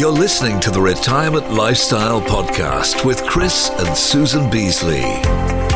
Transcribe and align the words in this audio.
You're 0.00 0.10
listening 0.10 0.60
to 0.60 0.70
the 0.70 0.80
Retirement 0.80 1.52
Lifestyle 1.52 2.22
Podcast 2.22 3.04
with 3.04 3.22
Chris 3.26 3.68
and 3.68 3.94
Susan 3.94 4.48
Beasley. 4.48 5.69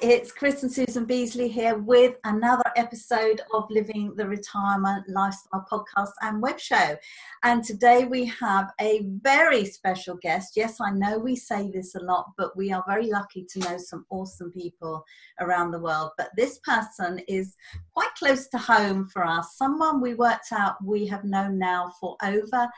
It's 0.00 0.30
Chris 0.30 0.62
and 0.62 0.70
Susan 0.70 1.06
Beasley 1.06 1.48
here 1.48 1.76
with 1.76 2.16
another 2.22 2.62
episode 2.76 3.40
of 3.52 3.68
Living 3.68 4.14
the 4.14 4.28
Retirement 4.28 5.08
Lifestyle 5.08 5.66
podcast 5.70 6.12
and 6.20 6.40
web 6.40 6.60
show. 6.60 6.96
And 7.42 7.64
today 7.64 8.04
we 8.04 8.26
have 8.26 8.70
a 8.80 9.04
very 9.22 9.64
special 9.64 10.16
guest. 10.22 10.52
Yes, 10.56 10.80
I 10.80 10.90
know 10.90 11.18
we 11.18 11.34
say 11.34 11.70
this 11.72 11.96
a 11.96 12.00
lot, 12.00 12.30
but 12.36 12.56
we 12.56 12.70
are 12.70 12.84
very 12.86 13.08
lucky 13.08 13.44
to 13.50 13.58
know 13.58 13.76
some 13.76 14.06
awesome 14.10 14.52
people 14.52 15.04
around 15.40 15.72
the 15.72 15.80
world. 15.80 16.10
But 16.16 16.30
this 16.36 16.60
person 16.60 17.20
is 17.26 17.56
quite 17.92 18.14
close 18.16 18.46
to 18.48 18.58
home 18.58 19.08
for 19.08 19.26
us, 19.26 19.56
someone 19.56 20.00
we 20.00 20.14
worked 20.14 20.52
out 20.52 20.76
we 20.84 21.06
have 21.08 21.24
known 21.24 21.58
now 21.58 21.92
for 22.00 22.16
over 22.22 22.68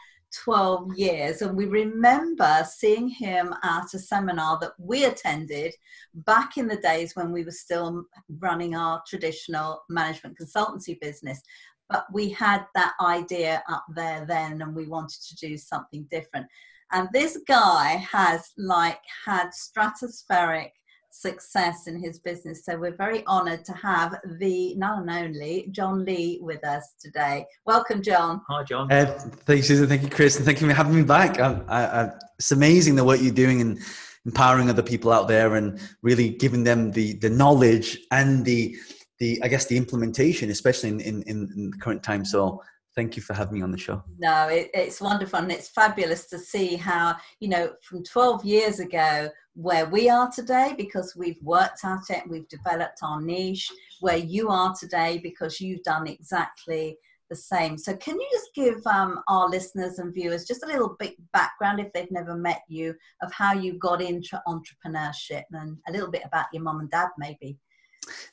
12 0.45 0.97
years. 0.97 1.43
And 1.43 1.57
we 1.57 1.67
remember 1.67 2.65
seeing 2.69 3.09
him 3.09 3.55
at 3.63 3.93
a 3.95 3.99
seminar 3.99 4.59
that 4.61 4.73
we 4.79 5.05
attended 5.05 5.75
back 6.15 6.57
in 6.57 6.69
the 6.69 6.77
days 6.77 7.15
when 7.15 7.33
we 7.33 7.45
were 7.45 7.51
still 7.51 8.05
running 8.39 8.75
our 8.75 9.03
traditional 9.07 9.83
management 9.89 10.37
consultancy 10.39 11.01
business. 11.01 11.41
But 11.89 12.07
we 12.13 12.31
had 12.31 12.67
that 12.75 12.95
idea 13.01 13.63
up 13.69 13.85
there 13.95 14.25
then, 14.27 14.63
and 14.63 14.75
we 14.75 14.87
wanted 14.87 15.21
to 15.29 15.37
do 15.37 15.59
something 15.59 16.07
different. 16.11 16.47
And 16.93 17.09
this 17.13 17.39
guy 17.47 18.05
has 18.11 18.51
like 18.57 19.01
had 19.25 19.51
stratospheric 19.51 20.71
success 21.11 21.87
in 21.87 22.01
his 22.01 22.19
business. 22.19 22.65
So 22.65 22.79
we're 22.79 22.97
very 22.97 23.25
honored 23.27 23.65
to 23.65 23.73
have 23.73 24.17
the 24.39 24.75
none 24.77 25.09
and 25.09 25.11
only 25.11 25.69
John 25.71 26.05
Lee 26.05 26.39
with 26.41 26.65
us 26.65 26.95
today. 27.01 27.47
Welcome, 27.67 28.03
John. 28.03 28.41
Hi, 28.49 28.63
John. 28.65 28.91
Uh, 28.91 29.19
thank 29.45 29.59
you, 29.59 29.63
Susan. 29.63 29.89
Thank 29.89 30.03
you, 30.03 30.09
Chris. 30.09 30.37
And 30.37 30.45
thank 30.45 30.61
you 30.61 30.69
for 30.69 30.75
having 30.75 30.95
me 30.95 31.03
back. 31.03 31.41
I, 31.41 31.61
I, 31.69 32.03
I, 32.03 32.11
it's 32.39 32.53
amazing 32.53 32.95
the 32.95 33.05
work 33.05 33.21
you're 33.21 33.33
doing 33.33 33.61
and 33.61 33.79
empowering 34.25 34.71
other 34.71 34.83
people 34.83 35.13
out 35.13 35.29
there 35.29 35.57
and 35.57 35.81
really 36.03 36.31
giving 36.31 36.65
them 36.65 36.93
the, 36.93 37.15
the 37.15 37.31
knowledge 37.31 37.99
and 38.11 38.45
the, 38.45 38.77
the, 39.19 39.41
I 39.43 39.49
guess, 39.49 39.67
the 39.67 39.77
implementation, 39.77 40.51
especially 40.51 40.91
in, 40.91 41.01
in, 41.01 41.23
in 41.23 41.71
the 41.71 41.79
current 41.79 42.03
time. 42.03 42.25
So 42.25 42.63
thank 42.95 43.17
you 43.17 43.23
for 43.23 43.35
having 43.35 43.55
me 43.55 43.63
on 43.63 43.71
the 43.71 43.79
show. 43.79 44.03
No, 44.19 44.49
it, 44.49 44.71
it's 44.75 45.01
wonderful 45.01 45.39
and 45.39 45.53
it's 45.53 45.69
fabulous 45.69 46.27
to 46.27 46.39
see 46.39 46.77
how, 46.77 47.17
you 47.41 47.49
know, 47.49 47.73
from 47.83 48.03
12 48.03 48.45
years 48.45 48.81
ago, 48.81 49.29
where 49.55 49.87
we 49.87 50.09
are 50.09 50.31
today 50.31 50.75
because 50.77 51.15
we've 51.17 51.43
worked 51.43 51.85
at 51.85 52.03
it, 52.11 52.29
we've 52.29 52.49
developed 52.49 53.01
our 53.03 53.21
niche, 53.21 53.71
where 54.01 54.17
you 54.17 54.49
are 54.49 54.75
today 54.79 55.21
because 55.23 55.61
you've 55.61 55.83
done 55.83 56.07
exactly 56.07 56.97
the 57.29 57.37
same. 57.37 57.79
So, 57.79 57.97
can 57.97 58.19
you 58.21 58.29
just 58.33 58.51
give 58.55 58.85
um, 58.87 59.23
our 59.29 59.49
listeners 59.49 59.99
and 59.99 60.13
viewers 60.13 60.45
just 60.45 60.65
a 60.65 60.67
little 60.67 60.97
bit 60.99 61.15
background 61.33 61.81
if 61.81 61.93
they've 61.93 62.11
never 62.11 62.35
met 62.35 62.63
you 62.69 62.95
of 63.23 63.33
how 63.33 63.55
you 63.55 63.75
got 63.79 64.03
into 64.03 64.43
entrepreneurship 64.47 65.45
and 65.53 65.79
a 65.89 65.93
little 65.93 66.11
bit 66.11 66.23
about 66.25 66.47
your 66.53 66.63
mom 66.63 66.81
and 66.81 66.91
dad, 66.91 67.09
maybe? 67.19 67.57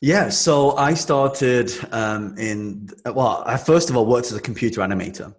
Yeah, 0.01 0.29
so 0.29 0.77
I 0.77 0.93
started 0.93 1.71
um, 1.91 2.37
in, 2.37 2.89
well, 3.05 3.43
I 3.45 3.57
first 3.57 3.89
of 3.89 3.97
all 3.97 4.05
worked 4.05 4.27
as 4.27 4.33
a 4.33 4.41
computer 4.41 4.81
animator. 4.81 5.33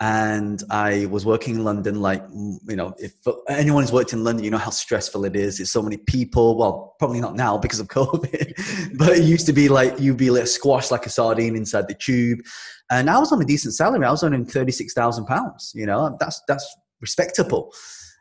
And 0.00 0.60
I 0.68 1.06
was 1.06 1.24
working 1.24 1.54
in 1.56 1.64
London, 1.64 2.00
like, 2.00 2.24
you 2.32 2.74
know, 2.74 2.92
if 2.98 3.14
anyone 3.48 3.84
who's 3.84 3.92
worked 3.92 4.12
in 4.12 4.24
London, 4.24 4.44
you 4.44 4.50
know 4.50 4.58
how 4.58 4.70
stressful 4.70 5.24
it 5.24 5.36
is. 5.36 5.60
It's 5.60 5.70
so 5.70 5.80
many 5.80 5.96
people. 5.96 6.58
Well, 6.58 6.96
probably 6.98 7.20
not 7.20 7.36
now 7.36 7.56
because 7.56 7.78
of 7.78 7.86
COVID, 7.88 8.96
but 8.98 9.10
it 9.10 9.22
used 9.22 9.46
to 9.46 9.52
be 9.52 9.68
like 9.68 10.00
you'd 10.00 10.16
be 10.16 10.30
like 10.30 10.48
squashed 10.48 10.90
like 10.90 11.06
a 11.06 11.08
sardine 11.08 11.54
inside 11.54 11.86
the 11.86 11.94
tube. 11.94 12.40
And 12.90 13.08
I 13.08 13.18
was 13.20 13.30
on 13.30 13.40
a 13.40 13.44
decent 13.44 13.74
salary. 13.74 14.04
I 14.04 14.10
was 14.10 14.24
earning 14.24 14.44
£36,000, 14.44 15.74
you 15.74 15.86
know, 15.86 16.16
that's, 16.18 16.42
that's 16.48 16.66
respectable 17.00 17.72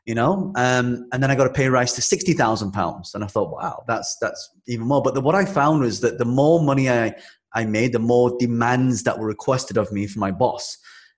you 0.05 0.15
know? 0.15 0.51
Um, 0.55 1.07
and 1.11 1.21
then 1.21 1.31
i 1.31 1.35
got 1.35 1.47
a 1.47 1.53
pay 1.53 1.67
rise 1.67 1.93
to 1.93 2.01
60000 2.01 2.71
pounds. 2.71 3.13
And 3.13 3.23
i 3.23 3.27
thought 3.27 3.51
wow 3.51 3.83
that's 3.87 4.17
that's 4.21 4.49
even 4.67 4.87
more. 4.87 5.01
But 5.01 5.13
the, 5.13 5.21
what 5.21 5.35
i 5.35 5.45
found 5.45 5.81
was 5.81 6.01
that 6.01 6.17
the 6.17 6.25
more 6.25 6.61
money 6.61 6.89
i 6.89 7.13
i 7.53 7.65
made 7.65 7.93
the 7.93 7.99
more 7.99 8.35
demands 8.39 9.03
that 9.03 9.19
were 9.19 9.27
requested 9.27 9.77
of 9.77 9.91
me 9.91 10.07
from 10.07 10.21
my 10.21 10.31
boss. 10.31 10.77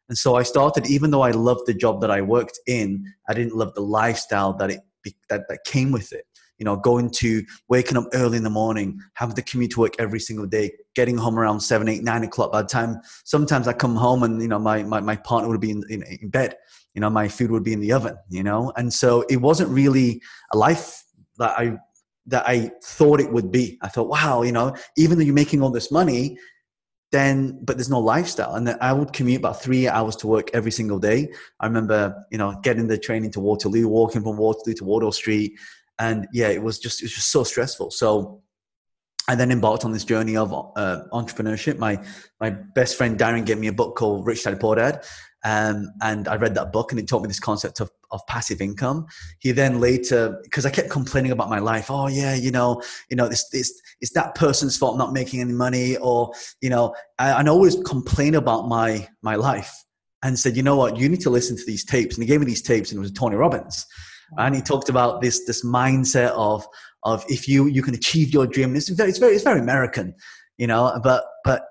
And 0.10 0.18
so 0.18 0.36
i 0.36 0.44
started 0.44 0.88
even 0.88 1.12
though 1.12 1.22
i 1.22 1.32
loved 1.32 1.66
the 1.66 1.74
job 1.74 2.02
that 2.02 2.12
i 2.12 2.22
worked 2.22 2.60
in 2.68 3.06
i 3.30 3.34
didn't 3.34 3.56
love 3.56 3.74
the 3.74 3.82
lifestyle 3.82 4.54
that 4.58 4.72
it 4.72 4.82
that, 5.30 5.50
that 5.50 5.66
came 5.66 5.92
with 5.92 6.14
it. 6.14 6.26
You 6.60 6.66
know 6.66 6.78
going 6.78 7.10
to 7.16 7.44
waking 7.68 7.98
up 7.98 8.06
early 8.14 8.38
in 8.38 8.44
the 8.44 8.50
morning 8.50 9.00
having 9.16 9.36
to 9.36 9.42
commute 9.42 9.72
to 9.72 9.82
work 9.82 9.96
every 10.00 10.20
single 10.20 10.46
day 10.46 10.72
getting 10.96 11.18
home 11.18 11.38
around 11.38 11.60
7 11.60 11.88
8 11.90 12.04
9 12.04 12.24
o'clock 12.24 12.52
by 12.54 12.62
the 12.62 12.68
time 12.68 13.02
sometimes 13.26 13.68
i 13.68 13.74
come 13.74 13.96
home 13.96 14.24
and 14.24 14.42
you 14.42 14.48
know 14.48 14.60
my, 14.60 14.84
my, 14.84 15.02
my 15.02 15.16
partner 15.16 15.50
would 15.50 15.60
be 15.60 15.72
in, 15.72 15.84
in, 15.90 16.04
in 16.04 16.30
bed 16.30 16.56
you 16.94 17.02
know 17.02 17.10
my 17.10 17.28
food 17.28 17.52
would 17.52 17.64
be 17.64 17.74
in 17.74 17.80
the 17.80 17.92
oven 17.92 18.18
you 18.30 18.44
know? 18.44 18.72
And 18.76 18.94
so 18.94 19.24
it 19.30 19.38
wasn't 19.38 19.70
really 19.70 20.22
a 20.54 20.58
life 20.58 21.04
that 21.38 21.58
i 21.58 21.78
that 22.28 22.44
i 22.48 22.72
thought 22.84 23.20
it 23.20 23.32
would 23.32 23.52
be. 23.52 23.78
I 23.82 23.88
thought 23.90 24.08
wow 24.08 24.44
you 24.44 24.52
know 24.52 24.76
even 24.98 25.18
though 25.18 25.24
you're 25.24 25.34
making 25.34 25.62
all 25.62 25.72
this 25.72 25.92
money 25.92 26.38
then 27.12 27.60
but 27.64 27.78
there's 27.78 27.90
no 27.90 28.00
lifestyle. 28.00 28.56
And 28.56 28.68
then 28.68 28.78
i 28.82 28.94
would 28.94 29.14
commute 29.14 29.40
about 29.40 29.62
three 29.62 29.88
hours 29.88 30.16
to 30.18 30.28
work 30.28 30.50
every 30.54 30.72
single 30.72 31.00
day. 31.00 31.30
I 31.60 31.68
remember 31.68 32.26
you 32.32 32.38
know 32.38 32.60
getting 32.64 32.88
the 32.88 32.98
train 32.98 33.24
into 33.26 33.40
waterloo 33.40 33.88
walking 33.88 34.24
from 34.24 34.38
waterloo 34.38 34.76
to 34.76 34.84
wardour 34.84 35.14
street 35.14 35.54
and 36.00 36.28
yeah 36.34 36.48
it 36.48 36.62
was 36.62 36.80
just 36.80 37.02
it 37.02 37.06
was 37.06 37.14
just 37.14 37.32
so 37.32 37.44
stressful. 37.44 37.92
So 37.92 38.42
I 39.28 39.36
then 39.36 39.52
embarked 39.52 39.86
on 39.86 39.94
this 39.94 40.04
journey 40.04 40.36
of 40.36 40.54
uh, 40.54 41.04
entrepreneurship. 41.14 41.78
My 41.78 42.04
my 42.40 42.50
best 42.50 42.98
friend 42.98 43.18
Darren 43.18 43.46
gave 43.46 43.58
me 43.58 43.68
a 43.68 43.74
book 43.74 43.96
called 43.96 44.26
Rich 44.28 44.44
Dad 44.44 44.60
Poor 44.60 44.76
Dad, 44.76 45.06
um, 45.44 45.92
and 46.02 46.28
I 46.28 46.36
read 46.36 46.56
that 46.56 46.72
book 46.72 46.92
and 46.92 47.00
it 47.00 47.08
taught 47.08 47.22
me 47.22 47.28
this 47.28 47.40
concept 47.40 47.82
of, 47.82 47.92
of 48.12 48.26
passive 48.28 48.62
income. 48.62 49.06
He 49.40 49.52
then 49.52 49.80
later, 49.80 50.40
because 50.44 50.66
I 50.66 50.70
kept 50.70 50.90
complaining 50.90 51.32
about 51.32 51.50
my 51.50 51.60
life. 51.60 51.88
Oh 51.90 52.08
yeah, 52.08 52.34
you 52.34 52.52
know, 52.52 52.82
you 53.10 53.18
know, 53.18 53.28
this, 53.28 53.50
this, 53.50 53.74
it's 54.00 54.14
that 54.14 54.36
person's 54.36 54.78
fault 54.78 54.98
not 54.98 55.12
making 55.12 55.42
any 55.42 55.52
money 55.52 55.98
or, 55.98 56.32
you 56.62 56.70
know, 56.70 56.96
I, 57.20 57.32
I 57.32 57.48
always 57.48 57.76
complain 57.86 58.36
about 58.36 58.70
my, 58.70 59.08
my 59.22 59.36
life 59.36 59.74
and 60.24 60.40
said, 60.40 60.56
you 60.56 60.64
know 60.64 60.78
what, 60.78 60.98
you 60.98 61.10
need 61.10 61.22
to 61.22 61.30
listen 61.30 61.58
to 61.58 61.66
these 61.66 61.84
tapes. 61.84 62.16
And 62.16 62.24
he 62.24 62.28
gave 62.28 62.40
me 62.40 62.46
these 62.46 62.62
tapes 62.62 62.92
and 62.92 62.98
it 62.98 63.02
was 63.02 63.12
Tony 63.12 63.36
Robbins. 63.36 63.86
And 64.38 64.56
he 64.56 64.62
talked 64.62 64.88
about 64.88 65.22
this, 65.22 65.46
this 65.46 65.66
mindset 65.66 66.30
of, 66.30 66.66
of 67.04 67.26
if 67.28 67.50
you, 67.50 67.68
you 67.68 67.84
can 67.84 67.94
achieve 67.94 68.34
your 68.34 68.48
dream. 68.48 68.76
It's 68.76 68.88
very, 68.88 69.10
it's 69.10 69.20
very, 69.20 69.34
it's 69.34 69.44
very 69.44 69.60
American, 69.60 70.16
you 70.58 70.68
know, 70.68 70.98
but, 71.04 71.26
but 71.44 71.66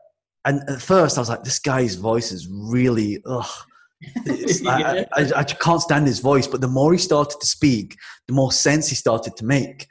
and 0.45 0.63
at 0.69 0.83
first 0.83 1.19
I 1.19 1.21
was 1.21 1.29
like, 1.29 1.45
this 1.45 1.59
guy's 1.59 1.95
voice 1.95 2.33
is 2.33 2.49
really, 2.51 3.23
ugh. 3.27 3.47
I, 4.67 5.07
I, 5.13 5.33
I, 5.37 5.45
can't 5.45 5.81
stand 5.81 6.09
his 6.09 6.19
voice. 6.19 6.49
But 6.49 6.61
the 6.61 6.69
more 6.69 6.93
he 6.93 6.99
started 6.99 7.41
to 7.41 7.47
speak, 7.47 7.97
the 8.27 8.35
more 8.35 8.51
sense 8.51 8.89
he 8.89 8.97
started 8.97 9.37
to 9.37 9.45
make. 9.45 9.87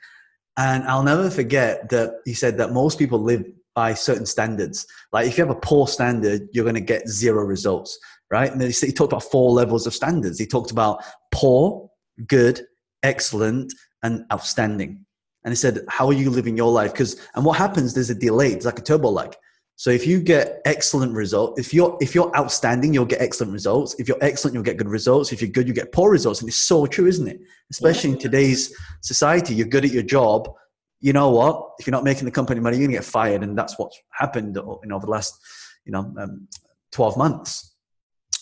And 0.58 0.84
I'll 0.84 1.04
never 1.04 1.30
forget 1.30 1.90
that 1.90 2.16
he 2.26 2.34
said 2.34 2.58
that 2.58 2.74
most 2.74 3.00
people 3.00 3.20
live 3.20 3.46
by 3.74 3.94
certain 3.94 4.26
standards. 4.26 4.86
Like 5.14 5.28
if 5.28 5.38
you 5.38 5.46
have 5.46 5.56
a 5.56 5.60
poor 5.60 5.88
standard, 5.88 6.50
you're 6.52 6.66
going 6.66 6.76
to 6.76 6.82
get 6.82 7.08
zero 7.08 7.46
results, 7.46 7.98
right? 8.30 8.52
And 8.52 8.60
then 8.60 8.70
he 8.70 8.92
talked 8.92 9.14
about 9.14 9.24
four 9.24 9.52
levels 9.52 9.88
of 9.88 9.94
standards. 9.94 10.38
He 10.38 10.46
talked 10.46 10.72
about 10.72 11.04
poor, 11.32 11.90
good, 12.28 12.66
excellent, 13.04 13.74
and 14.04 14.26
outstanding. 14.32 15.06
And 15.44 15.52
he 15.52 15.56
said, 15.56 15.80
how 15.88 16.08
are 16.08 16.14
you 16.14 16.30
living 16.30 16.58
your 16.58 16.72
life? 16.72 16.92
Because 16.92 17.16
and 17.34 17.46
what 17.46 17.58
happens? 17.58 17.94
There's 17.94 18.10
a 18.10 18.16
delay. 18.16 18.52
It's 18.52 18.66
like 18.66 18.80
a 18.80 18.84
turbo 18.84 19.10
lag. 19.10 19.36
So 19.82 19.90
if 19.90 20.06
you 20.06 20.22
get 20.22 20.62
excellent 20.66 21.12
results, 21.16 21.60
if 21.60 21.74
you're 21.74 21.98
if 22.00 22.14
you're 22.14 22.32
outstanding, 22.38 22.94
you'll 22.94 23.04
get 23.04 23.20
excellent 23.20 23.52
results. 23.52 23.96
If 23.98 24.08
you're 24.08 24.22
excellent, 24.22 24.54
you'll 24.54 24.62
get 24.62 24.78
good 24.78 24.88
results. 24.88 25.34
If 25.34 25.42
you're 25.42 25.50
good, 25.50 25.68
you 25.68 25.74
get 25.74 25.92
poor 25.92 26.12
results. 26.12 26.40
And 26.40 26.48
it's 26.50 26.58
so 26.58 26.86
true, 26.86 27.08
isn't 27.08 27.28
it? 27.28 27.42
Especially 27.72 28.12
yeah. 28.12 28.18
in 28.18 28.22
today's 28.22 28.78
society, 29.02 29.56
you're 29.56 29.66
good 29.66 29.84
at 29.84 29.90
your 29.90 30.04
job. 30.04 30.54
You 31.00 31.14
know 31.14 31.32
what? 31.32 31.72
If 31.80 31.88
you're 31.88 31.94
not 31.94 32.04
making 32.04 32.26
the 32.26 32.32
company 32.32 32.60
money, 32.60 32.78
you're 32.78 32.86
gonna 32.86 33.00
get 33.00 33.06
fired, 33.06 33.42
and 33.42 33.58
that's 33.58 33.80
what's 33.80 34.00
happened 34.12 34.56
you 34.56 34.80
know, 34.86 34.98
over 34.98 35.08
the 35.08 35.12
last 35.12 35.40
you 35.84 35.92
know 35.92 36.14
um, 36.20 36.48
12 36.92 37.18
months. 37.18 37.74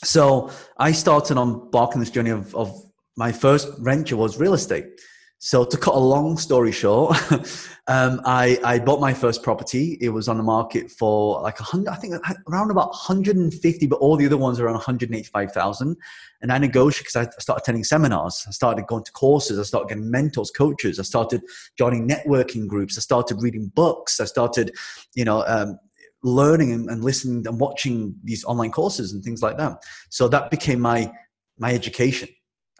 So 0.03 0.51
I 0.77 0.91
started 0.91 1.37
on 1.37 1.71
barking 1.71 2.01
this 2.01 2.09
journey 2.09 2.31
of, 2.31 2.53
of 2.53 2.77
my 3.15 3.31
first 3.31 3.79
venture 3.79 4.17
was 4.17 4.37
real 4.37 4.55
estate. 4.55 4.87
So 5.41 5.63
to 5.63 5.77
cut 5.77 5.95
a 5.95 5.99
long 5.99 6.37
story 6.37 6.73
short, 6.73 7.17
um, 7.87 8.19
I, 8.25 8.59
I 8.61 8.77
bought 8.77 8.99
my 8.99 9.13
first 9.13 9.41
property. 9.41 9.97
It 10.01 10.09
was 10.09 10.27
on 10.27 10.35
the 10.35 10.43
market 10.43 10.91
for 10.91 11.41
like 11.41 11.61
a 11.61 11.63
hundred, 11.63 11.91
I 11.91 11.95
think 11.95 12.13
around 12.49 12.71
about 12.71 12.89
150, 12.89 13.87
but 13.87 13.95
all 13.99 14.17
the 14.17 14.25
other 14.25 14.35
ones 14.35 14.59
are 14.59 14.65
around 14.65 14.73
185,000. 14.73 15.95
And 16.41 16.51
I 16.51 16.57
negotiated 16.57 17.05
because 17.05 17.15
I 17.15 17.39
started 17.39 17.61
attending 17.61 17.85
seminars. 17.85 18.43
I 18.49 18.51
started 18.51 18.85
going 18.87 19.05
to 19.05 19.13
courses. 19.13 19.57
I 19.57 19.63
started 19.63 19.87
getting 19.87 20.11
mentors, 20.11 20.51
coaches. 20.51 20.99
I 20.99 21.03
started 21.03 21.41
joining 21.77 22.05
networking 22.05 22.67
groups. 22.67 22.97
I 22.97 23.01
started 23.01 23.41
reading 23.41 23.71
books. 23.73 24.19
I 24.19 24.25
started, 24.25 24.75
you 25.15 25.23
know, 25.23 25.45
um, 25.47 25.79
learning 26.21 26.73
and, 26.73 26.89
and 26.89 27.01
listening 27.01 27.47
and 27.47 27.61
watching 27.61 28.13
these 28.25 28.43
online 28.43 28.71
courses 28.71 29.13
and 29.13 29.23
things 29.23 29.41
like 29.41 29.57
that. 29.57 29.81
So 30.09 30.27
that 30.27 30.51
became 30.51 30.81
my 30.81 31.13
my 31.57 31.73
education. 31.73 32.27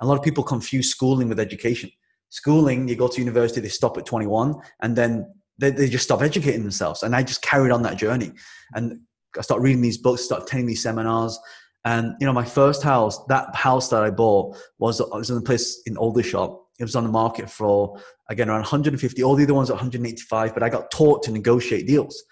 A 0.02 0.06
lot 0.06 0.18
of 0.18 0.24
people 0.24 0.44
confuse 0.44 0.90
schooling 0.90 1.30
with 1.30 1.40
education 1.40 1.90
schooling, 2.30 2.88
you 2.88 2.96
go 2.96 3.08
to 3.08 3.20
university, 3.20 3.62
they 3.62 3.70
stop 3.70 3.98
at 3.98 4.06
21, 4.06 4.56
and 4.82 4.96
then 4.96 5.32
they, 5.58 5.72
they 5.72 5.90
just 5.90 6.06
stop 6.06 6.22
educating 6.22 6.62
themselves. 6.62 7.04
And 7.04 7.16
I 7.16 7.24
just 7.24 7.42
carried 7.42 7.72
on 7.72 7.84
that 7.84 7.98
journey. 7.98 8.32
And 8.74 9.02
I 9.38 9.42
started 9.42 9.64
reading 9.64 9.82
these 9.82 9.98
books, 9.98 10.24
started 10.24 10.46
attending 10.46 10.68
these 10.68 10.82
seminars. 10.82 11.38
And 11.86 12.16
you 12.20 12.26
know, 12.26 12.34
my 12.34 12.46
first 12.46 12.84
house, 12.84 13.24
that 13.26 13.54
house 13.56 13.90
that 13.90 14.04
I 14.04 14.10
bought 14.10 14.58
was 14.80 15.02
was 15.12 15.30
in 15.30 15.38
a 15.38 15.42
place 15.42 15.82
in 15.86 15.98
Aldershot. 15.98 16.58
It 16.80 16.84
was 16.84 16.96
on 16.96 17.04
the 17.04 17.10
market 17.10 17.50
for 17.50 18.00
again 18.30 18.50
around 18.50 18.62
150. 18.62 19.24
All 19.24 19.36
the 19.36 19.44
other 19.44 19.54
ones 19.54 19.70
are 19.70 19.74
185, 19.74 20.54
but 20.54 20.64
I 20.64 20.70
got 20.70 20.92
taught 20.92 21.24
to 21.24 21.32
negotiate 21.32 21.88
deals. 21.88 22.24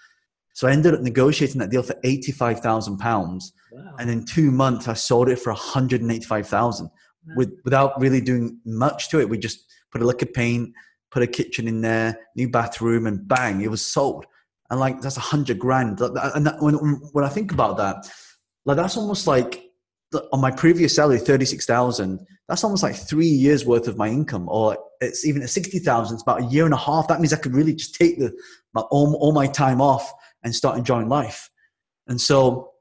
So 0.54 0.66
I 0.66 0.72
ended 0.72 0.92
up 0.92 1.02
negotiating 1.02 1.60
that 1.60 1.70
deal 1.70 1.84
for 1.84 1.94
85,000 2.02 2.98
pounds. 2.98 3.52
And 4.00 4.10
in 4.10 4.24
two 4.24 4.50
months, 4.50 4.88
I 4.88 4.94
sold 4.94 5.28
it 5.28 5.38
for 5.38 5.52
185,000 5.52 6.86
wow. 6.86 7.34
with, 7.36 7.52
without 7.64 8.00
really 8.00 8.20
doing 8.20 8.58
much 8.64 9.08
to 9.10 9.20
it. 9.20 9.28
We 9.28 9.38
just 9.38 9.72
put 9.92 10.02
a 10.02 10.06
lick 10.06 10.22
of 10.22 10.32
paint, 10.32 10.72
put 11.10 11.22
a 11.22 11.26
kitchen 11.26 11.68
in 11.68 11.80
there, 11.80 12.18
new 12.36 12.48
bathroom, 12.48 13.06
and 13.06 13.26
bang, 13.26 13.60
it 13.60 13.70
was 13.70 13.84
sold. 13.84 14.26
And 14.70 14.78
like, 14.78 15.00
that's 15.00 15.16
a 15.16 15.20
hundred 15.20 15.58
grand. 15.58 16.00
And 16.00 16.46
that, 16.46 16.56
when, 16.60 16.74
when 16.74 17.24
I 17.24 17.28
think 17.28 17.52
about 17.52 17.78
that, 17.78 18.10
like 18.66 18.76
that's 18.76 18.96
almost 18.96 19.26
like 19.26 19.64
on 20.32 20.40
my 20.40 20.50
previous 20.50 20.94
salary, 20.94 21.18
36,000, 21.18 22.26
that's 22.48 22.64
almost 22.64 22.82
like 22.82 22.96
three 22.96 23.26
years 23.26 23.64
worth 23.64 23.88
of 23.88 23.96
my 23.96 24.08
income, 24.08 24.46
or 24.48 24.76
it's 25.00 25.24
even 25.24 25.42
at 25.42 25.50
60,000, 25.50 26.14
it's 26.14 26.22
about 26.22 26.42
a 26.42 26.46
year 26.46 26.64
and 26.64 26.74
a 26.74 26.78
half. 26.78 27.08
That 27.08 27.20
means 27.20 27.32
I 27.32 27.38
could 27.38 27.54
really 27.54 27.74
just 27.74 27.94
take 27.94 28.18
the, 28.18 28.32
my, 28.74 28.82
all, 28.82 29.14
all 29.20 29.32
my 29.32 29.46
time 29.46 29.80
off 29.80 30.12
and 30.44 30.54
start 30.54 30.78
enjoying 30.78 31.08
life. 31.08 31.50
And 32.06 32.20
so 32.20 32.72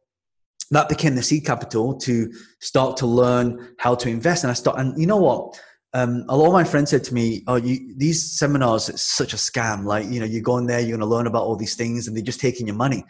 that 0.72 0.90
became 0.90 1.16
the 1.16 1.24
seed 1.24 1.46
capital 1.46 1.98
to 2.00 2.32
start 2.60 2.98
to 2.98 3.06
learn 3.06 3.76
how 3.78 3.96
to 3.96 4.10
invest. 4.10 4.44
And 4.44 4.52
I 4.52 4.54
start, 4.54 4.80
and 4.80 5.00
you 5.00 5.08
know 5.08 5.18
what? 5.18 5.60
Um, 5.94 6.26
a 6.28 6.36
lot 6.36 6.48
of 6.48 6.54
my 6.54 6.64
friends 6.64 6.92
said 6.92 7.04
to 7.06 7.14
me, 7.14 7.44
"Oh, 7.48 7.56
you, 7.56 7.94
these 7.96 8.38
seminars, 8.38 8.90
it's 8.90 9.02
such 9.02 9.34
a 9.34 9.38
scam. 9.38 9.86
Like, 9.86 10.08
you 10.08 10.20
know, 10.20 10.26
you 10.26 10.42
go 10.42 10.58
in 10.58 10.68
there, 10.68 10.80
you're 10.80 10.98
going 10.98 11.00
to 11.00 11.06
learn 11.06 11.28
about 11.28 11.44
all 11.44 11.56
these 11.56 11.76
things, 11.76 12.08
and 12.08 12.16
they're 12.16 12.24
just 12.24 12.40
taking 12.40 12.68
your 12.68 12.76
money." 12.76 13.06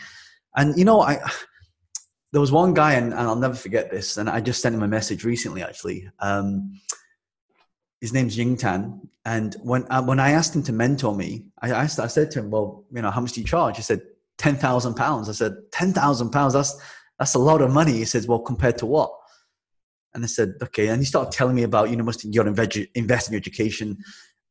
And 0.56 0.78
you 0.78 0.86
know, 0.86 1.02
I 1.02 1.20
there 2.32 2.42
was 2.42 2.52
one 2.52 2.74
guy, 2.74 2.94
and, 2.94 3.14
and 3.14 3.22
I'll 3.22 3.36
never 3.36 3.56
forget 3.56 3.92
this. 3.92 4.18
And 4.18 4.30
I 4.30 4.42
just 4.42 4.62
sent 4.62 4.76
him 4.76 4.84
a 4.84 4.88
message 4.88 5.24
recently, 5.24 5.64
actually. 5.64 6.10
Um, 6.20 6.80
his 8.00 8.14
name's 8.14 8.38
Ying 8.38 8.58
Tan, 8.58 9.02
and 9.26 9.56
when 9.64 9.86
uh, 9.90 10.04
when 10.04 10.20
I 10.20 10.32
asked 10.32 10.56
him 10.56 10.64
to 10.64 10.74
mentor 10.74 11.16
me, 11.16 11.48
I 11.62 11.72
asked, 11.72 12.00
I 12.00 12.08
said 12.08 12.32
to 12.32 12.40
him, 12.40 12.52
"Well, 12.52 12.86
you 12.92 13.02
know, 13.02 13.12
how 13.12 13.22
much 13.22 13.34
do 13.34 13.42
you 13.42 13.48
charge?" 13.48 13.78
He 13.78 13.84
said, 13.84 14.02
10,000 14.38 14.94
pounds. 14.94 15.30
I 15.30 15.32
said, 15.34 15.56
10,000 15.72 16.30
pounds, 16.30 16.54
that's, 16.54 16.80
that's 17.20 17.34
a 17.34 17.40
lot 17.40 17.62
of 17.62 17.72
money. 17.72 17.94
He 17.94 18.06
says, 18.06 18.28
well, 18.28 18.40
compared 18.40 18.78
to 18.80 18.86
what? 18.86 19.12
And 20.14 20.24
I 20.24 20.28
said, 20.28 20.54
okay. 20.62 20.88
And 20.88 21.00
he 21.00 21.06
started 21.06 21.32
telling 21.32 21.56
me 21.56 21.64
about, 21.64 21.90
you 21.90 21.96
know, 21.96 22.04
must 22.04 22.24
you 22.24 22.42
invest, 22.42 22.78
invest 22.96 23.28
in 23.28 23.34
your 23.34 23.40
education. 23.40 23.98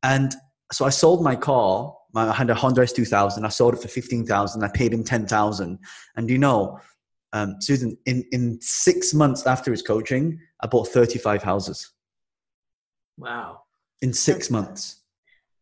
And 0.03 0.35
so 0.73 0.85
I 0.85 0.91
sold 0.91 1.23
my 1.23 1.37
car. 1.37 1.95
I 2.15 2.33
had 2.33 2.51
a 2.51 2.55
Honda 2.55 2.83
S2000. 2.83 3.45
I 3.45 3.49
sold 3.49 3.75
it 3.75 3.83
for 3.83 3.89
15,000. 3.89 4.63
I 4.63 4.69
paid 4.69 4.93
him 4.93 5.05
10,000. 5.05 5.79
And 6.17 6.31
you 6.31 6.39
know, 6.39 6.79
um, 7.33 7.57
Susan, 7.61 7.97
in, 8.07 8.25
in 8.33 8.59
six 8.61 9.13
months 9.13 9.47
after 9.47 9.71
his 9.71 9.83
coaching, 9.83 10.39
I 10.61 10.67
bought 10.67 10.89
35 10.89 11.43
houses. 11.43 11.93
Wow. 13.19 13.63
In 14.03 14.13
six 14.13 14.51
months. 14.51 15.03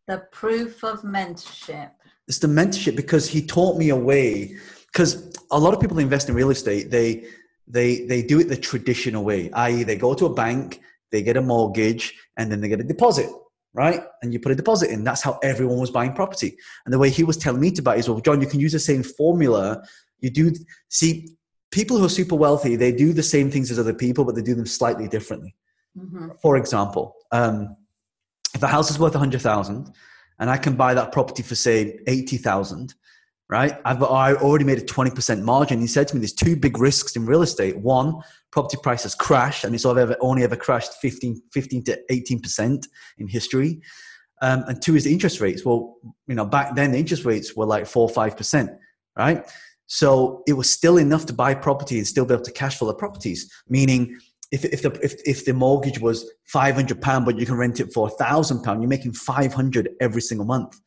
The 0.07 0.19
proof 0.31 0.83
of 0.83 1.01
mentorship 1.01 1.91
it's 2.27 2.39
the 2.39 2.47
mentorship 2.47 2.95
because 2.95 3.27
he 3.27 3.45
taught 3.45 3.77
me 3.77 3.89
a 3.89 3.95
way 3.95 4.55
because 4.87 5.33
a 5.51 5.59
lot 5.59 5.73
of 5.73 5.79
people 5.79 5.99
invest 5.99 6.29
in 6.29 6.35
real 6.35 6.49
estate 6.49 6.89
they 6.89 7.25
they 7.67 8.05
they 8.05 8.21
do 8.21 8.39
it 8.39 8.47
the 8.47 8.57
traditional 8.57 9.23
way 9.23 9.51
i.e 9.53 9.83
they 9.83 9.95
go 9.95 10.13
to 10.13 10.25
a 10.25 10.33
bank 10.33 10.81
they 11.11 11.21
get 11.21 11.37
a 11.37 11.41
mortgage 11.41 12.13
and 12.37 12.51
then 12.51 12.61
they 12.61 12.67
get 12.67 12.79
a 12.79 12.83
deposit 12.83 13.29
right? 13.75 14.03
And 14.21 14.31
you 14.31 14.39
put 14.39 14.53
a 14.53 14.55
deposit 14.55 14.89
in. 14.89 15.03
That's 15.03 15.21
how 15.21 15.37
everyone 15.43 15.79
was 15.79 15.91
buying 15.91 16.13
property. 16.13 16.55
And 16.85 16.93
the 16.93 16.97
way 16.97 17.09
he 17.09 17.25
was 17.25 17.35
telling 17.35 17.59
me 17.59 17.71
to 17.71 17.81
buy 17.81 17.97
is 17.97 18.07
well 18.07 18.21
john 18.21 18.39
you 18.39 18.47
can 18.47 18.61
use 18.61 18.71
the 18.71 18.79
same 18.79 19.03
formula. 19.03 19.83
You 20.21 20.29
do 20.29 20.53
see 20.87 21.35
people 21.71 21.97
who 21.97 22.05
are 22.05 22.17
super 22.21 22.35
wealthy 22.35 22.77
they 22.77 22.93
do 22.93 23.11
the 23.11 23.21
same 23.21 23.51
things 23.51 23.69
as 23.69 23.77
other 23.77 23.93
people 23.93 24.23
but 24.23 24.33
they 24.35 24.41
do 24.41 24.55
them 24.55 24.65
slightly 24.65 25.09
differently. 25.09 25.55
Mm-hmm. 25.97 26.31
for 26.41 26.57
example 26.57 27.15
um, 27.31 27.77
if 28.53 28.61
a 28.61 28.67
house 28.67 28.91
is 28.91 28.99
worth 28.99 29.13
100000 29.13 29.93
and 30.39 30.49
I 30.49 30.57
can 30.57 30.75
buy 30.75 30.93
that 30.93 31.11
property 31.11 31.43
for 31.43 31.55
say 31.55 31.99
80,000, 32.07 32.93
right? 33.49 33.79
I've 33.85 34.01
I 34.01 34.33
already 34.33 34.65
made 34.65 34.79
a 34.79 34.85
20% 34.85 35.41
margin. 35.43 35.79
He 35.79 35.87
said 35.87 36.07
to 36.07 36.15
me, 36.15 36.19
there's 36.19 36.33
two 36.33 36.55
big 36.55 36.79
risks 36.79 37.15
in 37.15 37.25
real 37.25 37.41
estate. 37.41 37.77
One, 37.77 38.15
property 38.51 38.77
prices 38.81 39.13
crash 39.13 39.63
and 39.63 39.75
it's 39.75 39.85
only 39.85 40.43
ever 40.43 40.55
crashed 40.55 40.93
15, 41.01 41.41
15 41.53 41.83
to 41.85 41.99
18% 42.11 42.87
in 43.17 43.27
history. 43.27 43.81
Um, 44.41 44.63
and 44.67 44.81
two 44.81 44.95
is 44.95 45.03
the 45.03 45.13
interest 45.13 45.41
rates. 45.41 45.63
Well, 45.63 45.95
you 46.27 46.35
know, 46.35 46.45
back 46.45 46.75
then 46.75 46.91
the 46.91 46.97
interest 46.97 47.25
rates 47.25 47.55
were 47.55 47.65
like 47.65 47.85
four 47.85 48.09
or 48.09 48.13
5%, 48.13 48.75
right? 49.17 49.45
So 49.87 50.43
it 50.47 50.53
was 50.53 50.69
still 50.69 50.97
enough 50.97 51.25
to 51.27 51.33
buy 51.33 51.53
property 51.53 51.97
and 51.97 52.07
still 52.07 52.25
be 52.25 52.33
able 52.33 52.43
to 52.43 52.51
cash 52.51 52.77
flow 52.77 52.87
the 52.87 52.95
properties, 52.95 53.51
meaning 53.69 54.17
if, 54.51 54.65
if 54.65 54.81
the 54.81 54.91
if, 55.03 55.15
if 55.25 55.45
the 55.45 55.53
mortgage 55.53 55.99
was 55.99 56.29
500 56.45 57.01
pound 57.01 57.25
but 57.25 57.37
you 57.37 57.45
can 57.45 57.55
rent 57.55 57.79
it 57.79 57.91
for 57.93 58.07
a 58.07 58.11
thousand 58.11 58.61
pound 58.61 58.81
you're 58.81 58.89
making 58.89 59.11
500 59.13 59.89
every 59.99 60.21
single 60.21 60.45
month 60.45 60.79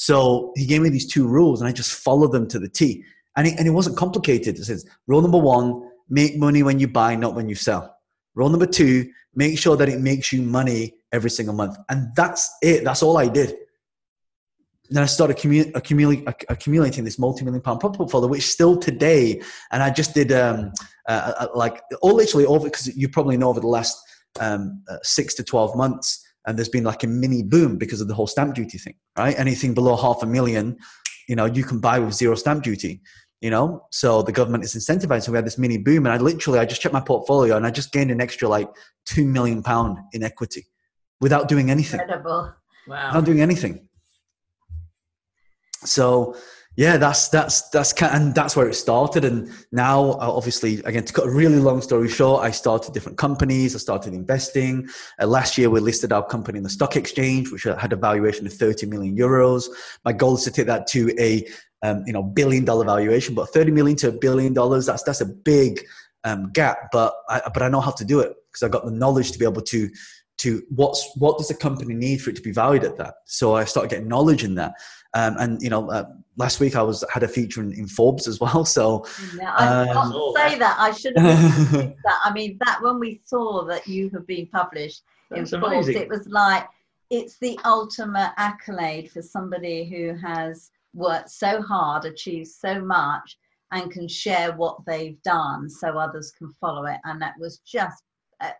so 0.00 0.50
he 0.56 0.64
gave 0.64 0.80
me 0.80 0.88
these 0.88 1.06
two 1.06 1.28
rules 1.28 1.60
and 1.60 1.68
i 1.68 1.72
just 1.72 1.92
followed 1.92 2.32
them 2.32 2.48
to 2.48 2.58
the 2.58 2.70
t. 2.70 3.04
And 3.36 3.46
it, 3.46 3.58
and 3.58 3.68
it 3.68 3.70
wasn't 3.70 3.98
complicated. 3.98 4.58
It 4.58 4.64
says 4.64 4.86
rule 5.06 5.20
number 5.20 5.36
one 5.36 5.82
make 6.08 6.38
money 6.38 6.62
when 6.62 6.80
you 6.80 6.88
buy 6.88 7.14
not 7.16 7.34
when 7.34 7.50
you 7.50 7.54
sell. 7.54 7.94
Rule 8.34 8.48
number 8.48 8.66
two 8.66 9.10
make 9.34 9.58
sure 9.58 9.76
that 9.76 9.90
it 9.90 10.00
makes 10.00 10.32
you 10.32 10.40
money 10.40 10.94
every 11.12 11.28
single 11.28 11.54
month. 11.54 11.76
And 11.90 12.08
that's 12.16 12.50
it. 12.62 12.82
That's 12.82 13.02
all 13.02 13.18
i 13.18 13.28
did. 13.28 13.54
Then 14.88 15.02
I 15.02 15.06
started 15.06 15.36
accumulating, 15.74 16.26
accumulating 16.48 17.04
this 17.04 17.18
multi-million 17.18 17.60
pound 17.60 17.80
property 17.80 17.98
portfolio, 17.98 18.26
which 18.26 18.48
still 18.48 18.76
today, 18.76 19.40
and 19.70 19.82
I 19.82 19.90
just 19.90 20.14
did 20.14 20.32
um, 20.32 20.72
uh, 21.08 21.32
uh 21.38 21.46
like, 21.54 21.80
all 22.00 22.14
literally 22.14 22.46
over, 22.46 22.64
because 22.64 22.96
you 22.96 23.08
probably 23.08 23.36
know 23.36 23.50
over 23.50 23.60
the 23.60 23.68
last 23.68 23.96
um, 24.40 24.82
uh, 24.90 24.96
six 25.02 25.34
to 25.34 25.44
12 25.44 25.76
months, 25.76 26.26
and 26.46 26.58
there's 26.58 26.68
been 26.68 26.84
like 26.84 27.02
a 27.04 27.06
mini 27.06 27.42
boom 27.42 27.76
because 27.76 28.00
of 28.00 28.08
the 28.08 28.14
whole 28.14 28.26
stamp 28.26 28.54
duty 28.54 28.78
thing, 28.78 28.94
right? 29.16 29.38
Anything 29.38 29.74
below 29.74 29.96
half 29.96 30.22
a 30.22 30.26
million, 30.26 30.76
you 31.28 31.36
know, 31.36 31.46
you 31.46 31.64
can 31.64 31.80
buy 31.80 31.98
with 31.98 32.14
zero 32.14 32.34
stamp 32.34 32.62
duty, 32.64 33.02
you 33.40 33.50
know? 33.50 33.86
So 33.90 34.22
the 34.22 34.32
government 34.32 34.64
is 34.64 34.74
incentivized. 34.74 35.24
So 35.24 35.32
we 35.32 35.36
had 35.36 35.46
this 35.46 35.58
mini 35.58 35.78
boom, 35.78 36.06
and 36.06 36.12
I 36.12 36.16
literally, 36.16 36.58
I 36.58 36.64
just 36.64 36.80
checked 36.80 36.94
my 36.94 37.00
portfolio 37.00 37.56
and 37.56 37.66
I 37.66 37.70
just 37.70 37.92
gained 37.92 38.10
an 38.10 38.20
extra 38.20 38.48
like 38.48 38.68
2 39.06 39.26
million 39.26 39.62
pound 39.62 39.98
in 40.12 40.22
equity 40.22 40.66
without 41.20 41.48
doing 41.48 41.70
anything. 41.70 42.00
Incredible. 42.00 42.54
Wow. 42.86 43.12
Not 43.12 43.24
doing 43.24 43.40
anything 43.42 43.88
so 45.84 46.36
yeah 46.76 46.96
that's 46.96 47.28
that's 47.28 47.68
that's 47.70 47.92
and 48.02 48.34
that's 48.34 48.56
where 48.56 48.68
it 48.68 48.74
started. 48.74 49.24
And 49.24 49.50
now 49.72 50.12
uh, 50.12 50.30
obviously 50.30 50.80
again 50.84 51.04
to 51.04 51.12
cut 51.12 51.26
a 51.26 51.30
really 51.30 51.58
long 51.58 51.82
story 51.82 52.08
short 52.08 52.44
i 52.44 52.50
started 52.50 52.94
different 52.94 53.18
companies. 53.18 53.74
I 53.74 53.78
started 53.78 54.14
investing. 54.14 54.88
Uh, 55.20 55.26
last 55.26 55.58
year 55.58 55.70
we 55.70 55.80
listed 55.80 56.12
our 56.12 56.24
company 56.24 56.58
in 56.58 56.64
the 56.64 56.70
stock 56.70 56.96
exchange 56.96 57.50
which 57.50 57.64
had 57.64 57.92
a 57.92 57.96
valuation 57.96 58.46
of 58.46 58.52
30 58.52 58.86
million 58.86 59.16
euros. 59.16 59.66
My 60.04 60.12
goal 60.12 60.36
is 60.36 60.44
to 60.44 60.50
take 60.50 60.66
that 60.66 60.86
to 60.88 61.12
a 61.18 61.46
um, 61.82 62.04
you 62.06 62.12
know 62.12 62.22
billion 62.22 62.64
dollar 62.64 62.84
valuation 62.84 63.34
but 63.34 63.48
30 63.48 63.72
million 63.72 63.96
to 63.98 64.08
a 64.08 64.12
billion 64.12 64.52
dollars 64.52 64.86
that's 64.86 65.02
that's 65.02 65.20
a 65.20 65.26
big 65.26 65.80
um, 66.24 66.50
gap 66.52 66.90
but 66.92 67.14
I, 67.30 67.40
but 67.52 67.62
i 67.62 67.68
know 67.68 67.80
how 67.80 67.92
to 67.92 68.04
do 68.04 68.20
it 68.20 68.34
because 68.50 68.62
i 68.62 68.68
got 68.68 68.84
the 68.84 68.90
knowledge 68.90 69.32
to 69.32 69.38
be 69.38 69.46
able 69.46 69.62
to 69.62 69.88
to 70.40 70.62
what's 70.70 71.10
what 71.16 71.38
does 71.38 71.50
a 71.50 71.54
company 71.54 71.94
need 71.94 72.20
for 72.22 72.30
it 72.30 72.36
to 72.36 72.42
be 72.42 72.52
valued 72.52 72.84
at 72.84 72.96
that? 72.96 73.14
So 73.26 73.54
i 73.54 73.64
started 73.64 73.90
getting 73.90 74.08
knowledge 74.08 74.42
in 74.42 74.54
that 74.56 74.72
um, 75.14 75.36
and 75.38 75.62
you 75.62 75.70
know, 75.70 75.90
uh, 75.90 76.04
last 76.36 76.60
week 76.60 76.76
I 76.76 76.82
was 76.82 77.04
had 77.12 77.22
a 77.22 77.28
feature 77.28 77.60
in, 77.60 77.72
in 77.72 77.86
Forbes 77.86 78.26
as 78.28 78.40
well. 78.40 78.64
So 78.64 79.06
yeah, 79.36 79.54
I 79.54 79.88
um, 79.88 80.12
to 80.12 80.32
say 80.36 80.58
that 80.58 80.76
I 80.78 80.92
should 80.92 81.16
have 81.16 81.72
that. 81.72 82.18
I 82.24 82.32
mean, 82.32 82.58
that 82.64 82.80
when 82.82 82.98
we 82.98 83.20
saw 83.24 83.64
that 83.64 83.86
you 83.86 84.10
have 84.10 84.26
been 84.26 84.46
published 84.46 85.02
That's 85.30 85.52
in 85.52 85.60
Forbes, 85.60 85.88
it 85.88 86.08
was 86.08 86.26
like 86.28 86.66
it's 87.10 87.38
the 87.38 87.58
ultimate 87.64 88.32
accolade 88.36 89.10
for 89.10 89.22
somebody 89.22 89.84
who 89.84 90.14
has 90.14 90.70
worked 90.94 91.30
so 91.30 91.60
hard, 91.60 92.04
achieved 92.04 92.48
so 92.48 92.80
much, 92.80 93.36
and 93.72 93.90
can 93.90 94.08
share 94.08 94.52
what 94.52 94.78
they've 94.86 95.20
done 95.22 95.68
so 95.68 95.98
others 95.98 96.32
can 96.32 96.52
follow 96.60 96.86
it. 96.86 96.98
And 97.04 97.20
that 97.20 97.34
was 97.38 97.58
just 97.58 98.02
a 98.40 98.52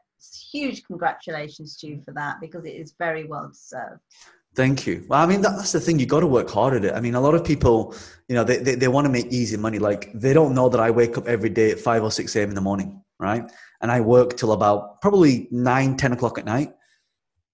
huge 0.53 0.85
congratulations 0.85 1.77
to 1.79 1.87
you 1.87 2.03
for 2.05 2.13
that 2.13 2.41
because 2.41 2.65
it 2.65 2.75
is 2.75 2.95
very 2.99 3.25
well 3.25 3.49
deserved. 3.49 4.01
Thank 4.61 4.87
you. 4.87 5.07
Well, 5.09 5.19
I 5.19 5.25
mean, 5.25 5.41
that's 5.41 5.73
the 5.73 5.81
thing. 5.81 5.99
You 5.99 6.05
got 6.05 6.21
to 6.21 6.27
work 6.27 6.51
hard 6.51 6.75
at 6.75 6.85
it. 6.85 6.93
I 6.93 7.01
mean, 7.01 7.15
a 7.15 7.21
lot 7.21 7.35
of 7.35 7.43
people, 7.43 7.95
you 8.29 8.35
know, 8.35 8.45
they, 8.45 8.59
they, 8.59 8.75
they 8.75 8.89
want 8.89 9.07
to 9.07 9.11
make 9.11 9.29
easy 9.33 9.57
money. 9.57 9.79
Like 9.79 10.13
they 10.13 10.35
don't 10.35 10.55
know 10.55 10.69
that 10.69 10.79
I 10.79 10.91
wake 10.91 11.17
up 11.17 11.27
every 11.27 11.49
day 11.49 11.71
at 11.71 11.81
5 11.81 12.03
or 12.03 12.11
6 12.11 12.37
a.m. 12.37 12.51
in 12.51 12.55
the 12.55 12.61
morning, 12.61 13.03
right? 13.19 13.51
And 13.81 13.91
I 13.91 14.03
work 14.03 14.37
till 14.37 14.53
about 14.53 15.01
probably 15.01 15.49
9, 15.51 15.97
10 15.97 16.13
o'clock 16.13 16.39
at 16.39 16.45
night, 16.45 16.75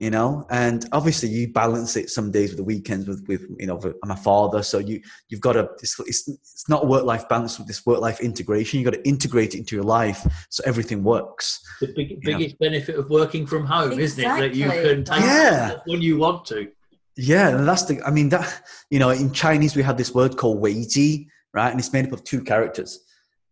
you 0.00 0.10
know? 0.10 0.48
And 0.50 0.84
obviously 0.90 1.28
you 1.28 1.52
balance 1.52 1.94
it 1.94 2.10
some 2.10 2.32
days 2.32 2.50
with 2.50 2.56
the 2.56 2.64
weekends 2.64 3.06
with, 3.06 3.24
with 3.28 3.46
you 3.56 3.68
know, 3.68 3.80
I'm 4.02 4.10
a 4.10 4.16
father. 4.16 4.64
So 4.64 4.78
you, 4.78 5.00
you've 5.28 5.40
got 5.40 5.52
to, 5.52 5.68
it's, 5.78 6.00
it's, 6.00 6.26
it's 6.26 6.68
not 6.68 6.88
work-life 6.88 7.28
balance 7.28 7.56
with 7.56 7.68
this 7.68 7.86
work-life 7.86 8.18
integration. 8.20 8.80
You've 8.80 8.90
got 8.90 9.00
to 9.00 9.08
integrate 9.08 9.54
it 9.54 9.58
into 9.58 9.76
your 9.76 9.84
life 9.84 10.26
so 10.50 10.64
everything 10.66 11.04
works. 11.04 11.60
The 11.80 11.86
big, 11.94 12.20
biggest 12.22 12.60
know? 12.60 12.68
benefit 12.68 12.96
of 12.96 13.08
working 13.10 13.46
from 13.46 13.64
home, 13.64 13.92
exactly. 13.92 14.02
isn't 14.02 14.24
it? 14.24 14.40
That 14.40 14.54
you 14.56 14.68
can 14.68 15.04
take 15.04 15.20
yeah. 15.20 15.76
when 15.86 16.02
you 16.02 16.18
want 16.18 16.44
to. 16.46 16.72
Yeah, 17.16 17.48
and 17.48 17.66
that's 17.66 17.84
the. 17.84 18.02
I 18.02 18.10
mean, 18.10 18.28
that 18.30 18.62
you 18.90 18.98
know, 18.98 19.10
in 19.10 19.32
Chinese 19.32 19.74
we 19.74 19.82
have 19.82 19.96
this 19.96 20.14
word 20.14 20.36
called 20.36 20.62
Weiji, 20.62 21.28
right? 21.54 21.70
And 21.70 21.80
it's 21.80 21.92
made 21.92 22.06
up 22.06 22.12
of 22.12 22.24
two 22.24 22.42
characters. 22.42 23.00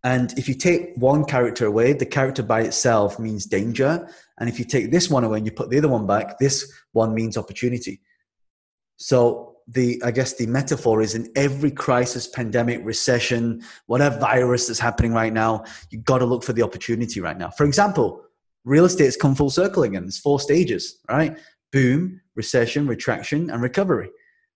And 0.05 0.39
if 0.39 0.49
you 0.49 0.55
take 0.55 0.93
one 0.97 1.25
character 1.25 1.65
away, 1.65 1.95
the 1.95 2.05
character 2.05 2.43
by 2.43 2.61
itself 2.61 3.19
means 3.19 3.47
danger. 3.47 4.07
And 4.39 4.51
if 4.51 4.59
you 4.59 4.67
take 4.67 4.91
this 4.91 5.09
one 5.09 5.25
away 5.25 5.39
and 5.39 5.47
you 5.47 5.53
put 5.53 5.71
the 5.71 5.79
other 5.79 5.89
one 5.89 6.07
back, 6.07 6.39
this 6.39 6.71
one 6.93 7.15
means 7.15 7.39
opportunity. 7.39 8.03
So 8.99 9.57
the 9.67 10.03
I 10.05 10.11
guess 10.11 10.35
the 10.35 10.47
metaphor 10.47 11.01
is 11.01 11.15
in 11.15 11.33
every 11.37 11.71
crisis, 11.71 12.27
pandemic, 12.27 12.85
recession, 12.85 13.63
whatever 13.87 14.19
virus 14.19 14.67
that's 14.67 14.79
happening 14.79 15.15
right 15.15 15.33
now, 15.33 15.65
you've 15.89 16.05
got 16.05 16.19
to 16.19 16.27
look 16.27 16.45
for 16.45 16.53
the 16.53 16.63
opportunity 16.63 17.21
right 17.21 17.39
now. 17.39 17.49
For 17.49 17.65
example, 17.65 18.23
real 18.65 18.85
estate's 18.85 19.17
come 19.17 19.35
full 19.35 19.51
circle 19.51 19.85
again. 19.85 20.03
There's 20.03 20.19
four 20.19 20.39
stages, 20.39 20.99
right? 21.09 21.39
Boom, 21.75 22.21
recession, 22.37 22.87
retraction, 22.87 23.51
and 23.51 23.61
recovery. 23.61 24.09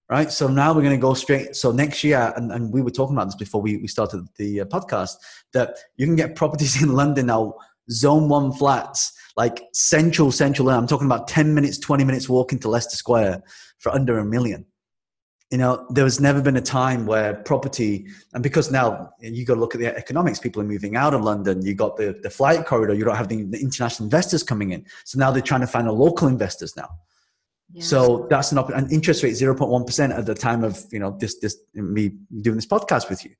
Right. 0.09 0.31
So 0.31 0.47
now 0.47 0.73
we're 0.73 0.83
going 0.83 0.97
to 0.97 1.03
go 1.03 1.15
straight. 1.15 1.57
So 1.57 1.73
next 1.73 2.05
year, 2.05 2.33
and, 2.37 2.53
and 2.53 2.73
we 2.73 2.81
were 2.81 2.93
talking 2.93 3.17
about 3.17 3.25
this 3.25 3.35
before 3.35 3.61
we, 3.61 3.77
we 3.79 3.89
started 3.89 4.25
the 4.37 4.61
uh, 4.61 4.65
podcast, 4.67 5.17
that 5.53 5.77
you 5.97 6.07
can 6.07 6.15
get 6.15 6.37
properties 6.37 6.81
in 6.83 6.95
London 6.95 7.27
now, 7.27 7.55
zone 7.91 8.29
one 8.29 8.53
flats, 8.53 9.13
like 9.37 9.65
central, 9.73 10.31
central. 10.31 10.71
I'm 10.71 10.87
talking 10.87 11.07
about 11.07 11.27
10 11.27 11.53
minutes, 11.53 11.77
20 11.79 12.05
minutes 12.05 12.29
walking 12.29 12.61
to 12.61 12.71
Leicester 12.71 12.97
Square 12.97 13.43
for 13.79 13.91
under 13.91 14.19
a 14.19 14.25
million 14.25 14.65
you 15.51 15.57
know 15.57 15.87
there 15.91 16.05
has 16.05 16.21
never 16.21 16.43
been 16.43 16.57
a 16.57 16.61
time 16.61 17.07
where 17.07 17.35
property 17.35 18.07
and 18.35 18.43
because 18.43 18.71
now 18.71 19.11
you 19.21 19.47
got 19.47 19.55
to 19.55 19.61
look 19.61 19.75
at 19.75 19.81
the 19.81 19.97
economics 19.97 20.39
people 20.39 20.61
are 20.61 20.67
moving 20.67 20.97
out 20.97 21.15
of 21.15 21.23
london 21.23 21.65
you 21.65 21.75
got 21.75 21.97
the, 21.97 22.19
the 22.23 22.31
flight 22.31 22.67
corridor 22.67 22.93
you 22.95 23.05
don't 23.05 23.17
have 23.17 23.29
the, 23.29 23.45
the 23.45 23.59
international 23.59 24.05
investors 24.05 24.43
coming 24.43 24.73
in 24.73 24.85
so 25.05 25.19
now 25.19 25.31
they're 25.31 25.43
trying 25.43 25.61
to 25.61 25.67
find 25.67 25.87
the 25.87 25.93
local 25.93 26.29
investors 26.29 26.77
now 26.77 26.89
yeah. 27.73 27.83
so 27.83 28.27
that's 28.31 28.53
an, 28.53 28.59
an 28.59 28.91
interest 28.91 29.23
rate 29.23 29.33
0.1% 29.33 30.17
at 30.17 30.27
the 30.27 30.35
time 30.35 30.65
of 30.65 30.83
you 30.91 30.99
know 30.99 31.17
this 31.19 31.39
this 31.41 31.59
me 31.75 32.13
doing 32.41 32.57
this 32.57 32.67
podcast 32.67 33.09
with 33.11 33.25
you 33.25 33.31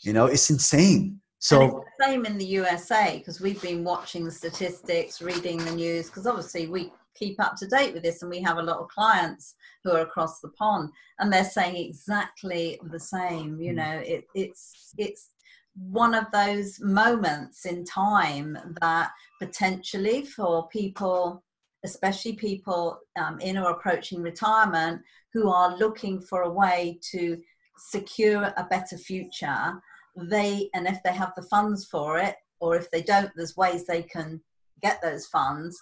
you 0.00 0.12
know 0.12 0.26
it's 0.26 0.50
insane 0.50 1.20
so 1.38 1.62
it's 1.62 1.74
the 1.98 2.04
same 2.04 2.26
in 2.26 2.38
the 2.38 2.44
usa 2.44 3.18
because 3.18 3.40
we've 3.40 3.62
been 3.62 3.84
watching 3.84 4.24
the 4.24 4.30
statistics 4.30 5.22
reading 5.22 5.58
the 5.64 5.72
news 5.72 6.06
because 6.06 6.26
obviously 6.26 6.66
we 6.66 6.92
keep 7.14 7.40
up 7.40 7.54
to 7.56 7.66
date 7.68 7.94
with 7.94 8.02
this 8.02 8.22
and 8.22 8.30
we 8.30 8.40
have 8.40 8.58
a 8.58 8.62
lot 8.62 8.78
of 8.78 8.88
clients 8.88 9.54
who 9.84 9.92
are 9.92 10.00
across 10.00 10.40
the 10.40 10.48
pond 10.50 10.90
and 11.20 11.32
they're 11.32 11.44
saying 11.44 11.76
exactly 11.76 12.78
the 12.90 13.00
same 13.00 13.60
you 13.60 13.72
mm. 13.72 13.76
know 13.76 14.02
it, 14.04 14.24
it's 14.34 14.92
it's 14.98 15.30
one 15.76 16.14
of 16.14 16.30
those 16.32 16.80
moments 16.80 17.66
in 17.66 17.84
time 17.84 18.56
that 18.80 19.10
potentially 19.40 20.24
for 20.24 20.68
people 20.68 21.42
especially 21.84 22.34
people 22.34 22.98
um, 23.16 23.38
in 23.40 23.56
or 23.56 23.70
approaching 23.70 24.22
retirement 24.22 25.00
who 25.32 25.50
are 25.50 25.76
looking 25.76 26.20
for 26.20 26.42
a 26.42 26.52
way 26.52 26.98
to 27.10 27.38
secure 27.76 28.52
a 28.56 28.66
better 28.70 28.96
future 28.96 29.72
they 30.16 30.70
and 30.74 30.86
if 30.86 31.02
they 31.02 31.12
have 31.12 31.32
the 31.36 31.42
funds 31.42 31.84
for 31.86 32.18
it 32.18 32.36
or 32.60 32.76
if 32.76 32.88
they 32.90 33.02
don't 33.02 33.30
there's 33.34 33.56
ways 33.56 33.84
they 33.84 34.02
can 34.02 34.40
get 34.80 35.02
those 35.02 35.26
funds 35.26 35.76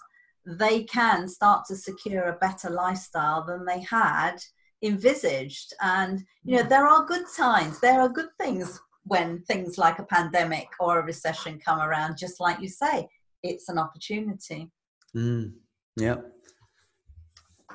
they 0.45 0.83
can 0.83 1.27
start 1.27 1.65
to 1.65 1.75
secure 1.75 2.23
a 2.23 2.37
better 2.37 2.69
lifestyle 2.69 3.45
than 3.45 3.65
they 3.65 3.81
had 3.81 4.37
envisaged. 4.83 5.73
And, 5.81 6.23
you 6.43 6.57
know, 6.57 6.63
there 6.63 6.87
are 6.87 7.05
good 7.05 7.27
signs, 7.27 7.79
there 7.79 8.01
are 8.01 8.09
good 8.09 8.29
things 8.39 8.79
when 9.05 9.41
things 9.43 9.77
like 9.77 9.99
a 9.99 10.05
pandemic 10.05 10.67
or 10.79 10.99
a 10.99 11.03
recession 11.05 11.59
come 11.59 11.79
around, 11.79 12.17
just 12.17 12.39
like 12.39 12.61
you 12.61 12.67
say, 12.67 13.07
it's 13.41 13.69
an 13.69 13.77
opportunity. 13.77 14.69
Mm, 15.15 15.53
yeah. 15.95 16.15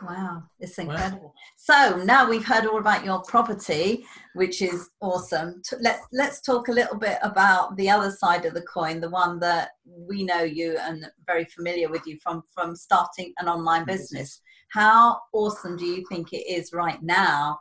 Wow, 0.02 0.44
it's 0.60 0.78
incredible. 0.78 1.34
Wow. 1.34 1.34
So 1.56 2.02
now 2.04 2.28
we've 2.28 2.44
heard 2.44 2.66
all 2.66 2.78
about 2.78 3.04
your 3.04 3.20
property, 3.22 4.04
which 4.34 4.62
is 4.62 4.90
awesome. 5.00 5.60
Let's 5.80 6.06
let's 6.12 6.40
talk 6.40 6.68
a 6.68 6.72
little 6.72 6.96
bit 6.96 7.18
about 7.22 7.76
the 7.76 7.90
other 7.90 8.10
side 8.10 8.44
of 8.44 8.54
the 8.54 8.62
coin, 8.62 9.00
the 9.00 9.10
one 9.10 9.40
that 9.40 9.70
we 9.84 10.22
know 10.22 10.42
you 10.42 10.76
and 10.78 11.10
very 11.26 11.44
familiar 11.46 11.88
with 11.88 12.06
you 12.06 12.18
from 12.22 12.42
from 12.54 12.76
starting 12.76 13.32
an 13.38 13.48
online 13.48 13.82
mm-hmm. 13.82 13.90
business. 13.90 14.40
How 14.70 15.18
awesome 15.32 15.76
do 15.76 15.86
you 15.86 16.04
think 16.08 16.32
it 16.32 16.46
is 16.48 16.72
right 16.72 17.02
now 17.02 17.58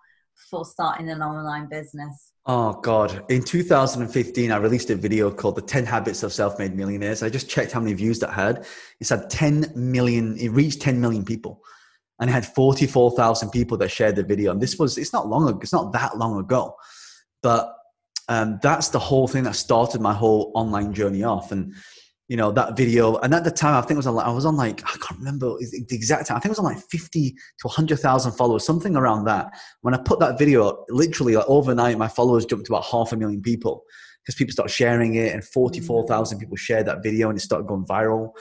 for 0.50 0.66
starting 0.66 1.10
an 1.10 1.22
online 1.22 1.68
business? 1.68 2.34
Oh 2.50 2.80
God! 2.82 3.26
In 3.30 3.44
2015, 3.44 4.52
I 4.52 4.58
released 4.58 4.90
a 4.90 4.96
video 4.96 5.30
called 5.30 5.58
"The 5.58 5.62
10 5.62 5.86
Habits 5.86 6.24
of 6.24 6.32
Self-Made 6.32 6.76
Millionaires." 6.76 7.22
I 7.22 7.30
just 7.30 7.50
checked 7.50 7.74
how 7.74 7.82
many 7.82 7.94
views 7.94 8.20
that 8.20 8.32
had. 8.32 8.66
It's 9.02 9.10
had 9.10 9.30
10 9.30 9.74
million. 9.76 10.38
It 10.38 10.50
reached 10.50 10.82
10 10.82 11.02
million 11.02 11.26
people 11.26 11.62
and 12.20 12.30
it 12.30 12.34
had 12.34 12.46
44,000 12.46 13.52
people 13.52 13.78
that 13.78 13.90
shared 13.90 14.16
the 14.16 14.24
video. 14.24 14.52
And 14.52 14.62
this 14.62 14.78
was, 14.78 14.98
it's 14.98 15.14
not 15.14 15.28
long 15.28 15.48
ago, 15.48 15.60
it's 15.62 15.74
not 15.74 15.94
that 15.94 16.18
long 16.18 16.40
ago, 16.40 16.76
but 17.44 17.76
um, 18.28 18.60
that's 18.62 18.90
the 18.90 19.00
whole 19.00 19.28
thing 19.28 19.44
that 19.44 19.56
started 19.56 20.02
my 20.02 20.14
whole 20.14 20.52
online 20.56 20.94
journey 20.94 21.24
off. 21.24 21.52
And, 21.52 21.74
you 22.28 22.36
know, 22.36 22.52
that 22.52 22.76
video, 22.76 23.18
and 23.18 23.34
at 23.34 23.44
the 23.44 23.52
time, 23.52 23.76
I 23.76 23.82
think 23.82 23.92
it 23.92 23.98
was 23.98 24.08
on, 24.08 24.20
I 24.20 24.30
was 24.30 24.46
on 24.46 24.58
like, 24.58 24.84
I 24.84 24.98
can't 24.98 25.20
remember 25.20 25.56
the 25.60 25.96
exact 25.96 26.28
time. 26.28 26.38
I 26.38 26.40
think 26.40 26.50
it 26.50 26.58
was 26.58 26.60
on 26.60 26.66
like 26.66 26.84
50 26.90 27.32
to 27.32 27.68
100,000 27.68 28.32
followers, 28.34 28.66
something 28.66 28.96
around 28.96 29.26
that. 29.26 29.48
When 29.82 29.94
I 29.94 29.98
put 29.98 30.20
that 30.20 30.38
video, 30.38 30.68
up, 30.68 30.86
literally 30.90 31.36
like 31.36 31.46
overnight, 31.48 31.98
my 31.98 32.10
followers 32.10 32.46
jumped 32.46 32.66
to 32.66 32.74
about 32.74 32.86
half 32.86 33.14
a 33.14 33.16
million 33.16 33.42
people 33.42 33.84
because 34.22 34.36
people 34.36 34.52
started 34.52 34.74
sharing 34.74 35.16
it 35.16 35.34
and 35.34 35.42
44,000 35.42 36.38
people 36.38 36.58
shared 36.58 36.86
that 36.88 37.02
video 37.02 37.30
and 37.30 37.38
it 37.38 37.42
started 37.42 37.66
going 37.66 37.86
viral. 37.86 38.32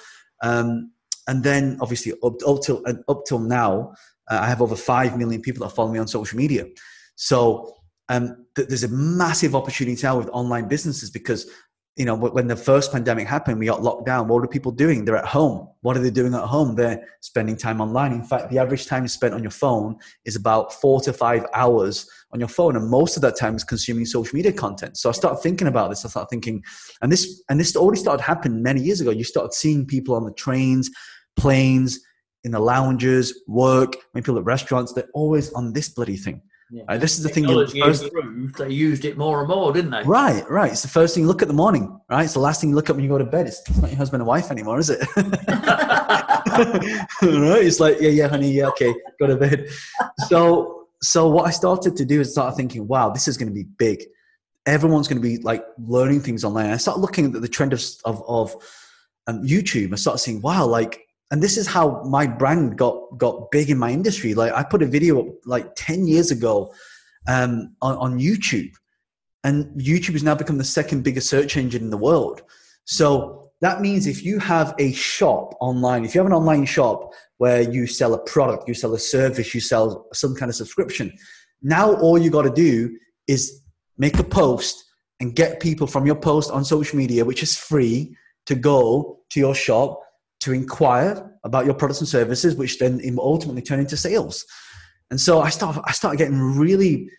Um, 0.43 0.91
and 1.29 1.45
then 1.45 1.79
obviously 1.81 2.13
up, 2.25 2.35
up 2.47 2.63
till 2.63 2.83
up 3.09 3.25
till 3.25 3.39
now, 3.39 3.93
uh, 4.29 4.39
I 4.43 4.49
have 4.49 4.63
over 4.63 4.75
five 4.75 5.17
million 5.17 5.41
people 5.41 5.65
that 5.65 5.75
follow 5.75 5.93
me 5.93 6.01
on 6.01 6.09
social 6.09 6.37
media. 6.37 6.65
So 7.15 7.73
um, 8.09 8.47
th- 8.55 8.69
there's 8.69 8.85
a 8.85 8.89
massive 8.89 9.55
opportunity 9.55 10.01
now 10.03 10.19
with 10.19 10.29
online 10.31 10.69
businesses 10.69 11.11
because 11.11 11.49
you 11.97 12.05
know 12.05 12.15
when 12.15 12.47
the 12.47 12.57
first 12.57 12.93
pandemic 12.93 13.27
happened 13.27 13.59
we 13.59 13.67
got 13.67 13.83
locked 13.83 14.07
down. 14.07 14.29
What 14.29 14.45
are 14.45 14.49
people 14.49 14.73
doing? 14.73 15.05
They're 15.05 15.17
at 15.17 15.25
home. 15.25 15.69
What 15.81 15.97
are 15.97 16.01
they 16.01 16.11
doing 16.11 16.35
at 16.35 16.43
home? 16.43 16.75
They're 16.75 17.03
spending 17.21 17.57
time 17.57 17.81
online. 17.81 18.13
In 18.13 18.23
fact 18.23 18.51
the 18.51 18.59
average 18.59 18.87
time 18.87 19.07
spent 19.09 19.35
on 19.35 19.43
your 19.43 19.51
phone 19.51 19.97
is 20.25 20.37
about 20.37 20.73
four 20.75 21.01
to 21.03 21.13
five 21.13 21.47
hours 21.55 22.09
on 22.33 22.41
your 22.41 22.49
phone 22.49 22.77
and 22.77 22.89
most 22.91 23.17
of 23.17 23.23
that 23.23 23.37
time 23.37 23.57
is 23.57 23.65
consuming 23.65 24.05
social 24.05 24.37
media 24.37 24.53
content. 24.53 24.99
So 24.99 25.09
i 25.09 25.13
started 25.13 25.41
thinking 25.43 25.69
about 25.69 25.89
this. 25.89 26.05
I 26.05 26.09
started 26.09 26.29
thinking 26.29 26.63
and 27.01 27.11
this 27.11 27.43
and 27.49 27.59
this 27.59 27.75
already 27.77 28.01
started 28.01 28.23
happening 28.23 28.63
many 28.63 28.83
years 28.83 29.01
ago. 29.01 29.11
You 29.11 29.25
started 29.25 29.55
seeing 29.55 29.87
people 29.87 30.15
on 30.15 30.25
the 30.25 30.33
trains 30.33 30.91
planes, 31.37 32.01
in 32.45 32.53
the 32.53 32.61
lounges, 32.61 33.43
work, 33.47 33.97
maybe 34.15 34.25
people 34.25 34.39
at 34.39 34.45
restaurants, 34.45 34.93
they're 34.93 35.09
always 35.15 35.53
on 35.53 35.73
this 35.73 35.89
bloody 35.89 36.17
thing. 36.17 36.41
Yeah. 36.71 36.97
This 36.97 37.17
is 37.17 37.23
the 37.23 37.29
thing. 37.29 37.49
you 37.49 37.67
First, 37.67 38.05
improved, 38.05 38.59
they 38.59 38.71
used 38.71 39.05
it 39.05 39.17
more 39.17 39.39
and 39.41 39.49
more, 39.49 39.73
didn't 39.73 39.93
they? 39.93 40.03
Right, 40.03 40.49
right. 40.51 40.73
It's 40.73 40.83
the 40.83 40.89
first 40.89 41.15
thing 41.15 41.23
you 41.23 41.29
look 41.29 41.43
at 41.43 41.49
the 41.49 41.55
morning, 41.55 42.01
right? 42.11 42.25
It's 42.25 42.35
the 42.35 42.41
last 42.41 42.61
thing 42.61 42.71
you 42.71 42.77
look 42.77 42.91
at 42.91 42.97
when 42.97 43.05
you 43.05 43.11
go 43.11 43.19
to 43.19 43.25
bed. 43.25 43.47
It's, 43.47 43.61
it's 43.69 43.79
not 43.79 43.91
your 43.91 43.99
husband 43.99 44.21
and 44.21 44.27
wife 44.27 44.51
anymore, 44.51 44.81
is 44.81 44.91
it? 44.91 44.99
right? 45.17 46.43
It's 47.23 47.79
like, 47.79 48.01
yeah, 48.01 48.11
yeah, 48.11 48.29
honey, 48.29 48.51
yeah, 48.51 48.67
okay, 48.69 48.93
go 49.21 49.29
to 49.29 49.37
bed. 49.37 49.69
So, 50.27 50.89
so 51.03 51.29
what 51.29 51.47
I 51.47 51.51
started 51.51 51.95
to 51.97 52.05
do 52.05 52.21
is 52.21 52.33
start 52.33 52.57
thinking, 52.57 52.89
wow, 52.89 53.11
this 53.11 53.29
is 53.29 53.37
going 53.37 53.49
to 53.49 53.55
be 53.55 53.65
big. 53.79 54.03
Everyone's 54.67 55.07
going 55.07 55.23
to 55.23 55.29
be 55.29 55.39
like 55.39 55.65
learning 55.79 56.23
things 56.23 56.45
online. 56.45 56.71
I 56.71 56.79
start 56.79 56.99
looking 56.99 57.37
at 57.37 57.41
the 57.41 57.49
trend 57.49 57.75
of 57.75 57.83
of, 58.05 58.25
of 58.27 58.57
um, 59.29 59.45
YouTube. 59.45 59.93
I 59.93 59.97
start 59.97 60.19
seeing, 60.19 60.41
wow, 60.41 60.67
like 60.67 61.06
and 61.31 61.43
this 61.43 61.57
is 61.57 61.67
how 61.67 62.03
my 62.05 62.27
brand 62.27 62.79
got 62.79 63.19
got 63.19 63.51
big 63.51 63.71
in 63.71 63.79
my 63.79 63.91
industry. 63.91 64.35
Like 64.35 64.53
i 64.53 64.63
put 64.63 64.83
a 64.83 64.87
video 64.87 65.21
up 65.21 65.27
like 65.45 65.75
10 65.75 66.07
years 66.07 66.31
ago 66.31 66.73
um, 67.29 67.75
on, 67.83 67.97
on 67.97 68.19
youtube. 68.19 68.73
And 69.45 69.67
youtube 69.81 70.13
has 70.13 70.23
now 70.23 70.35
become 70.35 70.59
the 70.59 70.65
second 70.65 71.03
biggest 71.03 71.29
search 71.29 71.57
engine 71.57 71.83
in 71.83 71.91
the 71.91 71.97
world. 71.97 72.43
So 72.85 73.51
that 73.61 73.81
means 73.81 74.07
if 74.07 74.23
you 74.23 74.39
have 74.39 74.75
a 74.79 74.93
shop 74.93 75.55
online 75.61 76.05
if 76.05 76.15
you 76.15 76.21
have 76.21 76.27
an 76.27 76.37
online 76.37 76.65
shop 76.65 77.13
where 77.39 77.63
you 77.63 77.87
sell 77.87 78.15
a 78.15 78.19
product 78.25 78.69
you 78.69 78.75
sell 78.75 78.95
a 78.95 78.99
service 78.99 79.55
you 79.55 79.61
sell 79.61 80.07
some 80.13 80.35
kind 80.35 80.51
of 80.51 80.55
subscription 80.55 81.11
now 81.63 81.95
all 81.95 82.19
you 82.19 82.31
got 82.31 82.43
to 82.43 82.51
do 82.51 82.97
is 83.27 83.63
make 83.97 84.19
a 84.19 84.25
post 84.25 84.85
and 85.21 85.35
get 85.35 85.59
people 85.59 85.87
from 85.87 86.05
your 86.05 86.15
post 86.15 86.51
on 86.51 86.65
social 86.65 86.99
media 86.99 87.25
which 87.25 87.43
is 87.43 87.57
free 87.57 88.15
to 88.45 88.55
go 88.55 89.19
to 89.31 89.41
your 89.41 89.55
shop 89.55 90.01
to 90.47 90.53
inquire 90.53 91.29
about 91.43 91.65
your 91.65 91.75
products 91.75 91.99
and 92.01 92.09
services, 92.09 92.55
which 92.55 92.79
then 92.79 93.01
ultimately 93.19 93.63
turn 93.63 93.81
into 93.81 93.97
sales. 93.97 94.47
And 95.11 95.21
so 95.21 95.41
I 95.41 95.51
start, 95.51 95.77
I 95.85 95.91
started 95.91 96.19
getting 96.19 96.41
really 96.41 97.11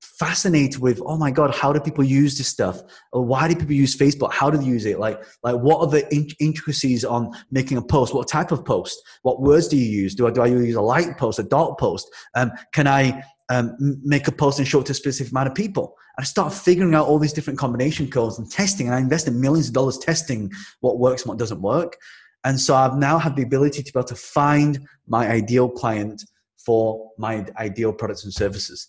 fascinated 0.00 0.80
with, 0.80 1.00
oh 1.04 1.16
my 1.16 1.32
God, 1.32 1.52
how 1.52 1.72
do 1.72 1.80
people 1.80 2.04
use 2.04 2.38
this 2.38 2.46
stuff? 2.46 2.80
Or 3.12 3.24
why 3.24 3.48
do 3.48 3.56
people 3.56 3.74
use 3.74 3.96
Facebook? 3.96 4.32
How 4.32 4.50
do 4.50 4.56
they 4.56 4.64
use 4.64 4.86
it? 4.86 5.00
Like, 5.00 5.20
like 5.42 5.56
what 5.56 5.80
are 5.80 5.88
the 5.88 6.06
intricacies 6.38 7.04
on 7.04 7.32
making 7.50 7.76
a 7.76 7.82
post? 7.82 8.14
What 8.14 8.28
type 8.28 8.52
of 8.52 8.64
post? 8.64 9.02
What 9.22 9.42
words 9.42 9.66
do 9.66 9.76
you 9.76 9.84
use? 10.02 10.14
Do 10.14 10.28
I, 10.28 10.30
do 10.30 10.42
I 10.42 10.46
use 10.46 10.76
a 10.76 10.80
light 10.80 11.18
post, 11.18 11.40
a 11.40 11.42
dark 11.42 11.78
post? 11.80 12.08
Um, 12.36 12.52
can 12.72 12.86
I 12.86 13.24
um, 13.48 13.76
make 14.04 14.28
a 14.28 14.32
post 14.32 14.60
and 14.60 14.68
show 14.68 14.80
it 14.80 14.86
to 14.86 14.92
a 14.92 14.94
specific 14.94 15.32
amount 15.32 15.48
of 15.48 15.56
people? 15.56 15.96
I 16.18 16.22
start 16.22 16.52
figuring 16.52 16.94
out 16.94 17.08
all 17.08 17.18
these 17.18 17.32
different 17.32 17.58
combination 17.58 18.08
codes 18.08 18.38
and 18.38 18.48
testing. 18.48 18.86
And 18.86 18.94
I 18.94 19.00
invested 19.00 19.34
millions 19.34 19.68
of 19.68 19.74
dollars 19.74 19.98
testing 19.98 20.50
what 20.80 20.98
works 20.98 21.22
and 21.22 21.30
what 21.30 21.38
doesn't 21.38 21.60
work. 21.60 21.96
And 22.46 22.60
so 22.60 22.76
I've 22.76 22.96
now 22.96 23.18
had 23.18 23.34
the 23.34 23.42
ability 23.42 23.82
to 23.82 23.92
be 23.92 23.98
able 23.98 24.06
to 24.06 24.14
find 24.14 24.78
my 25.08 25.28
ideal 25.28 25.68
client 25.68 26.24
for 26.64 27.10
my 27.18 27.44
ideal 27.58 27.92
products 27.92 28.22
and 28.22 28.32
services. 28.32 28.86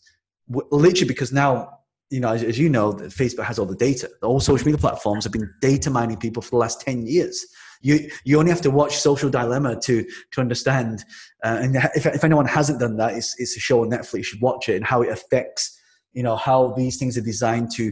Literally, 0.48 1.08
because 1.08 1.34
now 1.34 1.78
you 2.10 2.20
know, 2.22 2.30
as, 2.30 2.44
as, 2.44 2.58
you 2.58 2.70
know, 2.70 2.94
Facebook 2.94 3.44
has 3.44 3.60
all 3.60 3.66
the 3.66 3.76
data. 3.76 4.10
All 4.22 4.40
social 4.40 4.66
media 4.66 4.80
platforms 4.80 5.26
have 5.26 5.34
been 5.34 5.52
data 5.60 5.90
mining 5.90 6.18
people 6.18 6.42
for 6.42 6.52
the 6.52 6.58
last 6.58 6.80
10 6.82 7.06
years. 7.06 7.46
You, 7.82 8.10
you 8.24 8.40
only 8.40 8.52
have 8.52 8.62
to 8.62 8.72
watch 8.72 8.96
Social 8.96 9.30
Dilemma 9.30 9.78
to, 9.82 10.06
to 10.32 10.42
understand. 10.42 11.04
Uh, 11.44 11.60
and 11.62 11.76
if, 11.96 12.06
if 12.06 12.24
anyone 12.24 12.46
hasn't 12.46 12.80
done 12.80 12.96
that, 12.98 13.16
it's, 13.16 13.38
it's 13.40 13.58
a 13.58 13.60
show 13.60 13.82
on 13.82 13.90
Netflix. 13.90 14.18
You 14.18 14.24
should 14.24 14.42
watch 14.42 14.70
it 14.70 14.76
and 14.76 14.86
how 14.86 15.02
it 15.02 15.10
affects, 15.10 15.78
you 16.14 16.24
know, 16.24 16.38
how 16.38 16.74
these 16.78 16.98
things 16.98 17.18
are 17.18 17.22
designed 17.22 17.72
to, 17.72 17.92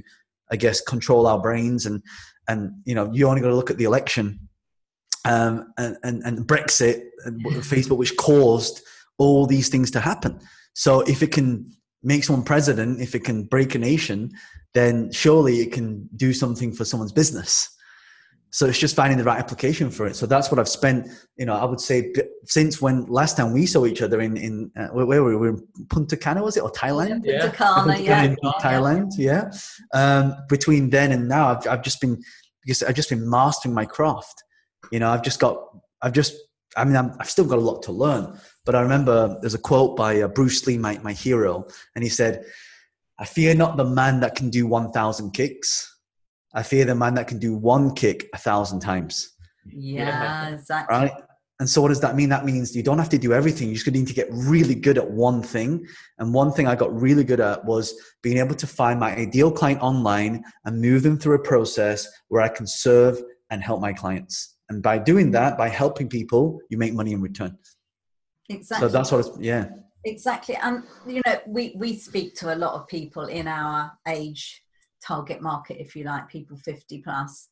I 0.49 0.55
guess, 0.55 0.79
control 0.79 1.27
our 1.27 1.41
brains. 1.41 1.85
And, 1.85 2.01
and 2.47 2.71
you 2.85 2.95
know, 2.95 3.11
you 3.11 3.27
only 3.27 3.41
got 3.41 3.49
to 3.49 3.55
look 3.55 3.71
at 3.71 3.77
the 3.77 3.83
election 3.83 4.44
um, 5.25 5.73
and, 5.77 5.97
and, 6.03 6.23
and 6.23 6.47
Brexit 6.47 7.01
and 7.25 7.43
Facebook, 7.45 7.97
which 7.97 8.15
caused 8.17 8.81
all 9.17 9.45
these 9.45 9.69
things 9.69 9.91
to 9.91 9.99
happen. 9.99 10.39
So 10.73 11.01
if 11.01 11.21
it 11.23 11.31
can 11.31 11.71
make 12.03 12.23
someone 12.23 12.45
president, 12.45 13.01
if 13.01 13.15
it 13.15 13.23
can 13.23 13.43
break 13.43 13.75
a 13.75 13.79
nation, 13.79 14.31
then 14.73 15.11
surely 15.11 15.61
it 15.61 15.71
can 15.71 16.07
do 16.15 16.33
something 16.33 16.71
for 16.71 16.85
someone's 16.85 17.11
business. 17.11 17.69
So 18.51 18.67
it's 18.67 18.79
just 18.79 18.95
finding 18.95 19.17
the 19.17 19.23
right 19.25 19.37
application 19.37 19.91
for 19.91 20.07
it. 20.07 20.15
So 20.15 20.25
that's 20.25 20.49
what 20.49 20.59
I've 20.59 20.69
spent, 20.69 21.09
you 21.35 21.45
know, 21.45 21.55
I 21.55 21.65
would 21.65 21.81
say 21.81 22.13
since 22.45 22.81
when 22.81 23.05
last 23.07 23.35
time 23.35 23.51
we 23.51 23.65
saw 23.65 23.85
each 23.85 24.01
other 24.01 24.21
in, 24.21 24.37
in 24.37 24.71
uh, 24.77 24.87
where, 24.87 25.05
were 25.05 25.23
we? 25.25 25.35
we 25.35 25.35
were 25.35 25.57
in 25.57 25.67
Punta 25.89 26.15
Cana, 26.15 26.41
was 26.41 26.55
it? 26.55 26.63
Or 26.63 26.71
Thailand? 26.71 27.23
Yeah. 27.25 27.49
Punta 27.49 27.57
Cana, 27.57 27.99
yeah. 27.99 28.23
In 28.23 28.35
Thailand, 28.61 29.11
yeah. 29.17 29.51
Um, 29.93 30.35
between 30.47 30.89
then 30.89 31.11
and 31.11 31.27
now, 31.27 31.49
I've, 31.49 31.67
I've 31.67 31.81
just 31.81 31.99
been, 31.99 32.23
because 32.63 32.81
I've 32.81 32.95
just 32.95 33.09
been 33.09 33.29
mastering 33.29 33.73
my 33.73 33.83
craft. 33.83 34.44
You 34.95 34.99
know, 34.99 35.09
I've 35.09 35.23
just 35.23 35.41
got, 35.41 35.57
I've 36.01 36.13
just, 36.13 36.37
I 36.77 36.85
mean, 36.85 36.95
i 36.95 37.03
have 37.03 37.29
still 37.29 37.43
got 37.43 37.57
a 37.57 37.61
lot 37.61 37.83
to 37.83 37.91
learn, 37.91 38.39
but 38.63 38.75
I 38.75 38.81
remember 38.81 39.37
there's 39.41 39.53
a 39.53 39.59
quote 39.59 39.97
by 39.97 40.21
uh, 40.21 40.29
Bruce 40.29 40.65
Lee, 40.65 40.77
my, 40.77 40.97
my 40.99 41.11
hero, 41.11 41.67
and 41.95 42.01
he 42.01 42.09
said, 42.09 42.45
I 43.19 43.25
fear 43.25 43.53
not 43.55 43.75
the 43.75 43.83
man 43.83 44.21
that 44.21 44.35
can 44.35 44.49
do 44.49 44.65
1,000 44.67 45.31
kicks. 45.31 45.99
I 46.53 46.63
fear 46.63 46.85
the 46.85 46.95
man 46.95 47.13
that 47.15 47.27
can 47.27 47.39
do 47.39 47.57
one 47.57 47.93
kick 47.93 48.29
a 48.33 48.37
thousand 48.37 48.79
times. 48.79 49.33
Yeah, 49.65 50.47
exactly. 50.47 50.95
Right? 50.95 51.11
And 51.59 51.69
so, 51.69 51.81
what 51.81 51.89
does 51.89 51.99
that 51.99 52.15
mean? 52.15 52.29
That 52.29 52.45
means 52.45 52.73
you 52.73 52.83
don't 52.83 52.97
have 52.97 53.09
to 53.09 53.17
do 53.17 53.33
everything. 53.33 53.67
You 53.67 53.75
just 53.75 53.91
need 53.91 54.07
to 54.07 54.13
get 54.13 54.29
really 54.31 54.75
good 54.75 54.97
at 54.97 55.11
one 55.11 55.43
thing. 55.43 55.85
And 56.19 56.33
one 56.33 56.53
thing 56.53 56.67
I 56.67 56.75
got 56.75 56.97
really 56.97 57.25
good 57.25 57.41
at 57.41 57.65
was 57.65 57.93
being 58.23 58.37
able 58.37 58.55
to 58.55 58.67
find 58.67 58.97
my 58.97 59.13
ideal 59.13 59.51
client 59.51 59.81
online 59.81 60.41
and 60.63 60.79
move 60.79 61.03
them 61.03 61.19
through 61.19 61.35
a 61.35 61.43
process 61.43 62.07
where 62.29 62.41
I 62.41 62.47
can 62.47 62.65
serve 62.65 63.21
and 63.49 63.61
help 63.61 63.81
my 63.81 63.91
clients. 63.91 64.54
And 64.69 64.81
by 64.81 64.97
doing 64.97 65.31
that, 65.31 65.57
by 65.57 65.69
helping 65.69 66.09
people, 66.09 66.59
you 66.69 66.77
make 66.77 66.93
money 66.93 67.11
in 67.11 67.21
return. 67.21 67.57
Exactly. 68.49 68.87
So 68.87 68.91
that's 68.91 69.11
what 69.11 69.25
it's, 69.25 69.37
yeah. 69.39 69.69
Exactly. 70.05 70.55
And, 70.61 70.83
you 71.07 71.21
know, 71.25 71.39
we, 71.47 71.73
we 71.77 71.97
speak 71.97 72.35
to 72.35 72.53
a 72.53 72.55
lot 72.55 72.73
of 72.73 72.87
people 72.87 73.25
in 73.25 73.47
our 73.47 73.91
age 74.07 74.63
target 75.03 75.41
market, 75.41 75.79
if 75.79 75.95
you 75.95 76.03
like, 76.03 76.29
people 76.29 76.57
50 76.57 77.01
plus. 77.01 77.49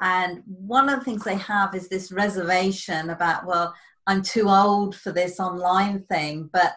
And 0.00 0.42
one 0.46 0.88
of 0.88 0.98
the 0.98 1.04
things 1.04 1.24
they 1.24 1.36
have 1.36 1.74
is 1.74 1.88
this 1.88 2.10
reservation 2.10 3.10
about, 3.10 3.46
well, 3.46 3.74
I'm 4.06 4.22
too 4.22 4.48
old 4.48 4.96
for 4.96 5.12
this 5.12 5.40
online 5.40 6.04
thing. 6.04 6.48
But 6.52 6.74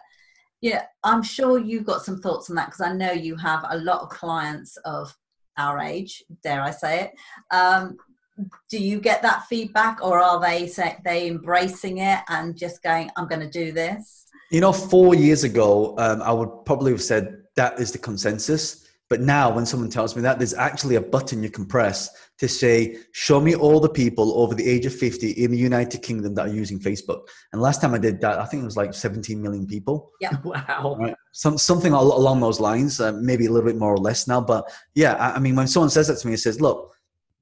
yeah, 0.60 0.84
I'm 1.04 1.22
sure 1.22 1.58
you've 1.58 1.86
got 1.86 2.04
some 2.04 2.20
thoughts 2.20 2.50
on 2.50 2.56
that 2.56 2.66
because 2.66 2.80
I 2.80 2.92
know 2.92 3.12
you 3.12 3.36
have 3.36 3.64
a 3.68 3.78
lot 3.78 4.02
of 4.02 4.10
clients 4.10 4.76
of 4.84 5.16
our 5.56 5.78
age, 5.78 6.22
dare 6.42 6.62
I 6.62 6.70
say 6.70 7.00
it, 7.04 7.12
um, 7.54 7.96
do 8.70 8.78
you 8.78 9.00
get 9.00 9.22
that 9.22 9.46
feedback 9.46 10.02
or 10.02 10.18
are 10.18 10.40
they 10.40 10.66
say, 10.66 10.96
they 11.04 11.28
embracing 11.28 11.98
it 11.98 12.20
and 12.28 12.56
just 12.56 12.82
going 12.82 13.10
i'm 13.16 13.28
going 13.28 13.40
to 13.40 13.50
do 13.50 13.72
this 13.72 14.26
you 14.50 14.60
know 14.60 14.72
four 14.72 15.14
years 15.14 15.44
ago 15.44 15.94
um, 15.98 16.22
i 16.22 16.32
would 16.32 16.50
probably 16.64 16.92
have 16.92 17.02
said 17.02 17.42
that 17.56 17.78
is 17.78 17.92
the 17.92 17.98
consensus 17.98 18.86
but 19.10 19.20
now 19.20 19.52
when 19.52 19.66
someone 19.66 19.90
tells 19.90 20.14
me 20.14 20.22
that 20.22 20.38
there's 20.38 20.54
actually 20.54 20.94
a 20.94 21.00
button 21.00 21.42
you 21.42 21.50
can 21.50 21.66
press 21.66 22.08
to 22.38 22.48
say 22.48 22.96
show 23.12 23.40
me 23.40 23.54
all 23.54 23.80
the 23.80 23.88
people 23.88 24.40
over 24.40 24.54
the 24.54 24.66
age 24.66 24.86
of 24.86 24.94
50 24.94 25.32
in 25.32 25.50
the 25.50 25.58
united 25.58 26.00
kingdom 26.00 26.34
that 26.34 26.46
are 26.46 26.52
using 26.52 26.78
facebook. 26.78 27.22
And 27.52 27.60
last 27.60 27.82
time 27.82 27.92
i 27.92 27.98
did 27.98 28.20
that 28.22 28.38
i 28.38 28.46
think 28.46 28.62
it 28.62 28.64
was 28.64 28.76
like 28.76 28.94
17 28.94 29.42
million 29.42 29.66
people. 29.66 30.10
Yeah. 30.20 30.30
Wow. 30.44 30.96
Right? 30.98 31.14
Some, 31.32 31.58
something 31.58 31.92
along 31.92 32.40
those 32.40 32.60
lines 32.60 33.00
uh, 33.00 33.12
maybe 33.12 33.46
a 33.46 33.50
little 33.50 33.68
bit 33.68 33.76
more 33.76 33.92
or 33.92 33.98
less 33.98 34.26
now 34.26 34.40
but 34.40 34.64
yeah 34.94 35.14
I, 35.14 35.36
I 35.36 35.38
mean 35.38 35.54
when 35.56 35.68
someone 35.68 35.90
says 35.90 36.06
that 36.08 36.18
to 36.20 36.26
me 36.26 36.34
it 36.34 36.38
says 36.38 36.60
look 36.60 36.92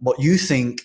what 0.00 0.20
you 0.20 0.36
think 0.36 0.82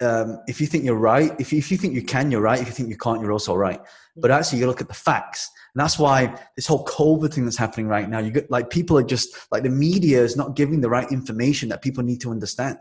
um, 0.00 0.40
if 0.46 0.60
you 0.60 0.66
think 0.66 0.84
you're 0.84 0.94
right, 0.94 1.32
if 1.40 1.52
you, 1.52 1.58
if 1.58 1.70
you 1.70 1.76
think 1.76 1.94
you 1.94 2.02
can, 2.02 2.30
you're 2.30 2.40
right. 2.40 2.60
If 2.60 2.66
you 2.66 2.72
think 2.72 2.88
you 2.88 2.96
can't, 2.96 3.20
you're 3.20 3.32
also 3.32 3.54
right. 3.54 3.80
But 4.16 4.30
actually, 4.30 4.60
you 4.60 4.66
look 4.66 4.80
at 4.80 4.88
the 4.88 4.94
facts, 4.94 5.50
and 5.74 5.80
that's 5.80 5.98
why 5.98 6.40
this 6.56 6.66
whole 6.66 6.84
COVID 6.84 7.32
thing 7.32 7.44
that's 7.44 7.56
happening 7.56 7.88
right 7.88 8.08
now. 8.08 8.18
You 8.18 8.30
get 8.30 8.50
like 8.50 8.70
people 8.70 8.96
are 8.98 9.02
just 9.02 9.36
like 9.50 9.62
the 9.62 9.70
media 9.70 10.22
is 10.22 10.36
not 10.36 10.54
giving 10.54 10.80
the 10.80 10.88
right 10.88 11.10
information 11.10 11.68
that 11.70 11.82
people 11.82 12.04
need 12.04 12.20
to 12.20 12.30
understand, 12.30 12.78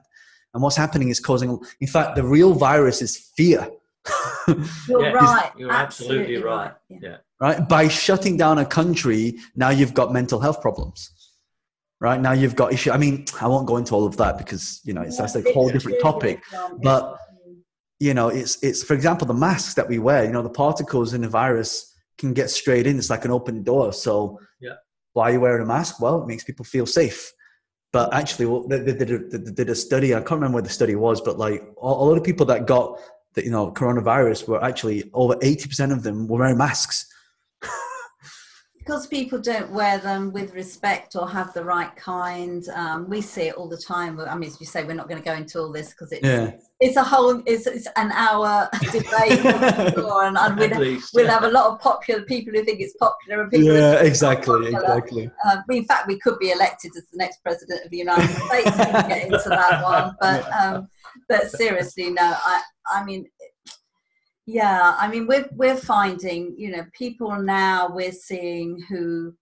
and 0.53 0.61
what's 0.61 0.75
happening 0.75 1.09
is 1.09 1.19
causing. 1.19 1.59
In 1.81 1.87
fact, 1.87 2.15
the 2.15 2.23
real 2.23 2.53
virus 2.53 3.01
is 3.01 3.17
fear. 3.35 3.67
you're 4.87 5.01
yeah, 5.01 5.11
right. 5.11 5.51
You're 5.57 5.71
absolutely, 5.71 6.35
absolutely 6.35 6.37
right. 6.37 6.65
right. 6.65 6.73
Yeah. 6.89 6.97
yeah. 7.01 7.17
Right. 7.39 7.67
By 7.67 7.87
shutting 7.87 8.37
down 8.37 8.57
a 8.57 8.65
country, 8.65 9.37
now 9.55 9.69
you've 9.69 9.93
got 9.93 10.13
mental 10.13 10.39
health 10.39 10.61
problems 10.61 11.11
right? 11.99 12.19
Now 12.19 12.31
you've 12.31 12.55
got 12.55 12.73
issue 12.73 12.91
i 12.91 12.97
mean 12.97 13.25
i 13.41 13.47
won't 13.47 13.67
go 13.67 13.77
into 13.77 13.93
all 13.95 14.05
of 14.05 14.17
that 14.17 14.37
because 14.37 14.81
you 14.83 14.93
know 14.93 15.01
it's 15.01 15.17
yeah, 15.17 15.25
that's 15.25 15.35
a 15.35 15.53
whole 15.53 15.69
different 15.69 15.99
topic 16.01 16.43
but 16.83 17.17
you 17.99 18.13
know 18.13 18.27
it's 18.29 18.61
it's 18.61 18.83
for 18.83 18.93
example 18.93 19.25
the 19.25 19.33
masks 19.33 19.73
that 19.73 19.87
we 19.87 19.97
wear 19.97 20.23
you 20.25 20.31
know 20.31 20.43
the 20.43 20.49
particles 20.49 21.13
in 21.13 21.21
the 21.21 21.29
virus 21.29 21.93
can 22.17 22.33
get 22.33 22.49
straight 22.49 22.87
in. 22.87 22.97
It's 22.97 23.09
like 23.09 23.25
an 23.25 23.31
open 23.31 23.63
door. 23.63 23.93
So 23.93 24.39
yeah. 24.59 24.75
why 25.13 25.29
are 25.29 25.33
you 25.33 25.39
wearing 25.39 25.63
a 25.63 25.65
mask? 25.65 26.01
Well 26.01 26.21
it 26.21 26.27
makes 26.27 26.43
people 26.43 26.65
feel 26.65 26.85
safe. 26.85 27.31
But 27.93 28.13
actually 28.13 28.63
they, 28.67 28.79
they, 28.79 29.05
did, 29.05 29.11
a, 29.11 29.37
they 29.37 29.51
did 29.51 29.69
a 29.69 29.75
study. 29.75 30.13
I 30.13 30.19
can't 30.19 30.31
remember 30.31 30.55
where 30.55 30.63
the 30.63 30.69
study 30.69 30.95
was 30.95 31.21
but 31.21 31.37
like 31.37 31.63
a 31.81 31.87
lot 31.87 32.17
of 32.17 32.23
people 32.23 32.45
that 32.47 32.65
got 32.65 32.99
the 33.33 33.43
you 33.43 33.51
know 33.51 33.71
coronavirus 33.71 34.47
were 34.47 34.63
actually 34.63 35.09
over 35.13 35.35
80% 35.35 35.91
of 35.91 36.03
them 36.03 36.27
were 36.27 36.39
wearing 36.39 36.57
masks 36.57 37.05
because 38.87 39.05
people 39.05 39.37
don't 39.37 39.69
wear 39.69 39.97
them 39.97 40.31
with 40.31 40.53
respect 40.53 41.17
or 41.17 41.27
have 41.27 41.53
the 41.53 41.61
right 41.61 41.93
kind. 41.97 42.65
Um, 42.69 43.09
we 43.09 43.19
see 43.19 43.49
it 43.49 43.55
all 43.55 43.67
the 43.67 43.77
time. 43.77 44.17
I 44.17 44.33
mean, 44.33 44.47
as 44.47 44.61
you 44.61 44.65
say, 44.65 44.85
we're 44.85 44.93
not 44.93 45.09
going 45.09 45.21
to 45.21 45.25
go 45.25 45.33
into 45.33 45.59
all 45.59 45.73
this 45.73 45.89
because 45.89 46.13
it's 46.13 46.25
yeah. 46.25 46.53
it's 46.79 46.95
a 46.95 47.03
whole 47.03 47.43
it's, 47.45 47.67
it's 47.67 47.87
an 47.97 48.13
hour 48.13 48.69
debate, 48.93 49.43
and, 49.45 50.37
and 50.37 50.57
we'll, 50.57 50.79
least, 50.79 51.13
we'll 51.13 51.25
yeah. 51.25 51.33
have 51.33 51.43
a 51.43 51.51
lot 51.51 51.65
of 51.69 51.81
popular 51.81 52.21
people 52.21 52.53
who 52.53 52.63
think 52.63 52.79
it's 52.79 52.95
popular 52.95 53.41
and 53.41 53.51
people. 53.51 53.73
Yeah, 53.73 54.01
exactly, 54.01 54.73
exactly. 54.73 55.29
Um, 55.51 55.63
in 55.69 55.83
fact, 55.83 56.07
we 56.07 56.17
could 56.19 56.39
be 56.39 56.51
elected 56.51 56.91
as 56.95 57.07
the 57.11 57.17
next 57.17 57.43
president 57.43 57.83
of 57.83 57.91
the 57.91 57.97
United 57.97 58.29
States. 58.29 58.71
we 58.77 59.09
get 59.09 59.25
into 59.25 59.49
that 59.49 59.83
one, 59.83 60.15
but 60.21 60.49
um, 60.61 60.87
but 61.27 61.51
seriously, 61.51 62.09
no. 62.09 62.23
I 62.23 62.61
I 62.89 63.03
mean 63.03 63.25
yeah, 64.47 64.95
I 64.97 65.09
mean, 65.09 65.27
we're 65.27 65.49
we're 65.51 65.75
finding, 65.75 66.55
you 66.57 66.71
know, 66.71 66.85
people 66.93 67.35
now 67.35 67.89
we're 67.93 68.13
seeing 68.13 68.81
who 68.89 69.35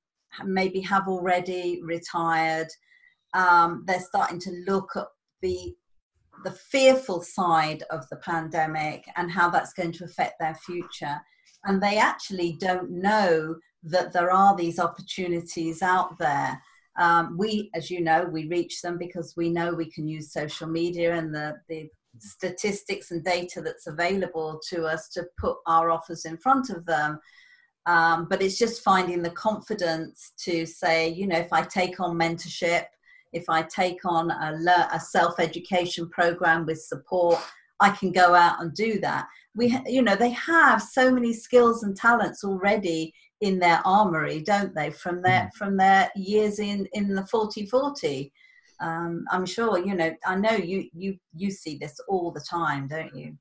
maybe 0.44 0.82
have 0.82 1.08
already 1.08 1.80
retired. 1.84 2.68
Um, 3.36 3.84
they're 3.86 4.00
starting 4.00 4.40
to 4.40 4.64
look 4.68 4.90
at 4.96 5.06
the 5.44 5.76
the 6.44 6.52
fearful 6.52 7.22
side 7.22 7.84
of 7.92 8.10
the 8.10 8.18
pandemic 8.18 9.06
and 9.16 9.32
how 9.32 9.50
that's 9.50 9.74
going 9.74 9.92
to 9.92 10.06
affect 10.06 10.40
their 10.40 10.56
future, 10.56 11.22
and 11.66 11.82
they 11.82 12.00
actually 12.00 12.58
don't 12.60 12.90
know 12.90 13.56
that 13.84 14.12
there 14.12 14.32
are 14.32 14.56
these 14.56 14.80
opportunities 14.80 15.84
out 15.84 16.18
there. 16.18 16.60
Um, 16.98 17.38
we, 17.38 17.70
as 17.76 17.92
you 17.92 18.02
know, 18.02 18.26
we 18.26 18.48
reach 18.48 18.82
them 18.82 18.98
because 18.98 19.36
we 19.38 19.50
know 19.50 19.72
we 19.72 19.92
can 19.92 20.08
use 20.08 20.34
social 20.34 20.68
media 20.68 21.14
and 21.14 21.32
the 21.32 21.58
the 21.70 21.90
statistics 22.20 23.12
and 23.12 23.24
data 23.24 23.62
that's 23.62 23.88
available 23.88 24.60
to 24.70 24.86
us 24.86 25.10
to 25.10 25.26
put 25.38 25.58
our 25.68 25.90
offers 25.90 26.26
in 26.26 26.38
front 26.38 26.70
of 26.70 26.86
them. 26.86 27.20
Um, 27.86 28.28
but 28.30 28.42
it's 28.42 28.58
just 28.58 28.84
finding 28.84 29.22
the 29.22 29.30
confidence 29.32 30.34
to 30.44 30.66
say, 30.66 31.10
you 31.10 31.28
know, 31.28 31.38
if 31.38 31.54
I 31.54 31.62
take 31.62 32.00
on 32.00 32.18
mentorship, 32.18 32.86
if 33.32 33.50
I 33.50 33.62
take 33.64 34.00
on 34.06 34.32
a, 34.32 34.90
a 34.94 35.00
self 35.00 35.40
education 35.40 36.10
program 36.10 36.66
with 36.66 36.82
support, 36.82 37.40
I 37.80 37.90
can 37.90 38.12
go 38.12 38.34
out 38.34 38.62
and 38.62 38.74
do 38.74 39.00
that. 39.02 39.28
We, 39.56 39.78
you 39.86 40.02
know, 40.02 40.16
they 40.16 40.32
have 40.32 40.82
so 40.82 41.12
many 41.12 41.34
skills 41.34 41.84
and 41.84 41.96
talents 41.96 42.44
already 42.44 43.14
in 43.42 43.60
their 43.60 43.82
armory, 43.86 44.42
don't 44.42 44.74
they? 44.74 44.90
From 44.92 45.22
their 45.22 45.44
mm. 45.44 45.54
from 45.54 45.78
their 45.78 46.10
years 46.16 46.60
in 46.60 46.88
in 46.94 47.14
the 47.14 47.26
forty 47.28 47.66
forty 47.66 48.32
um, 48.82 49.26
i'm 49.32 49.46
sure 49.46 49.78
you 49.78 49.96
know 49.96 50.14
i 50.26 50.36
know 50.36 50.52
you 50.52 50.90
you 50.94 51.18
you 51.36 51.52
see 51.52 51.78
this 51.78 52.00
all 52.08 52.32
the 52.32 52.42
time 52.42 52.88
don't 52.88 53.16
you? 53.16 53.38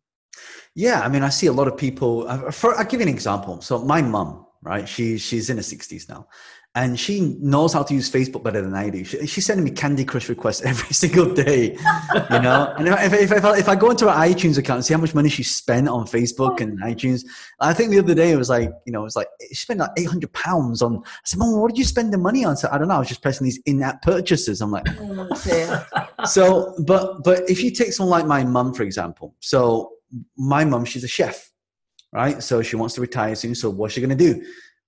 Yeah 0.75 1.01
i 1.03 1.09
mean 1.09 1.23
i 1.23 1.29
see 1.29 1.47
a 1.47 1.53
lot 1.53 1.69
of 1.69 1.77
people 1.77 2.29
for, 2.51 2.75
i'll 2.77 2.85
give 2.85 3.01
you 3.01 3.07
an 3.07 3.13
example. 3.13 3.61
So 3.61 3.79
my 3.85 4.03
mum 4.03 4.47
right 4.63 4.89
she 4.89 5.19
she's 5.19 5.51
in 5.51 5.57
her 5.59 5.63
60s 5.63 6.09
now 6.09 6.27
and 6.77 6.99
she 6.99 7.37
knows 7.41 7.73
how 7.73 7.85
to 7.85 7.95
use 7.95 8.11
Facebook 8.11 8.43
better 8.43 8.61
than 8.61 8.75
I 8.75 8.91
do. 8.91 9.05
She, 9.05 9.27
she's 9.27 9.47
sending 9.47 9.65
me 9.65 9.71
Candy 9.71 10.05
Crush 10.05 10.29
requests 10.29 10.63
every 10.65 10.93
single 10.93 11.33
day, 11.33 11.73
you 11.73 12.41
know. 12.41 12.75
and 12.79 12.89
if, 12.89 13.13
if, 13.13 13.33
if, 13.33 13.45
I, 13.45 13.59
if 13.59 13.69
I 13.69 13.77
go 13.77 13.91
into 13.91 14.11
her 14.11 14.19
iTunes 14.19 14.59
account 14.59 14.79
and 14.79 14.85
see 14.85 14.93
how 14.93 15.01
much 15.01 15.15
money 15.15 15.29
she 15.29 15.45
spent 15.45 15.89
on 15.89 16.05
Facebook 16.07 16.61
and 16.61 16.81
iTunes, 16.83 17.25
I 17.61 17.73
think 17.75 17.91
the 17.91 18.01
other 18.01 18.15
day 18.15 18.33
it 18.33 18.37
was 18.37 18.49
like, 18.51 18.71
you 18.87 18.93
know, 18.93 19.03
it 19.03 19.05
was 19.05 19.15
like 19.15 19.29
she 19.49 19.55
spent 19.55 19.79
like 19.79 19.91
eight 19.97 20.09
hundred 20.09 20.33
pounds 20.33 20.83
on. 20.83 20.99
I 21.05 21.11
said, 21.25 21.39
"Mom, 21.39 21.61
what 21.61 21.69
did 21.69 21.79
you 21.79 21.85
spend 21.85 22.13
the 22.13 22.19
money 22.19 22.45
on?" 22.45 22.57
So 22.57 22.69
I 22.73 22.79
don't 22.79 22.89
know. 22.89 22.97
I 22.97 22.99
was 22.99 23.09
just 23.09 23.23
pressing 23.23 23.45
these 23.45 23.61
in-app 23.67 24.03
purchases. 24.03 24.61
I'm 24.61 24.73
like, 24.73 24.87
oh, 24.99 25.29
so, 26.25 26.75
but 26.87 27.23
but 27.23 27.49
if 27.49 27.63
you 27.63 27.71
take 27.71 27.93
someone 27.93 28.19
like 28.19 28.27
my 28.27 28.43
mum, 28.43 28.75
for 28.75 28.83
example, 28.83 29.37
so 29.39 29.93
my 30.37 30.65
mum, 30.65 30.85
she's 30.85 31.05
a 31.05 31.09
chef, 31.09 31.53
right? 32.13 32.43
So 32.43 32.63
she 32.63 32.75
wants 32.75 32.97
to 32.97 33.01
retire 33.01 33.37
soon. 33.37 33.55
So 33.55 33.71
what's 33.71 33.95
she 33.95 34.01
going 34.01 34.17
to 34.17 34.33
do? 34.33 34.45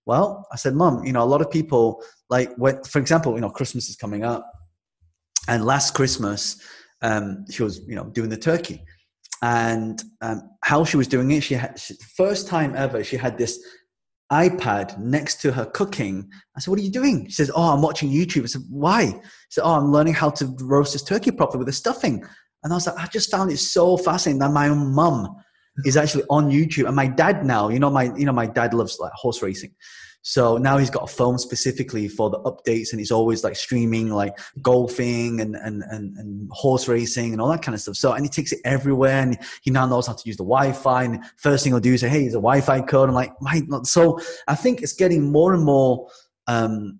Well, 0.07 0.47
I 0.53 0.57
said, 0.57 0.75
Mom, 0.75 1.05
you 1.05 1.13
know, 1.13 1.23
a 1.23 1.27
lot 1.27 1.41
of 1.41 1.51
people 1.51 2.03
like 2.31 2.55
when, 2.57 2.83
for 2.85 2.99
example, 2.99 3.35
you 3.35 3.41
know, 3.41 3.51
Christmas 3.51 3.89
is 3.89 3.97
coming 3.97 4.25
up, 4.25 4.51
and 5.49 5.65
last 5.65 5.95
Christmas, 5.95 6.61
um, 7.03 7.45
she 7.51 7.63
was, 7.63 7.81
you 7.87 7.95
know, 7.95 8.05
doing 8.05 8.31
the 8.31 8.37
turkey, 8.37 8.83
and 9.43 10.03
um, 10.23 10.43
how 10.63 10.85
she 10.85 10.97
was 10.97 11.09
doing 11.09 11.31
it, 11.33 11.43
she 11.43 11.55
had 11.55 11.79
she, 11.79 11.95
first 12.17 12.49
time 12.49 12.75
ever, 12.77 13.05
she 13.05 13.17
had 13.17 13.37
this 13.37 13.59
iPad 14.33 14.99
next 14.99 15.41
to 15.43 15.53
her 15.53 15.67
cooking. 15.67 16.29
I 16.57 16.61
said, 16.61 16.71
What 16.71 16.81
are 16.81 16.83
you 16.83 16.91
doing? 16.91 17.27
She 17.27 17.33
says, 17.33 17.51
Oh, 17.55 17.73
I'm 17.73 17.83
watching 17.83 18.11
YouTube. 18.11 18.45
I 18.45 18.47
said, 18.47 18.63
Why? 18.71 19.07
She 19.07 19.21
said, 19.51 19.63
Oh, 19.65 19.75
I'm 19.75 19.93
learning 19.93 20.15
how 20.15 20.31
to 20.31 20.57
roast 20.61 20.93
this 20.93 21.03
turkey 21.03 21.31
properly 21.31 21.59
with 21.59 21.69
the 21.69 21.73
stuffing. 21.73 22.25
And 22.65 22.73
I 22.73 22.77
was 22.77 22.87
like, 22.87 22.99
I 22.99 23.07
just 23.07 23.31
found 23.31 23.53
it 23.53 23.59
so 23.59 23.97
fascinating 23.97 24.41
that 24.41 24.51
my 24.51 24.69
own 24.69 24.93
mum 24.93 25.37
is 25.85 25.97
actually 25.97 26.25
on 26.31 26.51
YouTube. 26.51 26.87
And 26.87 26.97
my 26.97 27.07
dad 27.07 27.45
now, 27.45 27.69
you 27.69 27.79
know, 27.79 27.91
my 27.91 28.15
you 28.17 28.27
know, 28.27 28.33
my 28.33 28.47
dad 28.47 28.75
loves 28.75 28.99
like 28.99 29.13
horse 29.13 29.43
racing. 29.43 29.75
So 30.29 30.57
now 30.57 30.77
he's 30.77 30.91
got 30.91 31.05
a 31.05 31.07
phone 31.07 31.39
specifically 31.39 32.09
for 32.09 32.31
the 32.31 32.41
updates 32.41 32.91
and 32.91 32.99
he's 32.99 33.13
always 33.13 33.45
like 33.45 33.55
streaming 33.55 34.11
like 34.11 34.37
golfing 34.61 35.41
and, 35.41 35.55
and, 35.55 35.85
and, 35.85 36.17
and 36.17 36.51
horse 36.51 36.89
racing 36.89 37.31
and 37.31 37.41
all 37.41 37.49
that 37.51 37.63
kind 37.63 37.77
of 37.77 37.81
stuff. 37.81 37.95
So, 37.95 38.13
and 38.13 38.25
he 38.25 38.29
takes 38.29 38.51
it 38.51 38.59
everywhere 38.65 39.23
and 39.23 39.39
he 39.63 39.71
now 39.71 39.87
knows 39.87 40.09
how 40.09 40.15
to 40.15 40.23
use 40.27 40.37
the 40.37 40.43
Wi-Fi 40.43 41.05
and 41.05 41.25
first 41.37 41.63
thing 41.63 41.73
he'll 41.73 41.79
do 41.79 41.95
is 41.95 42.01
say, 42.01 42.09
Hey, 42.09 42.23
there's 42.23 42.35
a 42.35 42.39
Wi-Fi 42.39 42.81
code. 42.81 43.09
I'm 43.09 43.15
like, 43.15 43.41
my, 43.41 43.63
so 43.85 44.19
I 44.49 44.57
think 44.57 44.83
it's 44.83 44.95
getting 44.95 45.31
more 45.31 45.55
and 45.55 45.63
more, 45.63 46.09
um, 46.49 46.99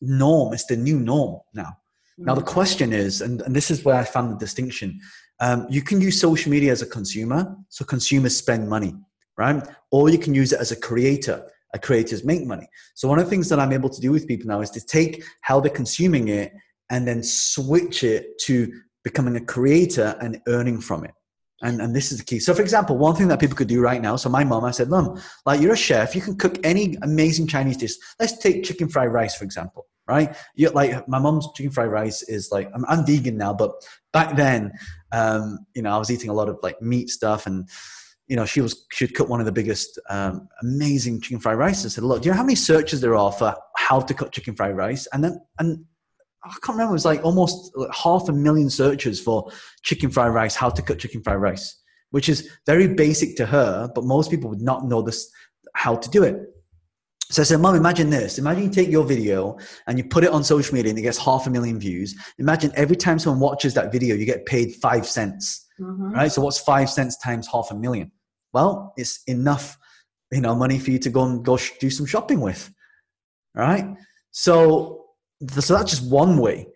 norm. 0.00 0.54
It's 0.54 0.64
the 0.64 0.78
new 0.78 0.98
norm 0.98 1.40
now. 1.52 1.76
Now 2.16 2.34
the 2.34 2.40
mm. 2.40 2.46
question 2.46 2.94
is, 2.94 3.20
and, 3.20 3.42
and 3.42 3.54
this 3.54 3.70
is 3.70 3.84
where 3.84 3.96
I 3.96 4.04
found 4.04 4.32
the 4.32 4.38
distinction. 4.38 4.98
Um, 5.40 5.66
you 5.70 5.82
can 5.82 6.00
use 6.00 6.20
social 6.20 6.50
media 6.50 6.70
as 6.72 6.82
a 6.82 6.86
consumer, 6.86 7.56
so 7.68 7.84
consumers 7.84 8.36
spend 8.36 8.68
money, 8.68 8.94
right? 9.36 9.66
Or 9.90 10.10
you 10.10 10.18
can 10.18 10.34
use 10.34 10.52
it 10.52 10.60
as 10.60 10.70
a 10.70 10.76
creator 10.76 11.44
creators 11.78 12.24
make 12.24 12.44
money. 12.44 12.68
So 12.94 13.08
one 13.08 13.18
of 13.18 13.26
the 13.26 13.30
things 13.30 13.48
that 13.48 13.60
I'm 13.60 13.72
able 13.72 13.90
to 13.90 14.00
do 14.00 14.10
with 14.10 14.26
people 14.26 14.48
now 14.48 14.60
is 14.60 14.70
to 14.70 14.80
take 14.80 15.22
how 15.42 15.60
they're 15.60 15.70
consuming 15.70 16.28
it 16.28 16.52
and 16.90 17.06
then 17.06 17.22
switch 17.22 18.02
it 18.02 18.38
to 18.40 18.72
becoming 19.04 19.36
a 19.36 19.40
creator 19.40 20.16
and 20.20 20.40
earning 20.48 20.80
from 20.80 21.04
it. 21.04 21.12
And, 21.62 21.80
and 21.80 21.94
this 21.94 22.10
is 22.10 22.18
the 22.18 22.24
key. 22.24 22.40
So, 22.40 22.54
for 22.54 22.62
example, 22.62 22.96
one 22.96 23.14
thing 23.14 23.28
that 23.28 23.38
people 23.38 23.56
could 23.56 23.68
do 23.68 23.82
right 23.82 24.00
now. 24.00 24.16
So, 24.16 24.30
my 24.30 24.44
mom, 24.44 24.64
I 24.64 24.70
said, 24.70 24.88
Mom, 24.88 25.20
like 25.44 25.60
you're 25.60 25.74
a 25.74 25.76
chef, 25.76 26.16
you 26.16 26.22
can 26.22 26.36
cook 26.36 26.58
any 26.64 26.96
amazing 27.02 27.46
Chinese 27.46 27.76
dish. 27.76 27.92
Let's 28.18 28.38
take 28.38 28.64
chicken 28.64 28.88
fried 28.88 29.12
rice, 29.12 29.36
for 29.36 29.44
example, 29.44 29.86
right? 30.08 30.34
You're, 30.54 30.70
like 30.70 31.06
my 31.06 31.18
mom's 31.18 31.46
chicken 31.54 31.70
fried 31.70 31.90
rice 31.90 32.22
is 32.22 32.50
like 32.50 32.70
I'm, 32.74 32.86
I'm 32.88 33.04
vegan 33.04 33.36
now, 33.36 33.52
but 33.52 33.72
back 34.10 34.36
then, 34.36 34.72
um, 35.12 35.66
you 35.74 35.82
know, 35.82 35.90
I 35.90 35.98
was 35.98 36.10
eating 36.10 36.30
a 36.30 36.34
lot 36.34 36.48
of 36.48 36.58
like 36.62 36.80
meat 36.80 37.10
stuff 37.10 37.46
and 37.46 37.68
you 38.30 38.36
know, 38.36 38.44
she 38.44 38.60
was 38.60 38.86
she'd 38.92 39.12
cut 39.12 39.28
one 39.28 39.40
of 39.40 39.46
the 39.46 39.52
biggest, 39.52 39.98
um, 40.08 40.48
amazing 40.62 41.20
chicken 41.20 41.40
fried 41.40 41.58
rice. 41.58 41.82
and 41.82 41.90
said, 41.90 42.04
"Look, 42.04 42.22
do 42.22 42.26
you 42.26 42.30
know 42.30 42.36
how 42.36 42.44
many 42.44 42.54
searches 42.54 43.00
there 43.00 43.16
are 43.16 43.32
for 43.32 43.56
how 43.76 44.00
to 44.00 44.14
cut 44.14 44.30
chicken 44.30 44.54
fried 44.54 44.76
rice?" 44.76 45.08
And 45.12 45.24
then, 45.24 45.40
and 45.58 45.84
I 46.44 46.50
can't 46.62 46.76
remember. 46.76 46.92
It 46.92 47.02
was 47.02 47.04
like 47.04 47.24
almost 47.24 47.72
half 47.92 48.28
a 48.28 48.32
million 48.32 48.70
searches 48.70 49.20
for 49.20 49.50
chicken 49.82 50.10
fried 50.10 50.32
rice, 50.32 50.54
how 50.54 50.70
to 50.70 50.80
cut 50.80 51.00
chicken 51.00 51.24
fried 51.24 51.40
rice, 51.40 51.82
which 52.10 52.28
is 52.28 52.48
very 52.66 52.86
basic 52.86 53.36
to 53.36 53.46
her, 53.46 53.90
but 53.96 54.04
most 54.04 54.30
people 54.30 54.48
would 54.48 54.62
not 54.62 54.86
know 54.86 55.02
this 55.02 55.28
how 55.74 55.96
to 55.96 56.08
do 56.08 56.22
it. 56.22 56.49
So 57.30 57.42
I 57.42 57.44
said, 57.44 57.60
Mom, 57.60 57.74
imagine 57.76 58.10
this. 58.10 58.38
Imagine 58.38 58.64
you 58.64 58.70
take 58.70 58.90
your 58.90 59.04
video 59.04 59.56
and 59.86 59.96
you 59.96 60.04
put 60.04 60.24
it 60.24 60.30
on 60.30 60.42
social 60.42 60.74
media 60.74 60.90
and 60.90 60.98
it 60.98 61.02
gets 61.02 61.18
half 61.18 61.46
a 61.46 61.50
million 61.50 61.78
views. 61.78 62.14
Imagine 62.38 62.72
every 62.74 62.96
time 62.96 63.18
someone 63.18 63.40
watches 63.40 63.72
that 63.74 63.92
video, 63.92 64.16
you 64.16 64.26
get 64.26 64.46
paid 64.46 64.74
five 64.76 65.06
cents. 65.06 65.66
Mm-hmm. 65.80 66.10
Right? 66.12 66.30
So 66.30 66.42
what's 66.42 66.58
five 66.58 66.90
cents 66.90 67.16
times 67.18 67.46
half 67.46 67.70
a 67.70 67.74
million? 67.74 68.10
well, 68.52 68.92
it's 68.96 69.22
enough, 69.26 69.78
you 70.32 70.40
know, 70.40 70.54
money 70.54 70.78
for 70.78 70.90
you 70.90 70.98
to 70.98 71.10
go 71.10 71.24
and 71.24 71.44
go 71.44 71.56
sh- 71.56 71.72
do 71.80 71.90
some 71.90 72.06
shopping 72.06 72.40
with, 72.40 72.72
right? 73.54 73.84
So, 74.30 75.06
so 75.48 75.74
that's 75.74 75.90
just 75.90 76.10
one 76.10 76.38
way, 76.38 76.66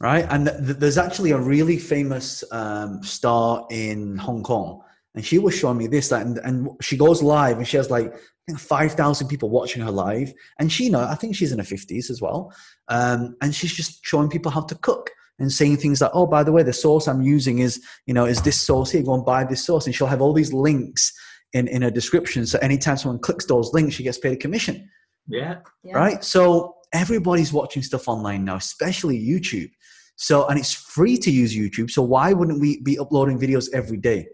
right? 0.00 0.26
And 0.30 0.46
th- 0.46 0.78
there's 0.78 0.98
actually 0.98 1.32
a 1.32 1.38
really 1.38 1.78
famous 1.78 2.44
um, 2.50 3.02
star 3.02 3.66
in 3.70 4.16
Hong 4.16 4.42
Kong, 4.42 4.81
and 5.14 5.24
she 5.24 5.38
was 5.38 5.56
showing 5.56 5.78
me 5.78 5.86
this, 5.86 6.08
that, 6.08 6.24
and, 6.26 6.38
and 6.38 6.68
she 6.80 6.96
goes 6.96 7.22
live, 7.22 7.58
and 7.58 7.68
she 7.68 7.76
has 7.76 7.90
like 7.90 8.12
I 8.14 8.18
think 8.46 8.58
five 8.58 8.92
thousand 8.92 9.28
people 9.28 9.50
watching 9.50 9.82
her 9.82 9.90
live, 9.90 10.32
and 10.58 10.72
she, 10.72 10.84
you 10.84 10.90
know, 10.90 11.00
I 11.00 11.14
think 11.14 11.36
she's 11.36 11.52
in 11.52 11.58
her 11.58 11.64
fifties 11.64 12.10
as 12.10 12.20
well, 12.20 12.52
um, 12.88 13.36
and 13.40 13.54
she's 13.54 13.72
just 13.72 14.04
showing 14.04 14.28
people 14.28 14.50
how 14.50 14.62
to 14.62 14.74
cook 14.76 15.10
and 15.38 15.52
saying 15.52 15.76
things 15.76 16.00
like, 16.00 16.10
"Oh, 16.14 16.26
by 16.26 16.42
the 16.42 16.52
way, 16.52 16.62
the 16.62 16.72
sauce 16.72 17.08
I'm 17.08 17.22
using 17.22 17.58
is, 17.58 17.82
you 18.06 18.14
know, 18.14 18.24
is 18.24 18.42
this 18.42 18.60
sauce 18.60 18.90
here. 18.90 19.02
Go 19.02 19.14
and 19.14 19.24
buy 19.24 19.44
this 19.44 19.64
sauce." 19.64 19.86
And 19.86 19.94
she'll 19.94 20.06
have 20.06 20.22
all 20.22 20.32
these 20.32 20.52
links 20.52 21.12
in 21.52 21.68
in 21.68 21.82
a 21.82 21.90
description. 21.90 22.46
So 22.46 22.58
anytime 22.60 22.96
someone 22.96 23.20
clicks 23.20 23.46
those 23.46 23.72
links, 23.72 23.94
she 23.94 24.02
gets 24.02 24.18
paid 24.18 24.32
a 24.32 24.36
commission. 24.36 24.88
Yeah. 25.28 25.58
yeah. 25.84 25.96
Right. 25.96 26.24
So 26.24 26.76
everybody's 26.92 27.52
watching 27.52 27.82
stuff 27.82 28.08
online 28.08 28.44
now, 28.44 28.56
especially 28.56 29.18
YouTube. 29.18 29.70
So 30.16 30.46
and 30.46 30.58
it's 30.58 30.72
free 30.72 31.16
to 31.18 31.30
use 31.30 31.54
YouTube. 31.54 31.90
So 31.90 32.02
why 32.02 32.32
wouldn't 32.32 32.60
we 32.60 32.80
be 32.80 32.98
uploading 32.98 33.38
videos 33.38 33.68
every 33.72 33.98
day? 33.98 34.26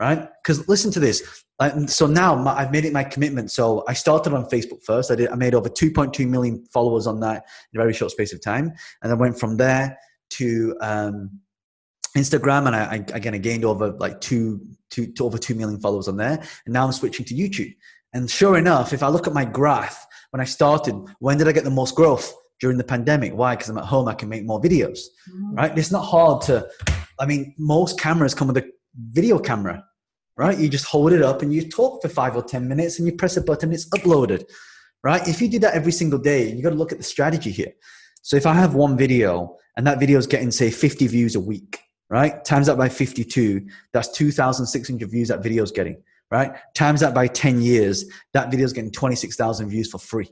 Right? 0.00 0.26
Because 0.42 0.66
listen 0.66 0.90
to 0.92 1.00
this. 1.00 1.44
so 1.88 2.06
now 2.06 2.34
my, 2.34 2.54
I've 2.56 2.72
made 2.72 2.86
it 2.86 2.92
my 2.92 3.04
commitment. 3.04 3.50
So 3.50 3.84
I 3.86 3.92
started 3.92 4.32
on 4.32 4.46
Facebook 4.46 4.82
first. 4.82 5.10
I 5.10 5.14
did. 5.14 5.28
I 5.28 5.34
made 5.34 5.54
over 5.54 5.68
2.2 5.68 6.26
million 6.26 6.64
followers 6.72 7.06
on 7.06 7.20
that 7.20 7.44
in 7.72 7.78
a 7.78 7.82
very 7.82 7.92
short 7.92 8.10
space 8.10 8.32
of 8.32 8.42
time, 8.42 8.72
and 9.02 9.12
I 9.12 9.14
went 9.14 9.38
from 9.38 9.58
there 9.58 9.98
to 10.30 10.74
um, 10.80 11.40
Instagram, 12.16 12.66
and 12.66 12.74
I, 12.74 12.84
I, 12.84 13.16
again 13.16 13.34
I 13.34 13.38
gained 13.38 13.66
over 13.66 13.90
like 13.92 14.22
two, 14.22 14.66
two 14.90 15.12
to 15.12 15.26
over 15.26 15.36
two 15.36 15.54
million 15.54 15.78
followers 15.80 16.08
on 16.08 16.16
there, 16.16 16.42
and 16.64 16.72
now 16.72 16.86
I'm 16.86 16.92
switching 16.92 17.26
to 17.26 17.34
YouTube. 17.34 17.74
And 18.14 18.28
sure 18.30 18.56
enough, 18.56 18.92
if 18.94 19.02
I 19.02 19.08
look 19.08 19.26
at 19.26 19.34
my 19.34 19.44
graph 19.44 20.06
when 20.30 20.40
I 20.40 20.44
started, 20.44 20.94
when 21.18 21.36
did 21.36 21.46
I 21.46 21.52
get 21.52 21.64
the 21.64 21.70
most 21.70 21.94
growth? 21.94 22.34
During 22.60 22.76
the 22.76 22.84
pandemic. 22.84 23.32
Why? 23.32 23.56
Because 23.56 23.70
I'm 23.70 23.78
at 23.78 23.86
home, 23.86 24.06
I 24.06 24.12
can 24.12 24.28
make 24.28 24.44
more 24.44 24.60
videos. 24.60 24.98
Mm-hmm. 25.32 25.54
Right? 25.54 25.78
It's 25.78 25.90
not 25.90 26.02
hard 26.02 26.42
to. 26.42 26.68
I 27.18 27.24
mean, 27.24 27.54
most 27.56 27.98
cameras 27.98 28.34
come 28.34 28.48
with 28.48 28.58
a 28.58 28.70
video 28.94 29.38
camera, 29.38 29.82
right? 30.40 30.58
You 30.58 30.70
just 30.70 30.86
hold 30.86 31.12
it 31.12 31.20
up 31.20 31.42
and 31.42 31.52
you 31.52 31.68
talk 31.68 32.00
for 32.00 32.08
five 32.08 32.34
or 32.34 32.42
ten 32.42 32.66
minutes, 32.66 32.98
and 32.98 33.06
you 33.06 33.14
press 33.14 33.36
a 33.36 33.42
button, 33.42 33.74
it's 33.74 33.86
uploaded. 33.90 34.42
Right? 35.04 35.20
If 35.28 35.42
you 35.42 35.48
do 35.50 35.58
that 35.58 35.74
every 35.74 35.92
single 35.92 36.18
day, 36.18 36.50
you 36.50 36.62
got 36.62 36.70
to 36.70 36.76
look 36.76 36.92
at 36.92 36.98
the 36.98 37.04
strategy 37.04 37.50
here. 37.50 37.72
So 38.22 38.36
if 38.36 38.46
I 38.46 38.54
have 38.54 38.74
one 38.74 38.96
video 38.96 39.56
and 39.76 39.86
that 39.86 40.00
video 40.00 40.18
is 40.18 40.26
getting 40.26 40.50
say 40.50 40.70
50 40.70 41.06
views 41.08 41.36
a 41.36 41.40
week, 41.40 41.78
right? 42.08 42.42
Times 42.42 42.68
that 42.68 42.78
by 42.78 42.88
52, 42.88 43.66
that's 43.92 44.08
2,600 44.08 45.10
views 45.10 45.28
that 45.28 45.42
video 45.42 45.62
is 45.62 45.72
getting, 45.72 46.02
right? 46.30 46.52
Times 46.74 47.00
that 47.00 47.14
by 47.14 47.26
10 47.26 47.60
years, 47.60 48.06
that 48.32 48.50
video 48.50 48.64
is 48.64 48.72
getting 48.72 48.90
26,000 48.90 49.68
views 49.68 49.90
for 49.90 49.98
free. 49.98 50.30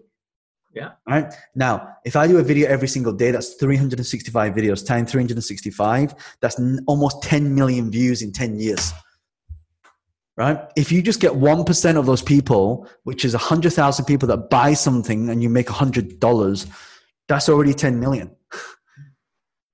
Yeah. 0.75 0.93
Right. 1.07 1.33
Now, 1.55 1.97
if 2.07 2.17
I 2.17 2.27
do 2.27 2.39
a 2.39 2.43
video 2.43 2.69
every 2.69 2.89
single 2.89 3.13
day, 3.13 3.31
that's 3.31 3.55
365 3.55 4.55
videos 4.55 4.87
times 4.87 5.11
365. 5.11 6.15
That's 6.41 6.61
almost 6.87 7.23
10 7.23 7.55
million 7.55 7.91
views 7.91 8.23
in 8.23 8.33
10 8.33 8.59
years. 8.59 8.93
Right. 10.39 10.57
If 10.77 10.93
you 10.93 11.03
just 11.03 11.19
get 11.19 11.33
1% 11.33 11.97
of 11.97 12.07
those 12.07 12.23
people, 12.23 12.89
which 13.03 13.25
is 13.25 13.33
100,000 13.33 14.05
people 14.05 14.29
that 14.29 14.51
buy 14.51 14.73
something 14.73 15.31
and 15.31 15.43
you 15.43 15.49
make 15.49 15.67
$100, 15.67 16.71
that's 17.27 17.49
already 17.49 17.75
10 17.75 17.99
million. 17.99 18.31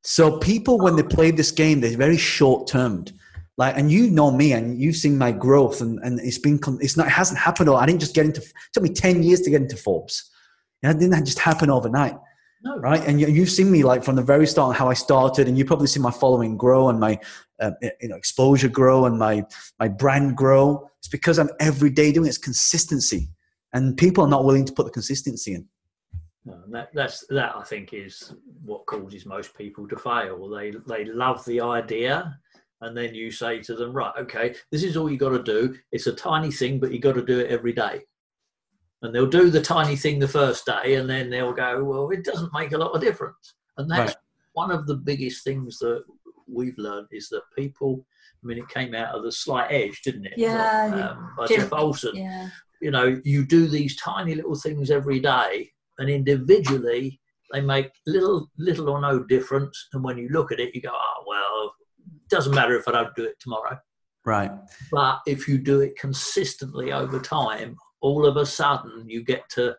So 0.05 0.39
people, 0.39 0.79
when 0.79 0.97
they 0.97 1.03
play 1.03 1.33
this 1.33 1.51
game, 1.51 1.81
they're 1.81 1.99
very 1.99 2.17
short 2.17 2.67
termed. 2.67 3.13
Like, 3.59 3.77
and 3.77 3.93
you 3.93 4.11
know 4.11 4.31
me, 4.31 4.53
and 4.53 4.81
you've 4.81 4.97
seen 4.97 5.19
my 5.19 5.33
growth, 5.33 5.83
and, 5.83 5.99
and 6.01 6.19
it's 6.21 6.39
been, 6.39 6.59
it's 6.81 6.97
not, 6.97 7.07
it 7.07 7.13
hasn't 7.13 7.39
happened. 7.39 7.69
All 7.69 7.77
I 7.77 7.87
didn't 7.87 8.01
just 8.01 8.15
get 8.15 8.25
into. 8.25 8.41
It 8.41 8.53
took 8.73 8.83
me 8.83 8.89
ten 8.89 9.23
years 9.23 9.43
to 9.43 9.51
get 9.51 9.63
into 9.63 9.77
Forbes. 9.77 10.31
It 10.83 10.99
didn't 10.99 11.25
just 11.25 11.39
happen 11.39 11.71
overnight. 11.71 12.17
No. 12.65 12.79
Right, 12.79 13.07
and 13.07 13.21
you, 13.21 13.29
you've 13.29 13.51
seen 13.51 13.71
me 13.71 13.83
like 13.83 14.03
from 14.03 14.17
the 14.17 14.23
very 14.23 14.47
start 14.47 14.77
how 14.77 14.89
I 14.89 14.95
started, 14.95 15.47
and 15.47 15.57
you 15.57 15.65
probably 15.65 15.87
see 15.87 16.01
my 16.01 16.11
following 16.11 16.57
grow 16.57 16.89
and 16.89 16.99
my 16.99 17.21
uh, 17.61 17.73
you 18.01 18.09
know 18.09 18.17
exposure 18.17 18.69
grow 18.69 19.07
and 19.07 19.19
my 19.19 19.45
my 19.79 19.89
brand 19.89 20.37
grow. 20.37 20.89
It's 20.99 21.09
because 21.09 21.39
I'm 21.39 21.51
every 21.61 21.91
day 21.91 22.13
doing 22.13 22.27
it. 22.27 22.31
it's 22.31 22.39
consistency, 22.39 23.29
and 23.73 23.97
people 23.97 24.25
are 24.25 24.31
not 24.31 24.45
willing 24.45 24.65
to 24.65 24.73
put 24.73 24.87
the 24.87 24.93
consistency 24.93 25.55
in. 25.55 25.67
No, 26.47 26.61
that, 26.69 26.91
that's 26.95 27.25
that. 27.31 27.57
I 27.57 27.63
think 27.63 27.95
is 27.95 28.35
what 28.65 28.87
causes 28.87 29.25
most 29.25 29.57
people 29.57 29.89
to 29.89 29.97
fail. 29.97 30.49
They 30.49 30.73
they 30.87 31.05
love 31.05 31.45
the 31.45 31.61
idea, 31.61 32.39
and 32.81 32.97
then 32.97 33.15
you 33.15 33.31
say 33.31 33.61
to 33.61 33.75
them, 33.75 33.93
"Right, 33.93 34.13
okay, 34.19 34.55
this 34.71 34.83
is 34.83 34.97
all 34.97 35.11
you 35.11 35.19
got 35.19 35.31
to 35.31 35.43
do. 35.43 35.77
It's 35.93 36.07
a 36.07 36.13
tiny 36.13 36.51
thing, 36.51 36.79
but 36.81 36.93
you 36.93 36.99
got 36.99 37.15
to 37.15 37.25
do 37.25 37.41
it 37.41 37.51
every 37.51 37.73
day." 37.73 38.03
and 39.05 39.15
they'll 39.15 39.27
do 39.27 39.51
the 39.51 39.61
tiny 39.61 39.97
thing 39.97 40.19
the 40.19 40.27
first 40.27 40.65
day, 40.65 40.95
and 40.95 41.09
then 41.09 41.29
they'll 41.29 41.53
go, 41.53 41.85
well, 41.85 42.09
it 42.11 42.25
doesn't 42.25 42.53
make 42.55 42.73
a 42.73 42.79
lot 42.79 42.93
of 42.93 43.03
difference. 43.03 43.55
And 43.77 43.91
that's 43.91 44.13
Right. 44.13 44.17
one 44.55 44.71
of 44.71 44.87
the 44.87 44.97
biggest 44.97 45.45
things 45.45 45.79
that 45.81 46.05
we've 46.47 46.77
learned 46.79 47.09
is 47.13 47.29
that 47.31 47.43
people. 47.57 48.07
I 48.43 48.47
mean, 48.47 48.59
it 48.59 48.69
came 48.69 48.95
out 48.95 49.15
of 49.15 49.23
the 49.23 49.33
slight 49.33 49.71
edge, 49.71 50.03
didn't 50.03 50.27
it? 50.27 50.35
Yeah, 50.37 51.15
Um, 51.17 51.33
by 51.37 51.47
Jim- 51.47 51.61
Jeff 51.61 51.73
Olson 51.73 52.15
Yeah. 52.15 52.49
you 52.83 52.91
know, 52.91 53.21
you 53.25 53.45
do 53.47 53.67
these 53.67 53.97
tiny 53.97 54.35
little 54.35 54.55
things 54.55 54.91
every 54.91 55.19
day, 55.21 55.71
and 55.99 56.11
individually 56.11 57.21
they 57.53 57.61
make 57.61 57.91
little, 58.07 58.51
little 58.59 58.91
or 58.91 59.01
no 59.01 59.23
difference. 59.23 59.89
And 59.93 60.03
when 60.05 60.19
you 60.19 60.29
look 60.29 60.53
at 60.53 60.61
it, 60.61 60.75
you 60.75 60.81
go, 60.83 60.91
"Oh 60.93 61.25
well, 61.27 61.75
doesn't 62.29 62.55
matter 62.55 62.77
if 62.77 62.87
I 62.89 62.93
don't 62.93 63.15
do 63.17 63.25
it 63.25 63.39
tomorrow." 63.41 63.79
Right. 64.27 64.51
But 64.91 65.21
if 65.27 65.47
you 65.49 65.59
do 65.59 65.81
it 65.81 65.99
consistently 65.99 66.93
over 66.93 67.21
time, 67.21 67.77
all 68.01 68.27
of 68.27 68.37
a 68.37 68.45
sudden 68.47 69.09
you 69.09 69.23
get 69.23 69.49
to, 69.51 69.77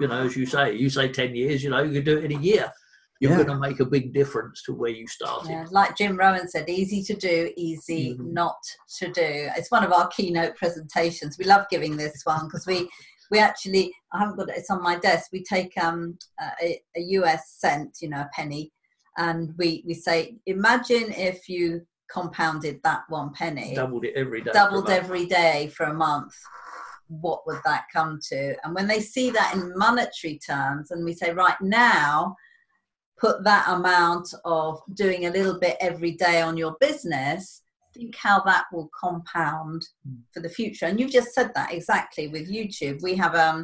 you 0.00 0.08
know, 0.08 0.22
as 0.24 0.36
you 0.36 0.46
say, 0.46 0.74
you 0.74 0.88
say 0.90 1.08
ten 1.12 1.34
years, 1.34 1.62
you 1.62 1.70
know, 1.70 1.82
you 1.82 1.92
can 1.92 2.04
do 2.04 2.18
it 2.18 2.24
in 2.24 2.36
a 2.38 2.40
year. 2.40 2.72
You're 3.20 3.30
Yeah. 3.30 3.36
going 3.44 3.48
to 3.48 3.58
make 3.68 3.80
a 3.80 3.84
big 3.84 4.12
difference 4.12 4.62
to 4.64 4.74
where 4.74 4.90
you 4.90 5.06
started. 5.06 5.50
Yeah, 5.50 5.66
like 5.70 5.96
Jim 5.96 6.16
Rohn 6.16 6.48
said, 6.48 6.68
easy 6.68 7.02
to 7.04 7.14
do, 7.14 7.52
easy 7.56 8.14
Mhm. 8.16 8.32
not 8.32 8.58
to 8.98 9.08
do. 9.12 9.48
It's 9.56 9.70
one 9.70 9.84
of 9.84 9.92
our 9.92 10.08
keynote 10.08 10.56
presentations. 10.56 11.38
We 11.38 11.44
love 11.44 11.66
giving 11.70 11.96
this 11.96 12.22
one 12.24 12.46
because 12.46 12.66
we 12.66 12.88
we 13.30 13.38
actually 13.38 13.92
I 14.12 14.18
haven't 14.18 14.36
got 14.36 14.50
it. 14.50 14.58
It's 14.58 14.70
on 14.70 14.82
my 14.82 14.96
desk. 14.96 15.30
We 15.32 15.42
take 15.42 15.72
um 15.82 16.18
a, 16.40 16.80
a 16.96 17.00
US 17.18 17.52
cent, 17.58 17.96
you 18.02 18.08
know, 18.10 18.20
a 18.20 18.30
penny, 18.34 18.72
and 19.16 19.54
we 19.56 19.82
we 19.86 19.94
say, 19.94 20.36
imagine 20.46 21.10
if 21.12 21.48
you 21.48 21.86
compounded 22.08 22.80
that 22.82 23.04
one 23.08 23.32
penny, 23.32 23.74
Doubled 23.74 24.04
it 24.04 24.14
every 24.14 24.42
day. 24.42 24.50
doubled 24.52 24.90
every 24.90 25.24
day 25.26 25.68
for 25.74 25.84
a 25.86 25.94
month. 25.94 26.34
What 27.08 27.46
would 27.46 27.60
that 27.64 27.84
come 27.92 28.18
to? 28.28 28.54
And 28.64 28.74
when 28.74 28.86
they 28.86 29.00
see 29.00 29.30
that 29.30 29.54
in 29.54 29.72
monetary 29.76 30.38
terms, 30.38 30.90
and 30.90 31.04
we 31.04 31.14
say, 31.14 31.32
right 31.32 31.60
now, 31.60 32.36
put 33.24 33.36
that 33.44 33.66
amount 33.76 34.26
of 34.44 34.70
doing 35.02 35.22
a 35.26 35.34
little 35.36 35.58
bit 35.64 35.76
every 35.88 36.14
day 36.26 36.36
on 36.48 36.54
your 36.62 36.74
business, 36.86 37.42
think 37.94 38.14
how 38.26 38.38
that 38.50 38.64
will 38.72 38.90
compound 39.04 39.80
for 40.32 40.40
the 40.42 40.54
future. 40.58 40.86
And 40.86 40.96
you've 40.98 41.18
just 41.18 41.32
said 41.36 41.50
that 41.54 41.72
exactly 41.72 42.26
with 42.34 42.52
YouTube. 42.56 42.98
We 43.08 43.14
have 43.24 43.34
um, 43.48 43.58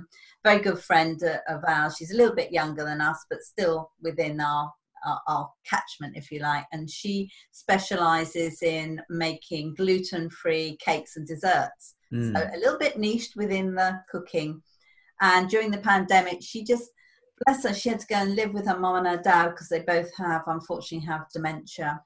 a 0.44 0.48
very 0.48 0.60
good 0.66 0.80
friend 0.88 1.16
uh, 1.22 1.54
of 1.54 1.60
ours. 1.74 1.96
She's 1.96 2.14
a 2.14 2.18
little 2.20 2.36
bit 2.40 2.52
younger 2.60 2.84
than 2.84 3.00
us, 3.10 3.20
but 3.30 3.42
still 3.52 3.78
within 4.06 4.40
our 4.40 4.64
our, 5.08 5.20
our 5.32 5.50
catchment, 5.72 6.14
if 6.14 6.30
you 6.30 6.40
like. 6.40 6.66
And 6.72 6.84
she 6.98 7.14
specializes 7.52 8.62
in 8.62 9.00
making 9.08 9.74
gluten-free 9.80 10.78
cakes 10.88 11.16
and 11.16 11.26
desserts. 11.26 11.84
Mm. 12.12 12.32
So 12.32 12.38
a 12.54 12.60
little 12.62 12.78
bit 12.78 12.98
niched 12.98 13.34
within 13.34 13.74
the 13.74 13.90
cooking. 14.12 14.62
And 15.20 15.48
during 15.48 15.70
the 15.70 15.78
pandemic, 15.78 16.38
she 16.42 16.64
just, 16.72 16.88
bless 17.44 17.64
her, 17.64 17.74
she 17.74 17.88
had 17.88 18.00
to 18.00 18.06
go 18.06 18.16
and 18.16 18.34
live 18.34 18.52
with 18.52 18.66
her 18.66 18.78
mum 18.78 18.96
and 18.96 19.06
her 19.06 19.22
dad 19.22 19.50
because 19.50 19.68
they 19.68 19.80
both 19.80 20.14
have, 20.16 20.42
unfortunately, 20.46 21.06
have 21.06 21.28
dementia. 21.32 22.02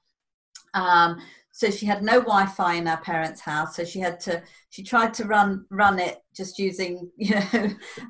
Um, 0.73 1.17
so 1.51 1.71
she 1.71 1.85
had 1.85 2.03
no 2.03 2.19
Wi-Fi 2.19 2.73
in 2.75 2.85
her 2.85 2.97
parents' 2.97 3.39
house. 3.39 3.77
So 3.77 3.85
she 3.85 3.99
had 3.99 4.19
to, 4.21 4.43
she 4.69 4.83
tried 4.83 5.13
to 5.15 5.25
run 5.25 5.65
run 5.69 5.99
it 5.99 6.21
just 6.35 6.59
using, 6.59 7.09
you 7.17 7.35
know, 7.35 7.41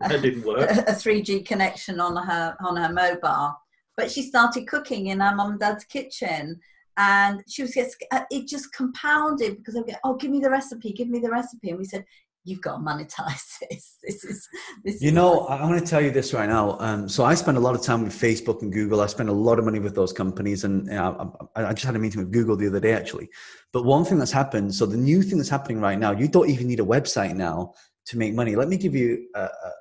That 0.02 0.22
didn't 0.22 0.44
work. 0.44 0.70
a, 0.70 0.80
a 0.88 0.96
3G 0.96 1.46
connection 1.46 2.00
on 2.00 2.16
her 2.16 2.56
on 2.60 2.76
her 2.76 2.92
mobile. 2.92 3.56
But 3.98 4.12
she 4.12 4.24
started 4.24 4.68
cooking 4.68 5.08
in 5.08 5.20
her 5.20 5.36
mum 5.36 5.52
and 5.52 5.60
dad's 5.60 5.86
kitchen, 5.86 6.60
and 6.98 7.44
she 7.48 7.62
was 7.62 7.74
just 7.74 8.04
it 8.32 8.48
just 8.48 8.74
compounded 8.74 9.58
because 9.58 9.76
they 9.76 9.82
would 9.82 9.92
go, 9.92 9.98
"Oh, 10.04 10.16
give 10.16 10.32
me 10.32 10.40
the 10.40 10.50
recipe, 10.50 10.92
give 10.92 11.08
me 11.08 11.20
the 11.20 11.30
recipe," 11.30 11.70
and 11.70 11.78
we 11.78 11.86
said, 11.86 12.04
"You've 12.46 12.62
got 12.62 12.78
to 12.78 12.82
monetize 12.84 13.44
this. 13.70 13.98
This 14.04 14.24
is 14.24 14.48
this." 14.84 15.02
You 15.02 15.10
is 15.10 15.14
know, 15.14 15.32
like- 15.32 15.50
I- 15.60 15.64
I'm 15.64 15.70
going 15.70 15.80
to 15.82 15.86
tell 15.86 16.02
you 16.02 16.12
this 16.12 16.34
right 16.34 16.48
now. 16.48 16.78
Um, 16.80 17.10
so 17.10 17.26
I 17.26 17.34
spend 17.36 17.58
a 17.58 17.60
lot 17.60 17.76
of 17.76 17.82
time 17.82 18.04
with 18.04 18.14
Facebook 18.14 18.62
and 18.62 18.72
Google. 18.72 19.02
I 19.02 19.08
spend 19.08 19.30
a 19.30 19.34
lot 19.34 19.60
of 19.60 19.66
money 19.66 19.80
with 19.80 19.96
those 19.96 20.14
companies, 20.14 20.64
and 20.64 20.86
you 20.88 20.94
know, 20.94 21.50
I, 21.56 21.66
I 21.66 21.74
just 21.74 21.86
had 21.86 21.96
a 21.96 22.00
meeting 22.00 22.22
with 22.22 22.32
Google 22.32 22.56
the 22.56 22.68
other 22.68 22.80
day, 22.80 22.94
actually. 22.94 23.28
But 23.74 23.84
one 23.84 24.06
thing 24.06 24.18
that's 24.20 24.32
happened, 24.32 24.74
so 24.74 24.86
the 24.86 24.98
new 24.98 25.22
thing 25.22 25.38
that's 25.38 25.50
happening 25.50 25.82
right 25.82 26.00
now, 26.00 26.12
you 26.12 26.28
don't 26.28 26.50
even 26.50 26.68
need 26.68 26.80
a 26.80 26.86
website 26.86 27.36
now 27.36 27.74
to 28.06 28.18
make 28.18 28.34
money. 28.34 28.56
Let 28.56 28.70
me 28.70 28.78
give 28.78 28.96
you 28.96 29.28
a, 29.36 29.42
a, 29.42 29.72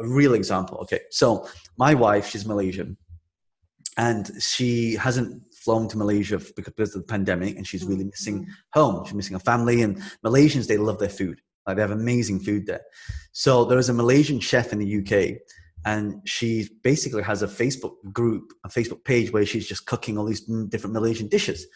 a 0.00 0.08
real 0.08 0.34
example. 0.34 0.78
Okay, 0.78 1.00
so 1.10 1.48
my 1.78 1.94
wife, 1.94 2.26
she's 2.28 2.46
Malaysian, 2.46 2.96
and 3.96 4.30
she 4.40 4.94
hasn't 4.94 5.42
flown 5.54 5.88
to 5.88 5.96
Malaysia 5.96 6.40
because 6.56 6.94
of 6.94 7.02
the 7.02 7.06
pandemic, 7.06 7.56
and 7.56 7.66
she's 7.66 7.84
really 7.84 8.04
missing 8.04 8.46
home. 8.72 9.04
She's 9.04 9.14
missing 9.14 9.34
her 9.34 9.40
family, 9.40 9.82
and 9.82 10.02
Malaysians 10.24 10.66
they 10.66 10.76
love 10.78 10.98
their 10.98 11.08
food. 11.08 11.40
Like 11.66 11.76
they 11.76 11.82
have 11.82 11.90
amazing 11.90 12.40
food 12.40 12.66
there. 12.66 12.82
So 13.32 13.64
there 13.64 13.78
is 13.78 13.88
a 13.88 13.94
Malaysian 13.94 14.40
chef 14.40 14.72
in 14.72 14.78
the 14.78 14.98
UK, 15.00 15.38
and 15.84 16.20
she 16.24 16.68
basically 16.82 17.22
has 17.22 17.42
a 17.42 17.48
Facebook 17.48 17.94
group, 18.12 18.52
a 18.64 18.68
Facebook 18.68 19.04
page 19.04 19.32
where 19.32 19.44
she's 19.44 19.66
just 19.66 19.86
cooking 19.86 20.16
all 20.16 20.24
these 20.24 20.40
different 20.68 20.94
Malaysian 20.94 21.28
dishes. 21.28 21.66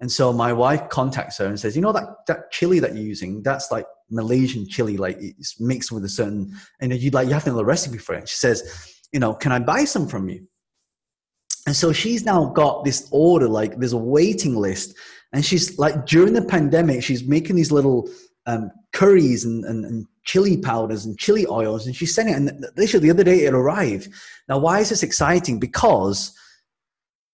And 0.00 0.10
so 0.10 0.32
my 0.32 0.52
wife 0.52 0.88
contacts 0.88 1.38
her 1.38 1.46
and 1.46 1.58
says, 1.58 1.76
"You 1.76 1.82
know 1.82 1.92
that 1.92 2.26
that 2.26 2.50
chili 2.50 2.80
that 2.80 2.94
you're 2.94 3.04
using? 3.04 3.42
That's 3.42 3.70
like 3.70 3.86
Malaysian 4.10 4.66
chili, 4.68 4.96
like 4.96 5.16
it's 5.20 5.60
mixed 5.60 5.92
with 5.92 6.04
a 6.04 6.08
certain, 6.08 6.52
and 6.80 6.92
you 6.92 7.10
like 7.10 7.28
you 7.28 7.32
have 7.32 7.44
to 7.44 7.50
know 7.50 7.56
the 7.56 7.64
recipe 7.64 7.98
for 7.98 8.14
it." 8.14 8.28
She 8.28 8.36
says, 8.36 8.62
"You 9.12 9.20
know, 9.20 9.34
can 9.34 9.52
I 9.52 9.60
buy 9.60 9.84
some 9.84 10.08
from 10.08 10.28
you?" 10.28 10.46
And 11.66 11.74
so 11.74 11.92
she's 11.92 12.24
now 12.24 12.46
got 12.46 12.84
this 12.84 13.08
order, 13.10 13.48
like 13.48 13.78
there's 13.78 13.92
a 13.92 13.96
waiting 13.96 14.56
list, 14.56 14.94
and 15.32 15.44
she's 15.44 15.78
like 15.78 16.06
during 16.06 16.34
the 16.34 16.44
pandemic, 16.44 17.02
she's 17.02 17.24
making 17.24 17.56
these 17.56 17.72
little 17.72 18.10
um, 18.46 18.70
curries 18.92 19.44
and, 19.44 19.64
and, 19.64 19.84
and 19.84 20.06
chili 20.24 20.56
powders 20.56 21.04
and 21.04 21.18
chili 21.18 21.46
oils, 21.46 21.86
and 21.86 21.94
she's 21.94 22.14
sending 22.14 22.34
it. 22.34 22.38
And 22.38 22.66
literally 22.76 23.06
the 23.06 23.10
other 23.10 23.24
day 23.24 23.44
it 23.44 23.54
arrived. 23.54 24.08
Now, 24.48 24.58
why 24.58 24.80
is 24.80 24.90
this 24.90 25.02
exciting? 25.02 25.58
Because 25.58 26.36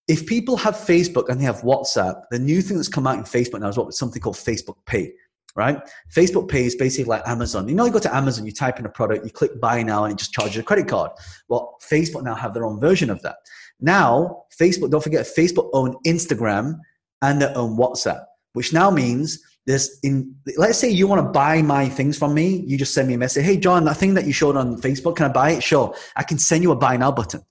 if 0.09 0.27
people 0.27 0.57
have 0.57 0.75
Facebook 0.75 1.29
and 1.29 1.41
they 1.41 1.45
have 1.45 1.61
WhatsApp, 1.61 2.23
the 2.31 2.39
new 2.39 2.63
thing 2.63 2.77
that's 2.77 2.89
come 2.89 3.07
out 3.07 3.19
in 3.19 3.25
Facebook 3.25 3.61
now 3.61 3.69
is 3.69 3.77
what 3.77 3.93
something 3.95 4.21
called 4.21 4.37
Facebook 4.37 4.77
Pay. 4.87 5.13
Right? 5.57 5.81
Facebook 6.15 6.49
Pay 6.49 6.65
is 6.65 6.77
basically 6.77 7.09
like 7.09 7.27
Amazon. 7.27 7.69
You 7.69 7.75
know, 7.75 7.85
you 7.85 7.91
go 7.91 7.99
to 7.99 8.15
Amazon, 8.15 8.47
you 8.47 8.53
type 8.53 8.79
in 8.79 8.87
a 8.87 8.89
product, 8.89 9.25
you 9.25 9.33
click 9.33 9.61
buy 9.61 9.83
now, 9.83 10.05
and 10.05 10.13
it 10.13 10.19
just 10.19 10.33
charges 10.33 10.59
a 10.59 10.63
credit 10.63 10.87
card. 10.87 11.11
Well, 11.49 11.77
Facebook 11.83 12.23
now 12.23 12.37
have 12.37 12.55
their 12.55 12.65
own 12.65 12.81
version 12.81 13.11
of 13.11 13.21
that. 13.23 13.37
Now, 13.81 14.45
Facebook, 14.57 14.91
don't 14.91 15.03
forget, 15.03 15.27
Facebook 15.27 15.69
own 15.73 15.97
Instagram 16.07 16.79
and 17.23 17.43
their 17.43 17.57
own 17.57 17.77
WhatsApp, 17.77 18.25
which 18.53 18.73
now 18.73 18.91
means 18.91 19.43
there's 19.71 19.99
in, 20.03 20.35
let's 20.57 20.79
say 20.79 20.91
you 20.91 21.07
want 21.07 21.25
to 21.25 21.31
buy 21.31 21.63
my 21.63 21.89
things 21.89 22.19
from 22.19 22.35
me, 22.35 22.65
you 22.67 22.77
just 22.77 22.93
send 22.93 23.09
me 23.09 23.15
a 23.15 23.19
message. 23.19 23.45
Hey, 23.45 23.57
John, 23.57 23.85
that 23.85 23.97
thing 23.97 24.15
that 24.15 24.27
you 24.27 24.33
showed 24.33 24.57
on 24.57 24.81
Facebook, 24.81 25.17
can 25.17 25.27
I 25.27 25.33
buy 25.33 25.51
it? 25.53 25.63
Sure. 25.63 25.95
I 26.17 26.23
can 26.23 26.39
send 26.39 26.63
you 26.63 26.73
a 26.73 26.77
buy 26.77 26.97
now 26.97 27.13
button. 27.13 27.43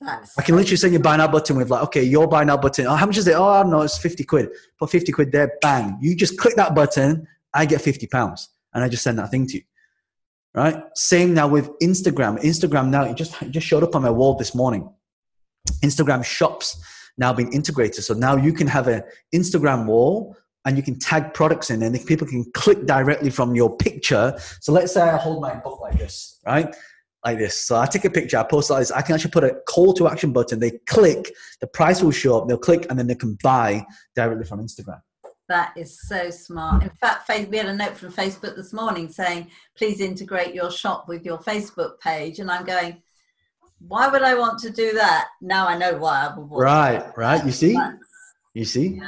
That's 0.00 0.38
I 0.38 0.42
can 0.42 0.56
literally 0.56 0.76
send 0.76 0.92
you 0.92 1.00
a 1.00 1.02
buy 1.02 1.16
now 1.16 1.26
button 1.28 1.56
with 1.56 1.70
like, 1.70 1.82
okay, 1.84 2.02
your 2.02 2.28
buy 2.28 2.44
now 2.44 2.56
button. 2.56 2.86
Oh, 2.86 2.94
how 2.94 3.06
much 3.06 3.16
is 3.16 3.26
it? 3.26 3.34
Oh, 3.34 3.44
I 3.44 3.62
don't 3.62 3.72
know. 3.72 3.82
It's 3.82 3.98
50 3.98 4.24
quid. 4.24 4.50
Put 4.78 4.90
50 4.90 5.12
quid 5.12 5.32
there. 5.32 5.52
Bang. 5.62 5.98
You 6.00 6.14
just 6.14 6.38
click 6.38 6.54
that 6.56 6.74
button. 6.74 7.26
I 7.52 7.66
get 7.66 7.80
50 7.80 8.06
pounds 8.06 8.50
and 8.74 8.84
I 8.84 8.88
just 8.88 9.02
send 9.02 9.18
that 9.18 9.30
thing 9.30 9.46
to 9.48 9.56
you. 9.56 9.62
Right. 10.54 10.82
Same 10.94 11.34
now 11.34 11.48
with 11.48 11.70
Instagram. 11.80 12.40
Instagram 12.42 12.88
now, 12.88 13.04
it 13.04 13.16
just, 13.16 13.40
it 13.42 13.50
just 13.50 13.66
showed 13.66 13.82
up 13.82 13.94
on 13.94 14.02
my 14.02 14.10
wall 14.10 14.34
this 14.36 14.54
morning. 14.54 14.88
Instagram 15.82 16.24
shops 16.24 16.80
now 17.18 17.32
being 17.32 17.52
integrated. 17.52 18.04
So 18.04 18.14
now 18.14 18.36
you 18.36 18.52
can 18.52 18.66
have 18.66 18.88
an 18.88 19.02
Instagram 19.34 19.86
wall 19.86 20.36
and 20.66 20.76
you 20.76 20.82
can 20.82 20.98
tag 20.98 21.32
products 21.32 21.70
in 21.70 21.82
and 21.82 22.06
people 22.06 22.26
can 22.26 22.44
click 22.52 22.84
directly 22.86 23.30
from 23.30 23.54
your 23.54 23.74
picture. 23.76 24.34
So 24.60 24.72
let's 24.72 24.92
say 24.92 25.00
I 25.00 25.16
hold 25.16 25.40
my 25.40 25.54
book 25.54 25.80
like 25.80 25.96
this, 25.96 26.40
right? 26.44 26.74
Like 27.24 27.38
this. 27.38 27.64
So 27.64 27.76
I 27.76 27.86
take 27.86 28.04
a 28.04 28.10
picture, 28.10 28.36
I 28.36 28.42
post 28.42 28.68
it 28.68 28.74
like 28.74 28.80
this. 28.80 28.90
I 28.90 29.00
can 29.00 29.14
actually 29.14 29.30
put 29.30 29.44
a 29.44 29.54
call 29.68 29.94
to 29.94 30.08
action 30.08 30.32
button. 30.32 30.58
They 30.58 30.72
click, 30.86 31.32
the 31.60 31.68
price 31.68 32.02
will 32.02 32.10
show 32.10 32.38
up, 32.38 32.48
they'll 32.48 32.58
click, 32.58 32.86
and 32.90 32.98
then 32.98 33.06
they 33.06 33.14
can 33.14 33.38
buy 33.42 33.86
directly 34.16 34.44
from 34.44 34.60
Instagram. 34.60 35.00
That 35.48 35.72
is 35.76 36.00
so 36.02 36.30
smart. 36.30 36.82
In 36.82 36.90
fact, 36.90 37.28
we 37.28 37.56
had 37.56 37.66
a 37.66 37.74
note 37.74 37.96
from 37.96 38.12
Facebook 38.12 38.56
this 38.56 38.72
morning 38.72 39.08
saying, 39.08 39.48
please 39.76 40.00
integrate 40.00 40.52
your 40.52 40.72
shop 40.72 41.06
with 41.06 41.24
your 41.24 41.38
Facebook 41.38 42.00
page. 42.00 42.40
And 42.40 42.50
I'm 42.50 42.64
going, 42.64 43.00
why 43.78 44.08
would 44.08 44.22
I 44.22 44.34
want 44.34 44.58
to 44.60 44.70
do 44.70 44.94
that? 44.94 45.28
Now 45.40 45.68
I 45.68 45.78
know 45.78 45.96
why 45.96 46.26
I 46.26 46.36
would 46.36 46.50
want 46.50 46.62
Right, 46.64 47.16
right. 47.16 47.44
You 47.46 47.52
see? 47.52 47.78
You 48.54 48.64
see? 48.64 49.00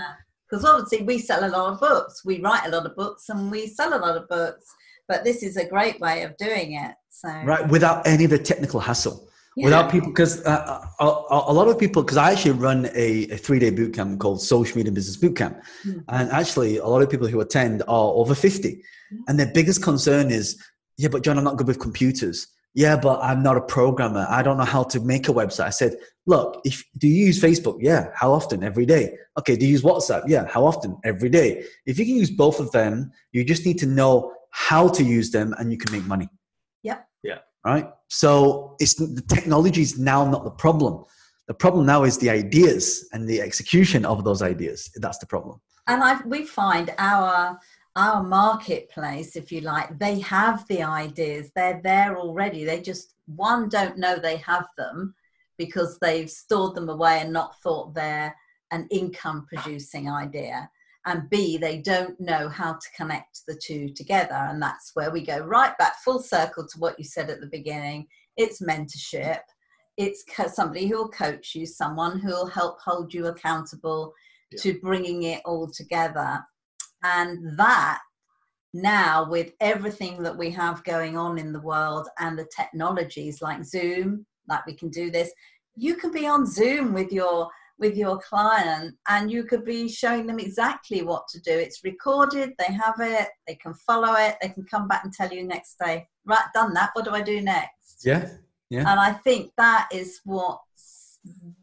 Because 0.48 0.64
obviously 0.64 1.02
we 1.02 1.18
sell 1.18 1.44
a 1.44 1.50
lot 1.50 1.72
of 1.72 1.80
books. 1.80 2.24
We 2.24 2.40
write 2.40 2.66
a 2.66 2.70
lot 2.70 2.87
of 2.87 2.96
books 2.96 3.28
and 3.28 3.50
we 3.50 3.66
sell 3.66 3.94
a 3.94 4.00
lot 4.00 4.16
of 4.16 4.28
books. 4.28 4.64
But 5.06 5.24
this 5.24 5.42
is 5.42 5.56
a 5.56 5.66
great 5.66 6.00
way 6.00 6.22
of 6.22 6.37
doing 6.37 6.72
it. 6.72 6.94
So 7.11 7.28
Right, 7.28 7.66
without 7.68 8.06
any 8.06 8.24
of 8.24 8.30
the 8.30 8.38
technical 8.38 8.80
hassle. 8.80 9.28
Yeah. 9.56 9.64
Without 9.64 9.90
people, 9.90 10.11
because 10.11 10.44
uh, 10.44 10.87
a, 11.00 11.04
a, 11.04 11.44
a 11.48 11.52
lot 11.52 11.66
of 11.66 11.78
people, 11.80 12.02
because 12.02 12.16
I 12.16 12.30
actually 12.30 12.52
run 12.52 12.87
a, 12.94 13.24
a 13.24 13.37
three 13.37 13.58
day 13.58 13.70
boot 13.70 13.92
camp 13.92 14.20
called 14.20 14.40
Social 14.40 14.76
Media 14.76 14.92
Business 14.92 15.16
Boot 15.16 15.37
Camp. 15.37 15.61
Hmm. 15.82 15.98
And 16.08 16.30
actually, 16.30 16.76
a 16.76 16.87
lot 16.87 17.02
of 17.02 17.11
people 17.11 17.26
who 17.26 17.40
attend 17.40 17.82
are 17.82 18.12
over 18.12 18.34
50. 18.34 18.82
And 19.26 19.38
their 19.38 19.50
biggest 19.52 19.82
concern 19.82 20.30
is, 20.30 20.62
yeah, 20.96 21.08
but 21.08 21.22
John, 21.22 21.38
I'm 21.38 21.44
not 21.44 21.56
good 21.56 21.66
with 21.66 21.80
computers. 21.80 22.46
Yeah, 22.78 22.96
but 22.96 23.18
I'm 23.24 23.42
not 23.42 23.56
a 23.56 23.60
programmer. 23.60 24.24
I 24.30 24.40
don't 24.40 24.56
know 24.56 24.70
how 24.76 24.84
to 24.84 25.00
make 25.00 25.28
a 25.28 25.32
website. 25.32 25.64
I 25.64 25.70
said, 25.70 25.96
look, 26.26 26.60
if 26.64 26.84
do 26.96 27.08
you 27.08 27.26
use 27.26 27.42
Facebook? 27.42 27.78
Yeah. 27.80 28.12
How 28.14 28.30
often? 28.32 28.62
Every 28.62 28.86
day. 28.86 29.16
Okay. 29.36 29.56
Do 29.56 29.66
you 29.66 29.72
use 29.72 29.82
WhatsApp? 29.82 30.22
Yeah. 30.28 30.46
How 30.46 30.64
often? 30.64 30.96
Every 31.02 31.28
day. 31.28 31.64
If 31.86 31.98
you 31.98 32.04
can 32.04 32.14
use 32.14 32.30
both 32.30 32.60
of 32.60 32.70
them, 32.70 33.10
you 33.32 33.42
just 33.42 33.66
need 33.66 33.78
to 33.78 33.86
know 33.86 34.32
how 34.50 34.86
to 34.90 35.02
use 35.02 35.32
them 35.32 35.56
and 35.58 35.72
you 35.72 35.76
can 35.76 35.90
make 35.90 36.06
money. 36.06 36.28
Yep. 36.84 37.04
Yeah. 37.24 37.38
Right. 37.64 37.90
So 38.06 38.76
it's 38.78 38.94
the 38.94 39.24
technology 39.28 39.82
is 39.82 39.98
now 39.98 40.30
not 40.30 40.44
the 40.44 40.52
problem. 40.52 41.04
The 41.48 41.54
problem 41.54 41.84
now 41.84 42.04
is 42.04 42.18
the 42.18 42.30
ideas 42.30 43.08
and 43.12 43.28
the 43.28 43.40
execution 43.40 44.04
of 44.04 44.22
those 44.22 44.40
ideas. 44.40 44.88
That's 44.94 45.18
the 45.18 45.26
problem. 45.26 45.60
And 45.88 46.04
I 46.04 46.20
we 46.26 46.44
find 46.44 46.94
our 46.98 47.58
our 47.96 48.22
marketplace, 48.22 49.37
if 49.37 49.51
you 49.51 49.61
like, 49.61 49.98
they 49.98 50.20
have 50.20 50.66
the 50.68 50.83
ideas. 50.83 51.51
They're 51.55 51.81
there 51.83 52.16
already. 52.16 52.64
They 52.64 52.81
just 52.81 53.14
one 53.27 53.68
don't 53.68 53.98
know 53.98 54.16
they 54.16 54.37
have 54.38 54.66
them 54.77 55.14
because 55.59 55.98
they've 55.98 56.31
stored 56.31 56.74
them 56.74 56.88
away 56.88 57.20
and 57.20 57.33
not 57.33 57.61
thought 57.61 57.94
they're 57.94 58.35
an 58.70 58.87
income 58.90 59.46
producing 59.48 60.11
idea 60.11 60.70
and 61.07 61.29
b 61.31 61.57
they 61.57 61.79
don't 61.79 62.18
know 62.20 62.48
how 62.48 62.72
to 62.74 62.90
connect 62.96 63.46
the 63.46 63.55
two 63.55 63.88
together 63.88 64.35
and 64.35 64.62
that's 64.62 64.90
where 64.94 65.11
we 65.11 65.24
go 65.24 65.38
right 65.38 65.77
back 65.79 65.96
full 66.05 66.20
circle 66.20 66.66
to 66.66 66.79
what 66.79 66.98
you 66.98 67.05
said 67.05 67.31
at 67.31 67.40
the 67.40 67.46
beginning 67.46 68.07
it's 68.37 68.61
mentorship 68.61 69.40
it's 69.96 70.24
somebody 70.55 70.87
who 70.87 70.96
will 70.96 71.09
coach 71.09 71.55
you 71.55 71.66
someone 71.66 72.18
who 72.18 72.29
will 72.29 72.46
help 72.46 72.79
hold 72.81 73.12
you 73.12 73.27
accountable 73.27 74.12
yeah. 74.53 74.59
to 74.61 74.79
bringing 74.81 75.24
it 75.24 75.40
all 75.44 75.68
together 75.68 76.40
and 77.02 77.58
that 77.58 78.00
now 78.74 79.28
with 79.28 79.52
everything 79.61 80.22
that 80.22 80.37
we 80.37 80.50
have 80.50 80.84
going 80.84 81.16
on 81.16 81.38
in 81.38 81.52
the 81.52 81.61
world 81.61 82.06
and 82.18 82.38
the 82.38 82.48
technologies 82.54 83.40
like 83.40 83.64
zoom 83.64 84.26
like 84.48 84.64
we 84.66 84.74
can 84.74 84.90
do 84.90 85.11
this 85.11 85.32
you 85.74 85.94
can 85.94 86.12
be 86.12 86.26
on 86.26 86.44
zoom 86.44 86.92
with 86.92 87.11
your 87.11 87.48
with 87.78 87.96
your 87.96 88.18
client 88.18 88.94
and 89.08 89.30
you 89.30 89.44
could 89.44 89.64
be 89.64 89.88
showing 89.88 90.26
them 90.26 90.40
exactly 90.40 91.02
what 91.02 91.28
to 91.28 91.40
do. 91.40 91.52
It's 91.52 91.84
recorded 91.84 92.52
they 92.58 92.74
have 92.74 92.96
it 92.98 93.28
they 93.46 93.54
can 93.54 93.74
follow 93.74 94.14
it 94.14 94.37
they 94.42 94.48
can 94.48 94.64
come 94.64 94.88
back 94.88 95.04
and 95.04 95.12
tell 95.12 95.30
you 95.30 95.44
next 95.44 95.76
day 95.78 96.06
right 96.26 96.44
done 96.54 96.74
that 96.74 96.90
what 96.94 97.04
do 97.04 97.12
i 97.12 97.22
do 97.22 97.40
next? 97.40 98.02
Yeah 98.04 98.28
yeah. 98.70 98.80
And 98.80 99.00
i 99.00 99.12
think 99.12 99.52
that 99.56 99.88
is 99.92 100.20
what 100.24 100.61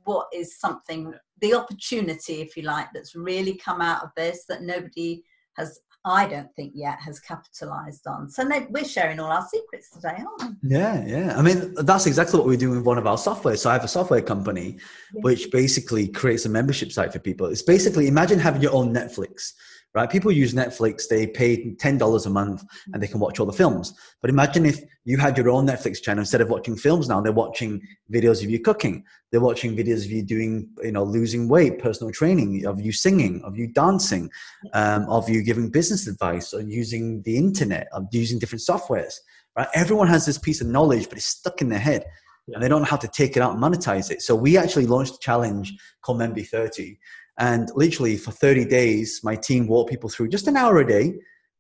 what 0.03 0.27
is 0.33 0.59
something 0.59 1.13
the 1.41 1.53
opportunity 1.53 2.41
if 2.41 2.55
you 2.55 2.63
like 2.63 2.87
that's 2.93 3.15
really 3.15 3.55
come 3.55 3.81
out 3.81 4.03
of 4.03 4.09
this 4.15 4.45
that 4.47 4.61
nobody 4.61 5.23
has 5.57 5.79
I 6.07 6.27
don't 6.27 6.53
think 6.55 6.73
yet 6.75 6.99
has 6.99 7.19
capitalized 7.19 8.05
on. 8.05 8.29
So 8.29 8.47
we're 8.69 8.85
sharing 8.85 9.19
all 9.19 9.31
our 9.31 9.45
secrets 9.51 9.89
today, 9.89 10.15
aren't 10.19 10.61
we? 10.61 10.69
Yeah, 10.69 11.03
yeah. 11.03 11.35
I 11.35 11.41
mean, 11.41 11.73
that's 11.73 12.05
exactly 12.05 12.37
what 12.37 12.47
we 12.47 12.57
do 12.57 12.69
with 12.69 12.83
one 12.83 12.99
of 12.99 13.07
our 13.07 13.17
software. 13.17 13.57
So 13.57 13.71
I 13.71 13.73
have 13.73 13.83
a 13.83 13.87
software 13.87 14.21
company 14.21 14.77
yeah. 15.15 15.21
which 15.21 15.49
basically 15.49 16.07
creates 16.07 16.45
a 16.45 16.49
membership 16.49 16.91
site 16.91 17.11
for 17.11 17.17
people. 17.17 17.47
It's 17.47 17.63
basically 17.63 18.07
imagine 18.07 18.37
having 18.37 18.61
your 18.61 18.73
own 18.73 18.93
Netflix 18.93 19.53
right? 19.95 20.09
People 20.09 20.31
use 20.31 20.53
Netflix, 20.53 21.07
they 21.07 21.25
pay 21.25 21.73
$10 21.73 22.25
a 22.25 22.29
month 22.29 22.65
and 22.91 23.01
they 23.01 23.07
can 23.07 23.19
watch 23.19 23.39
all 23.39 23.45
the 23.45 23.53
films. 23.53 23.93
But 24.21 24.29
imagine 24.29 24.65
if 24.65 24.81
you 25.05 25.17
had 25.17 25.37
your 25.37 25.49
own 25.49 25.65
Netflix 25.65 26.01
channel, 26.01 26.19
instead 26.19 26.41
of 26.41 26.49
watching 26.49 26.75
films 26.75 27.07
now, 27.07 27.21
they're 27.21 27.31
watching 27.31 27.81
videos 28.13 28.43
of 28.43 28.49
you 28.49 28.59
cooking. 28.59 29.05
They're 29.31 29.39
watching 29.39 29.75
videos 29.75 30.03
of 30.03 30.11
you 30.11 30.21
doing, 30.21 30.69
you 30.83 30.91
know, 30.91 31.03
losing 31.03 31.47
weight, 31.47 31.79
personal 31.79 32.11
training, 32.11 32.65
of 32.65 32.81
you 32.81 32.91
singing, 32.91 33.41
of 33.43 33.57
you 33.57 33.67
dancing, 33.67 34.29
um, 34.73 35.09
of 35.09 35.29
you 35.29 35.41
giving 35.41 35.69
business 35.69 36.07
advice, 36.07 36.53
or 36.53 36.61
using 36.61 37.21
the 37.23 37.37
internet, 37.37 37.87
of 37.93 38.07
using 38.11 38.37
different 38.37 38.63
softwares, 38.63 39.15
right? 39.57 39.67
Everyone 39.73 40.07
has 40.09 40.25
this 40.25 40.37
piece 40.37 40.59
of 40.59 40.67
knowledge, 40.67 41.07
but 41.07 41.17
it's 41.17 41.25
stuck 41.25 41.61
in 41.61 41.69
their 41.69 41.79
head. 41.79 42.05
And 42.53 42.61
they 42.61 42.67
don't 42.67 42.81
know 42.81 42.87
how 42.87 42.97
to 42.97 43.07
take 43.07 43.35
it 43.35 43.41
out 43.41 43.53
and 43.53 43.63
monetize 43.63 44.11
it. 44.11 44.21
So 44.21 44.35
we 44.35 44.55
actually 44.55 44.85
launched 44.85 45.15
a 45.15 45.19
challenge 45.19 45.73
called 46.03 46.19
MB30, 46.19 46.97
and 47.37 47.69
literally 47.75 48.17
for 48.17 48.31
30 48.31 48.65
days, 48.65 49.21
my 49.23 49.35
team 49.35 49.67
walked 49.67 49.89
people 49.89 50.09
through 50.09 50.29
just 50.29 50.47
an 50.47 50.55
hour 50.55 50.77
a 50.77 50.87
day 50.87 51.15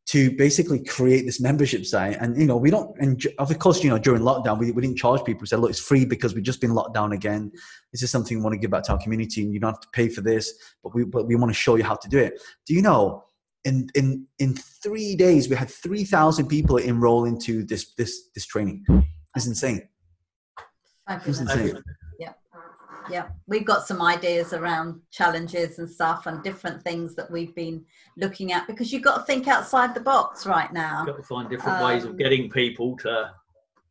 to 0.07 0.35
basically 0.37 0.83
create 0.83 1.25
this 1.25 1.41
membership 1.41 1.83
site. 1.83 2.17
And, 2.21 2.39
you 2.39 2.45
know, 2.45 2.57
we 2.57 2.69
don't, 2.69 2.95
and 2.99 3.21
of 3.39 3.57
course, 3.57 3.83
you 3.83 3.89
know, 3.89 3.97
during 3.97 4.21
lockdown, 4.21 4.59
we, 4.59 4.71
we 4.71 4.81
didn't 4.81 4.97
charge 4.97 5.23
people. 5.23 5.41
We 5.41 5.47
said, 5.47 5.59
look, 5.59 5.71
it's 5.71 5.79
free 5.79 6.05
because 6.05 6.35
we've 6.35 6.43
just 6.43 6.61
been 6.61 6.75
locked 6.75 6.93
down 6.93 7.11
again. 7.11 7.51
This 7.91 8.03
is 8.03 8.11
something 8.11 8.37
we 8.37 8.43
want 8.43 8.53
to 8.53 8.59
give 8.59 8.69
back 8.69 8.83
to 8.83 8.91
our 8.91 8.99
community 8.99 9.41
and 9.41 9.51
you 9.51 9.59
don't 9.59 9.71
have 9.71 9.81
to 9.81 9.89
pay 9.93 10.07
for 10.07 10.21
this, 10.21 10.53
but 10.83 10.93
we, 10.93 11.05
but 11.05 11.25
we 11.27 11.35
want 11.35 11.49
to 11.49 11.55
show 11.55 11.75
you 11.75 11.83
how 11.83 11.95
to 11.95 12.07
do 12.07 12.19
it. 12.19 12.39
Do 12.67 12.75
you 12.75 12.83
know, 12.83 13.23
in, 13.63 13.89
in, 13.95 14.27
in 14.37 14.53
three 14.53 15.15
days, 15.15 15.49
we 15.49 15.55
had 15.55 15.71
3,000 15.71 16.47
people 16.47 16.77
enroll 16.77 17.25
into 17.25 17.63
this, 17.63 17.93
this, 17.95 18.29
this 18.35 18.45
training. 18.45 18.85
It's 19.35 19.47
insane. 19.47 19.89
It's 21.09 21.39
insane 21.39 21.81
yeah 23.09 23.27
we've 23.47 23.65
got 23.65 23.87
some 23.87 24.01
ideas 24.01 24.53
around 24.53 24.99
challenges 25.11 25.79
and 25.79 25.89
stuff 25.89 26.25
and 26.25 26.43
different 26.43 26.81
things 26.83 27.15
that 27.15 27.29
we've 27.29 27.55
been 27.55 27.83
looking 28.17 28.51
at 28.51 28.67
because 28.67 28.91
you've 28.91 29.03
got 29.03 29.17
to 29.17 29.23
think 29.23 29.47
outside 29.47 29.93
the 29.93 29.99
box 29.99 30.45
right 30.45 30.71
now. 30.73 31.03
You've 31.05 31.15
got 31.15 31.21
to 31.21 31.27
find 31.27 31.49
different 31.49 31.79
um, 31.79 31.85
ways 31.85 32.03
of 32.03 32.11
um, 32.11 32.17
getting 32.17 32.49
people 32.49 32.97
to 32.97 33.31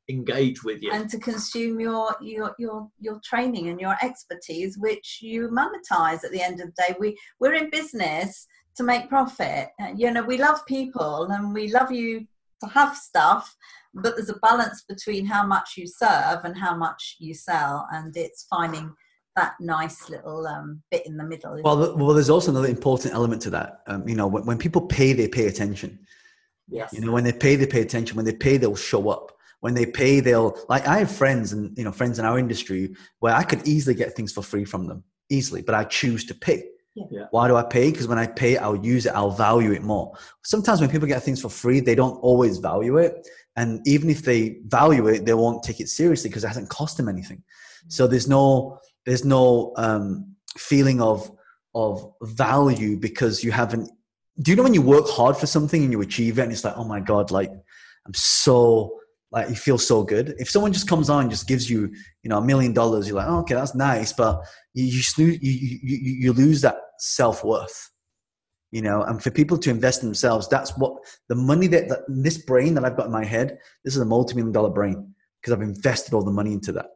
engage 0.08 0.62
with 0.62 0.82
you. 0.82 0.92
And 0.92 1.08
to 1.10 1.18
consume 1.18 1.80
your 1.80 2.14
your 2.20 2.54
your 2.58 2.88
your 3.00 3.20
training 3.24 3.68
and 3.68 3.80
your 3.80 3.96
expertise 4.02 4.76
which 4.78 5.20
you 5.22 5.48
monetize 5.48 6.24
at 6.24 6.30
the 6.30 6.42
end 6.42 6.60
of 6.60 6.68
the 6.68 6.82
day. 6.82 6.94
We 6.98 7.16
we're 7.40 7.54
in 7.54 7.70
business 7.70 8.46
to 8.76 8.82
make 8.82 9.08
profit. 9.08 9.68
You 9.96 10.10
know 10.10 10.22
we 10.22 10.38
love 10.38 10.64
people 10.66 11.28
and 11.30 11.54
we 11.54 11.68
love 11.68 11.90
you 11.92 12.26
to 12.62 12.68
have 12.70 12.96
stuff 12.96 13.56
but 13.94 14.16
there's 14.16 14.28
a 14.28 14.38
balance 14.38 14.84
between 14.88 15.24
how 15.24 15.46
much 15.46 15.74
you 15.76 15.86
serve 15.86 16.44
and 16.44 16.56
how 16.56 16.74
much 16.74 17.16
you 17.18 17.34
sell 17.34 17.86
and 17.92 18.16
it's 18.16 18.46
finding 18.50 18.92
that 19.36 19.54
nice 19.60 20.08
little 20.08 20.46
um, 20.46 20.82
bit 20.90 21.06
in 21.06 21.16
the 21.16 21.24
middle. 21.24 21.60
Well, 21.62 21.96
well, 21.96 22.14
there's 22.14 22.30
also 22.30 22.50
another 22.50 22.68
important 22.68 23.14
element 23.14 23.42
to 23.42 23.50
that. 23.50 23.80
Um, 23.86 24.08
you 24.08 24.14
know, 24.14 24.26
when, 24.26 24.44
when, 24.46 24.58
people 24.58 24.82
pay, 24.82 25.12
they 25.12 25.28
pay 25.28 25.46
attention. 25.46 25.98
Yes. 26.68 26.92
You 26.92 27.00
know, 27.00 27.12
when 27.12 27.24
they 27.24 27.32
pay, 27.32 27.56
they 27.56 27.66
pay 27.66 27.82
attention. 27.82 28.16
When 28.16 28.24
they 28.24 28.34
pay, 28.34 28.56
they'll 28.56 28.76
show 28.76 29.08
up. 29.08 29.32
When 29.60 29.74
they 29.74 29.86
pay, 29.86 30.20
they'll 30.20 30.56
like. 30.68 30.86
I 30.86 30.98
have 30.98 31.10
friends 31.10 31.52
and 31.52 31.76
you 31.76 31.84
know 31.84 31.92
friends 31.92 32.18
in 32.18 32.24
our 32.24 32.38
industry 32.38 32.94
where 33.20 33.34
I 33.34 33.42
could 33.42 33.66
easily 33.66 33.94
get 33.94 34.14
things 34.14 34.32
for 34.32 34.42
free 34.42 34.64
from 34.64 34.86
them 34.86 35.02
easily, 35.30 35.62
but 35.62 35.74
I 35.74 35.84
choose 35.84 36.24
to 36.26 36.34
pay. 36.34 36.64
Yeah. 36.94 37.26
Why 37.30 37.48
do 37.48 37.56
I 37.56 37.62
pay? 37.62 37.90
Because 37.90 38.06
when 38.06 38.18
I 38.18 38.26
pay, 38.26 38.56
I'll 38.56 38.76
use 38.76 39.06
it. 39.06 39.14
I'll 39.14 39.30
value 39.30 39.72
it 39.72 39.82
more. 39.82 40.12
Sometimes 40.44 40.80
when 40.80 40.90
people 40.90 41.08
get 41.08 41.22
things 41.22 41.40
for 41.40 41.48
free, 41.48 41.80
they 41.80 41.94
don't 41.94 42.16
always 42.18 42.58
value 42.58 42.98
it, 42.98 43.26
and 43.56 43.80
even 43.86 44.10
if 44.10 44.22
they 44.22 44.58
value 44.66 45.06
it, 45.08 45.24
they 45.24 45.34
won't 45.34 45.62
take 45.62 45.80
it 45.80 45.88
seriously 45.88 46.28
because 46.30 46.44
it 46.44 46.48
hasn't 46.48 46.68
cost 46.68 46.98
them 46.98 47.08
anything. 47.08 47.42
So 47.88 48.06
there's 48.06 48.28
no 48.28 48.78
there's 49.06 49.24
no 49.24 49.72
um, 49.76 50.34
feeling 50.56 51.00
of 51.00 51.30
of 51.74 52.12
value 52.22 52.96
because 52.96 53.42
you 53.42 53.50
haven't 53.50 53.90
do 54.40 54.50
you 54.50 54.56
know 54.56 54.62
when 54.62 54.74
you 54.74 54.82
work 54.82 55.08
hard 55.08 55.36
for 55.36 55.46
something 55.46 55.82
and 55.82 55.90
you 55.92 56.00
achieve 56.00 56.38
it 56.38 56.42
and 56.42 56.52
it's 56.52 56.64
like 56.64 56.76
oh 56.76 56.84
my 56.84 57.00
god 57.00 57.32
like 57.32 57.50
i'm 58.06 58.14
so 58.14 58.96
like 59.34 59.48
you 59.48 59.56
feel 59.56 59.78
so 59.78 60.04
good. 60.04 60.34
If 60.38 60.48
someone 60.48 60.72
just 60.72 60.88
comes 60.88 61.10
on 61.10 61.22
and 61.22 61.30
just 61.30 61.48
gives 61.48 61.68
you 61.68 61.92
you 62.22 62.30
know 62.30 62.38
a 62.38 62.44
million 62.44 62.72
dollars 62.72 63.08
you're 63.08 63.16
like 63.16 63.28
oh, 63.28 63.40
okay 63.40 63.54
that's 63.54 63.74
nice 63.74 64.12
but 64.12 64.40
you 64.72 64.84
you, 65.18 65.26
you, 65.26 65.78
you, 65.82 66.12
you 66.22 66.32
lose 66.32 66.60
that 66.62 66.76
self-worth 66.98 67.90
you 68.70 68.82
know? 68.82 69.02
And 69.02 69.22
for 69.22 69.30
people 69.30 69.56
to 69.58 69.70
invest 69.70 70.02
in 70.02 70.08
themselves 70.08 70.48
that's 70.48 70.76
what 70.78 70.94
the 71.28 71.34
money 71.34 71.66
that, 71.66 71.88
that 71.88 72.00
this 72.08 72.38
brain 72.38 72.74
that 72.74 72.84
i've 72.84 72.96
got 72.96 73.06
in 73.06 73.12
my 73.12 73.24
head 73.24 73.58
this 73.84 73.96
is 73.96 74.02
a 74.02 74.06
multi-million 74.06 74.52
dollar 74.52 74.70
brain 74.70 75.14
because 75.40 75.52
i've 75.52 75.62
invested 75.62 76.14
all 76.14 76.22
the 76.22 76.30
money 76.30 76.52
into 76.52 76.72
that 76.72 76.86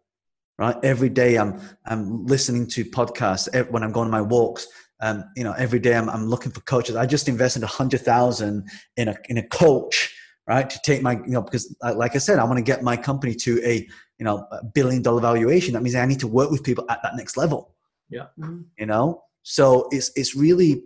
right? 0.58 0.76
Every 0.82 1.08
day 1.08 1.36
I'm 1.36 1.60
I'm 1.86 2.26
listening 2.26 2.66
to 2.68 2.84
podcasts 2.84 3.48
when 3.70 3.82
I'm 3.82 3.92
going 3.92 4.06
on 4.06 4.10
my 4.10 4.20
walks. 4.20 4.66
Um, 5.00 5.24
you 5.36 5.44
know, 5.44 5.52
every 5.52 5.78
day 5.78 5.94
I'm, 5.94 6.10
I'm 6.10 6.26
looking 6.26 6.50
for 6.50 6.60
coaches. 6.62 6.96
I 6.96 7.06
just 7.06 7.28
invested 7.28 7.62
a 7.62 7.68
hundred 7.68 8.00
thousand 8.00 8.68
in 8.96 9.08
a 9.08 9.16
in 9.28 9.38
a 9.38 9.46
coach, 9.46 10.14
right? 10.46 10.68
To 10.68 10.78
take 10.84 11.02
my 11.02 11.12
you 11.12 11.30
know 11.30 11.42
because 11.42 11.74
like 11.94 12.16
I 12.16 12.18
said, 12.18 12.38
I 12.38 12.44
want 12.44 12.58
to 12.58 12.64
get 12.64 12.82
my 12.82 12.96
company 12.96 13.34
to 13.36 13.60
a 13.64 13.86
you 14.18 14.24
know 14.24 14.46
a 14.50 14.64
billion 14.64 15.02
dollar 15.02 15.20
valuation. 15.20 15.74
That 15.74 15.82
means 15.82 15.94
I 15.94 16.04
need 16.06 16.20
to 16.20 16.28
work 16.28 16.50
with 16.50 16.64
people 16.64 16.84
at 16.90 17.00
that 17.02 17.16
next 17.16 17.36
level. 17.36 17.74
Yeah, 18.10 18.26
mm-hmm. 18.38 18.62
you 18.76 18.86
know. 18.86 19.22
So 19.44 19.88
it's 19.92 20.10
it's 20.16 20.34
really 20.34 20.82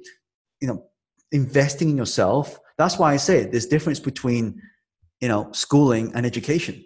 you 0.60 0.68
know 0.68 0.84
investing 1.32 1.88
in 1.88 1.96
yourself. 1.96 2.58
That's 2.76 2.98
why 2.98 3.14
I 3.14 3.16
say 3.16 3.46
there's 3.46 3.66
difference 3.66 4.00
between 4.00 4.60
you 5.22 5.28
know 5.28 5.50
schooling 5.52 6.12
and 6.14 6.26
education 6.26 6.84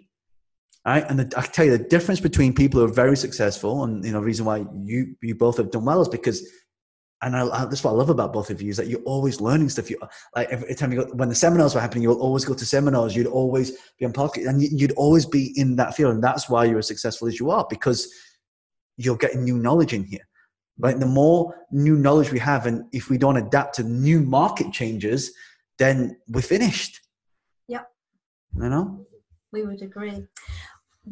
right? 0.87 1.05
And 1.09 1.19
the, 1.19 1.37
I 1.37 1.41
tell 1.41 1.65
you, 1.65 1.77
the 1.77 1.83
difference 1.83 2.19
between 2.19 2.53
people 2.53 2.79
who 2.79 2.85
are 2.85 2.93
very 2.93 3.17
successful, 3.17 3.83
and 3.83 4.03
you 4.05 4.11
know, 4.11 4.21
reason 4.21 4.45
why 4.45 4.65
you 4.83 5.15
you 5.21 5.35
both 5.35 5.57
have 5.57 5.69
done 5.69 5.85
well 5.85 6.01
is 6.01 6.07
because, 6.07 6.49
and 7.21 7.35
I, 7.35 7.47
I, 7.47 7.65
that's 7.65 7.83
what 7.83 7.91
I 7.91 7.95
love 7.95 8.09
about 8.09 8.31
both 8.31 8.49
of 8.49 8.61
you 8.61 8.69
is 8.69 8.77
that 8.77 8.87
you're 8.87 9.01
always 9.01 9.41
learning 9.41 9.69
stuff. 9.69 9.89
You 9.89 9.99
like 10.35 10.49
every 10.49 10.73
time 10.75 10.93
you 10.93 11.03
go 11.03 11.11
when 11.13 11.29
the 11.29 11.35
seminars 11.35 11.75
were 11.75 11.81
happening, 11.81 12.03
you'll 12.03 12.21
always 12.21 12.45
go 12.45 12.53
to 12.53 12.65
seminars. 12.65 13.15
You'd 13.15 13.27
always 13.27 13.71
be 13.99 14.05
on 14.05 14.13
podcast, 14.13 14.47
and 14.47 14.61
you'd 14.61 14.93
always 14.93 15.25
be 15.25 15.53
in 15.59 15.75
that 15.75 15.93
field, 15.93 16.13
and 16.13 16.23
that's 16.23 16.49
why 16.49 16.63
you're 16.63 16.79
as 16.79 16.87
successful 16.87 17.27
as 17.27 17.39
you 17.39 17.51
are 17.51 17.67
because 17.69 18.11
you're 18.95 19.17
getting 19.17 19.43
new 19.43 19.57
knowledge 19.57 19.93
in 19.93 20.05
here. 20.05 20.25
Right? 20.79 20.97
The 20.97 21.07
more 21.07 21.53
new 21.71 21.97
knowledge 21.97 22.31
we 22.31 22.39
have, 22.39 22.65
and 22.65 22.85
if 22.93 23.09
we 23.09 23.17
don't 23.17 23.37
adapt 23.37 23.75
to 23.75 23.83
new 23.83 24.21
market 24.21 24.71
changes, 24.71 25.33
then 25.79 26.17
we're 26.29 26.41
finished. 26.41 27.01
Yep. 27.67 27.89
You 28.55 28.69
know. 28.69 29.05
We 29.51 29.63
would 29.65 29.81
agree 29.81 30.27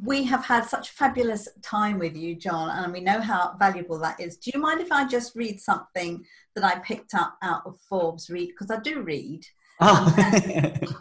we 0.04 0.24
have 0.24 0.44
had 0.44 0.66
such 0.66 0.90
a 0.90 0.94
fabulous 0.94 1.48
time 1.62 2.00
with 2.00 2.16
you, 2.16 2.36
John, 2.36 2.70
and 2.70 2.92
we 2.92 3.00
know 3.00 3.22
how 3.22 3.56
valuable 3.58 3.98
that 4.00 4.20
is. 4.20 4.38
Do 4.38 4.52
you 4.54 4.60
mind 4.60 4.82
if 4.82 4.92
I 4.92 5.08
just 5.08 5.36
read 5.36 5.60
something 5.60 6.26
that 6.56 6.64
I 6.64 6.80
picked 6.80 7.14
up 7.14 7.38
out 7.42 7.62
of 7.66 7.80
Forbes 7.88 8.30
read? 8.30 8.50
Because 8.50 8.72
I 8.72 8.80
do 8.82 9.02
read. 9.02 9.46
Oh. 9.80 10.14
Um, 10.18 10.96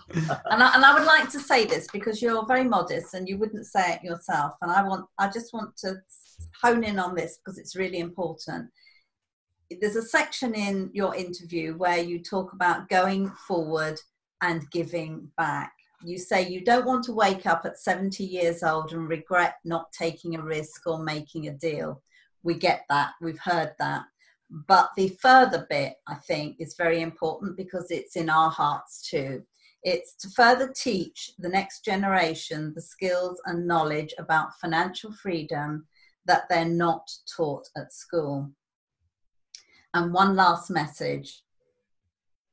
and, 0.50 0.62
I, 0.62 0.74
and 0.74 0.84
I 0.84 0.94
would 0.94 1.06
like 1.06 1.28
to 1.30 1.40
say 1.40 1.64
this 1.64 1.86
because 1.92 2.22
you're 2.22 2.46
very 2.46 2.64
modest 2.64 3.14
and 3.14 3.28
you 3.28 3.36
wouldn't 3.36 3.66
say 3.66 3.94
it 3.94 4.04
yourself. 4.04 4.54
And 4.62 4.70
I 4.70 4.82
want, 4.82 5.06
I 5.18 5.28
just 5.28 5.52
want 5.52 5.76
to 5.78 5.96
hone 6.62 6.84
in 6.84 6.98
on 6.98 7.14
this 7.14 7.38
because 7.38 7.58
it's 7.58 7.76
really 7.76 7.98
important. 7.98 8.70
There's 9.80 9.96
a 9.96 10.02
section 10.02 10.54
in 10.54 10.90
your 10.92 11.14
interview 11.14 11.74
where 11.76 11.98
you 11.98 12.22
talk 12.22 12.52
about 12.52 12.88
going 12.88 13.30
forward 13.48 13.98
and 14.40 14.70
giving 14.70 15.30
back. 15.36 15.72
You 16.04 16.18
say 16.18 16.46
you 16.46 16.60
don't 16.60 16.84
want 16.84 17.04
to 17.04 17.12
wake 17.12 17.46
up 17.46 17.64
at 17.64 17.78
70 17.78 18.24
years 18.24 18.62
old 18.62 18.92
and 18.92 19.08
regret 19.08 19.56
not 19.64 19.90
taking 19.92 20.34
a 20.34 20.42
risk 20.42 20.86
or 20.86 21.02
making 21.02 21.48
a 21.48 21.52
deal. 21.52 22.02
We 22.42 22.54
get 22.54 22.84
that, 22.90 23.12
we've 23.22 23.38
heard 23.38 23.72
that. 23.78 24.04
But 24.50 24.90
the 24.96 25.08
further 25.20 25.66
bit, 25.70 25.94
I 26.06 26.16
think, 26.16 26.56
is 26.60 26.76
very 26.76 27.00
important 27.00 27.56
because 27.56 27.90
it's 27.90 28.16
in 28.16 28.28
our 28.28 28.50
hearts 28.50 29.08
too. 29.08 29.42
It's 29.82 30.14
to 30.16 30.28
further 30.30 30.72
teach 30.74 31.32
the 31.38 31.48
next 31.48 31.84
generation 31.84 32.72
the 32.74 32.82
skills 32.82 33.40
and 33.46 33.66
knowledge 33.66 34.14
about 34.18 34.58
financial 34.60 35.12
freedom 35.12 35.86
that 36.26 36.48
they're 36.50 36.64
not 36.66 37.10
taught 37.34 37.66
at 37.76 37.94
school. 37.94 38.50
And 39.94 40.12
one 40.12 40.36
last 40.36 40.70
message 40.70 41.42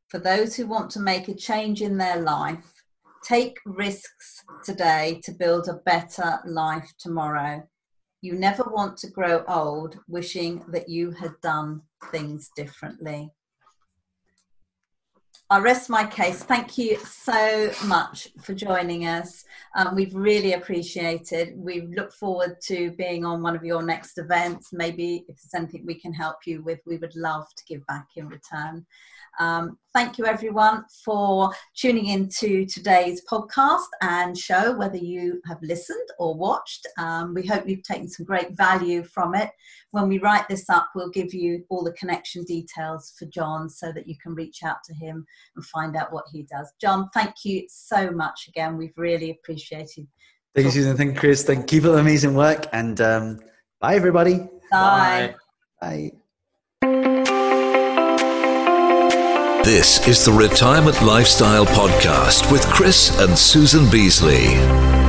for 0.07 0.19
those 0.19 0.55
who 0.55 0.67
want 0.67 0.89
to 0.91 0.99
make 0.99 1.27
a 1.27 1.33
change 1.33 1.81
in 1.81 1.97
their 1.97 2.19
life, 2.19 2.80
take 3.23 3.57
risks 3.65 4.43
today 4.63 5.21
to 5.23 5.31
build 5.31 5.67
a 5.67 5.81
better 5.85 6.39
life 6.45 6.91
tomorrow. 6.99 7.63
You 8.21 8.33
never 8.33 8.63
want 8.63 8.97
to 8.97 9.09
grow 9.09 9.43
old 9.47 9.97
wishing 10.07 10.63
that 10.69 10.89
you 10.89 11.11
had 11.11 11.33
done 11.41 11.81
things 12.11 12.51
differently. 12.55 13.31
I 15.51 15.59
rest 15.59 15.89
my 15.89 16.05
case. 16.05 16.43
Thank 16.43 16.77
you 16.77 16.95
so 16.99 17.71
much 17.83 18.29
for 18.41 18.53
joining 18.53 19.05
us. 19.05 19.43
Um, 19.75 19.95
we've 19.95 20.15
really 20.15 20.53
appreciated. 20.53 21.57
We 21.57 21.89
look 21.93 22.13
forward 22.13 22.61
to 22.67 22.91
being 22.91 23.25
on 23.25 23.43
one 23.43 23.57
of 23.57 23.65
your 23.65 23.83
next 23.83 24.17
events. 24.17 24.69
Maybe 24.71 25.25
if 25.27 25.35
there's 25.35 25.53
anything 25.53 25.85
we 25.85 25.95
can 25.99 26.13
help 26.13 26.37
you 26.45 26.63
with, 26.63 26.79
we 26.85 26.95
would 26.95 27.17
love 27.17 27.47
to 27.57 27.65
give 27.65 27.85
back 27.87 28.07
in 28.15 28.29
return. 28.29 28.85
Um, 29.39 29.77
thank 29.93 30.17
you, 30.17 30.25
everyone, 30.25 30.85
for 31.03 31.51
tuning 31.75 32.07
in 32.07 32.29
to 32.39 32.65
today's 32.65 33.21
podcast 33.29 33.87
and 34.01 34.37
show, 34.37 34.73
whether 34.77 34.97
you 34.97 35.41
have 35.47 35.61
listened 35.61 36.07
or 36.19 36.35
watched. 36.35 36.87
Um, 36.97 37.33
we 37.33 37.45
hope 37.45 37.67
you've 37.67 37.83
taken 37.83 38.09
some 38.09 38.25
great 38.25 38.51
value 38.51 39.03
from 39.03 39.35
it. 39.35 39.49
When 39.91 40.07
we 40.07 40.19
write 40.19 40.47
this 40.47 40.69
up, 40.69 40.89
we'll 40.95 41.09
give 41.09 41.33
you 41.33 41.65
all 41.69 41.83
the 41.83 41.93
connection 41.93 42.43
details 42.43 43.13
for 43.17 43.25
John 43.25 43.69
so 43.69 43.91
that 43.91 44.07
you 44.07 44.15
can 44.21 44.35
reach 44.35 44.63
out 44.63 44.83
to 44.85 44.93
him 44.93 45.25
and 45.55 45.65
find 45.65 45.95
out 45.95 46.11
what 46.11 46.25
he 46.31 46.43
does. 46.43 46.71
John, 46.79 47.09
thank 47.13 47.43
you 47.43 47.65
so 47.69 48.11
much 48.11 48.47
again. 48.47 48.77
We've 48.77 48.97
really 48.97 49.31
appreciated. 49.31 50.07
Thank 50.53 50.65
you, 50.65 50.71
Susan. 50.71 50.97
Thank 50.97 51.13
you, 51.13 51.19
Chris. 51.19 51.43
Thank 51.43 51.71
you. 51.71 51.79
Keep 51.79 51.89
up 51.89 51.93
the 51.93 51.99
amazing 51.99 52.35
work. 52.35 52.67
And 52.73 52.99
um, 52.99 53.39
bye, 53.79 53.95
everybody. 53.95 54.47
Bye. 54.71 55.35
Bye. 55.79 56.11
This 59.63 60.07
is 60.07 60.25
the 60.25 60.33
Retirement 60.33 61.01
Lifestyle 61.03 61.65
Podcast 61.67 62.51
with 62.51 62.65
Chris 62.65 63.17
and 63.21 63.37
Susan 63.37 63.89
Beasley. 63.89 65.00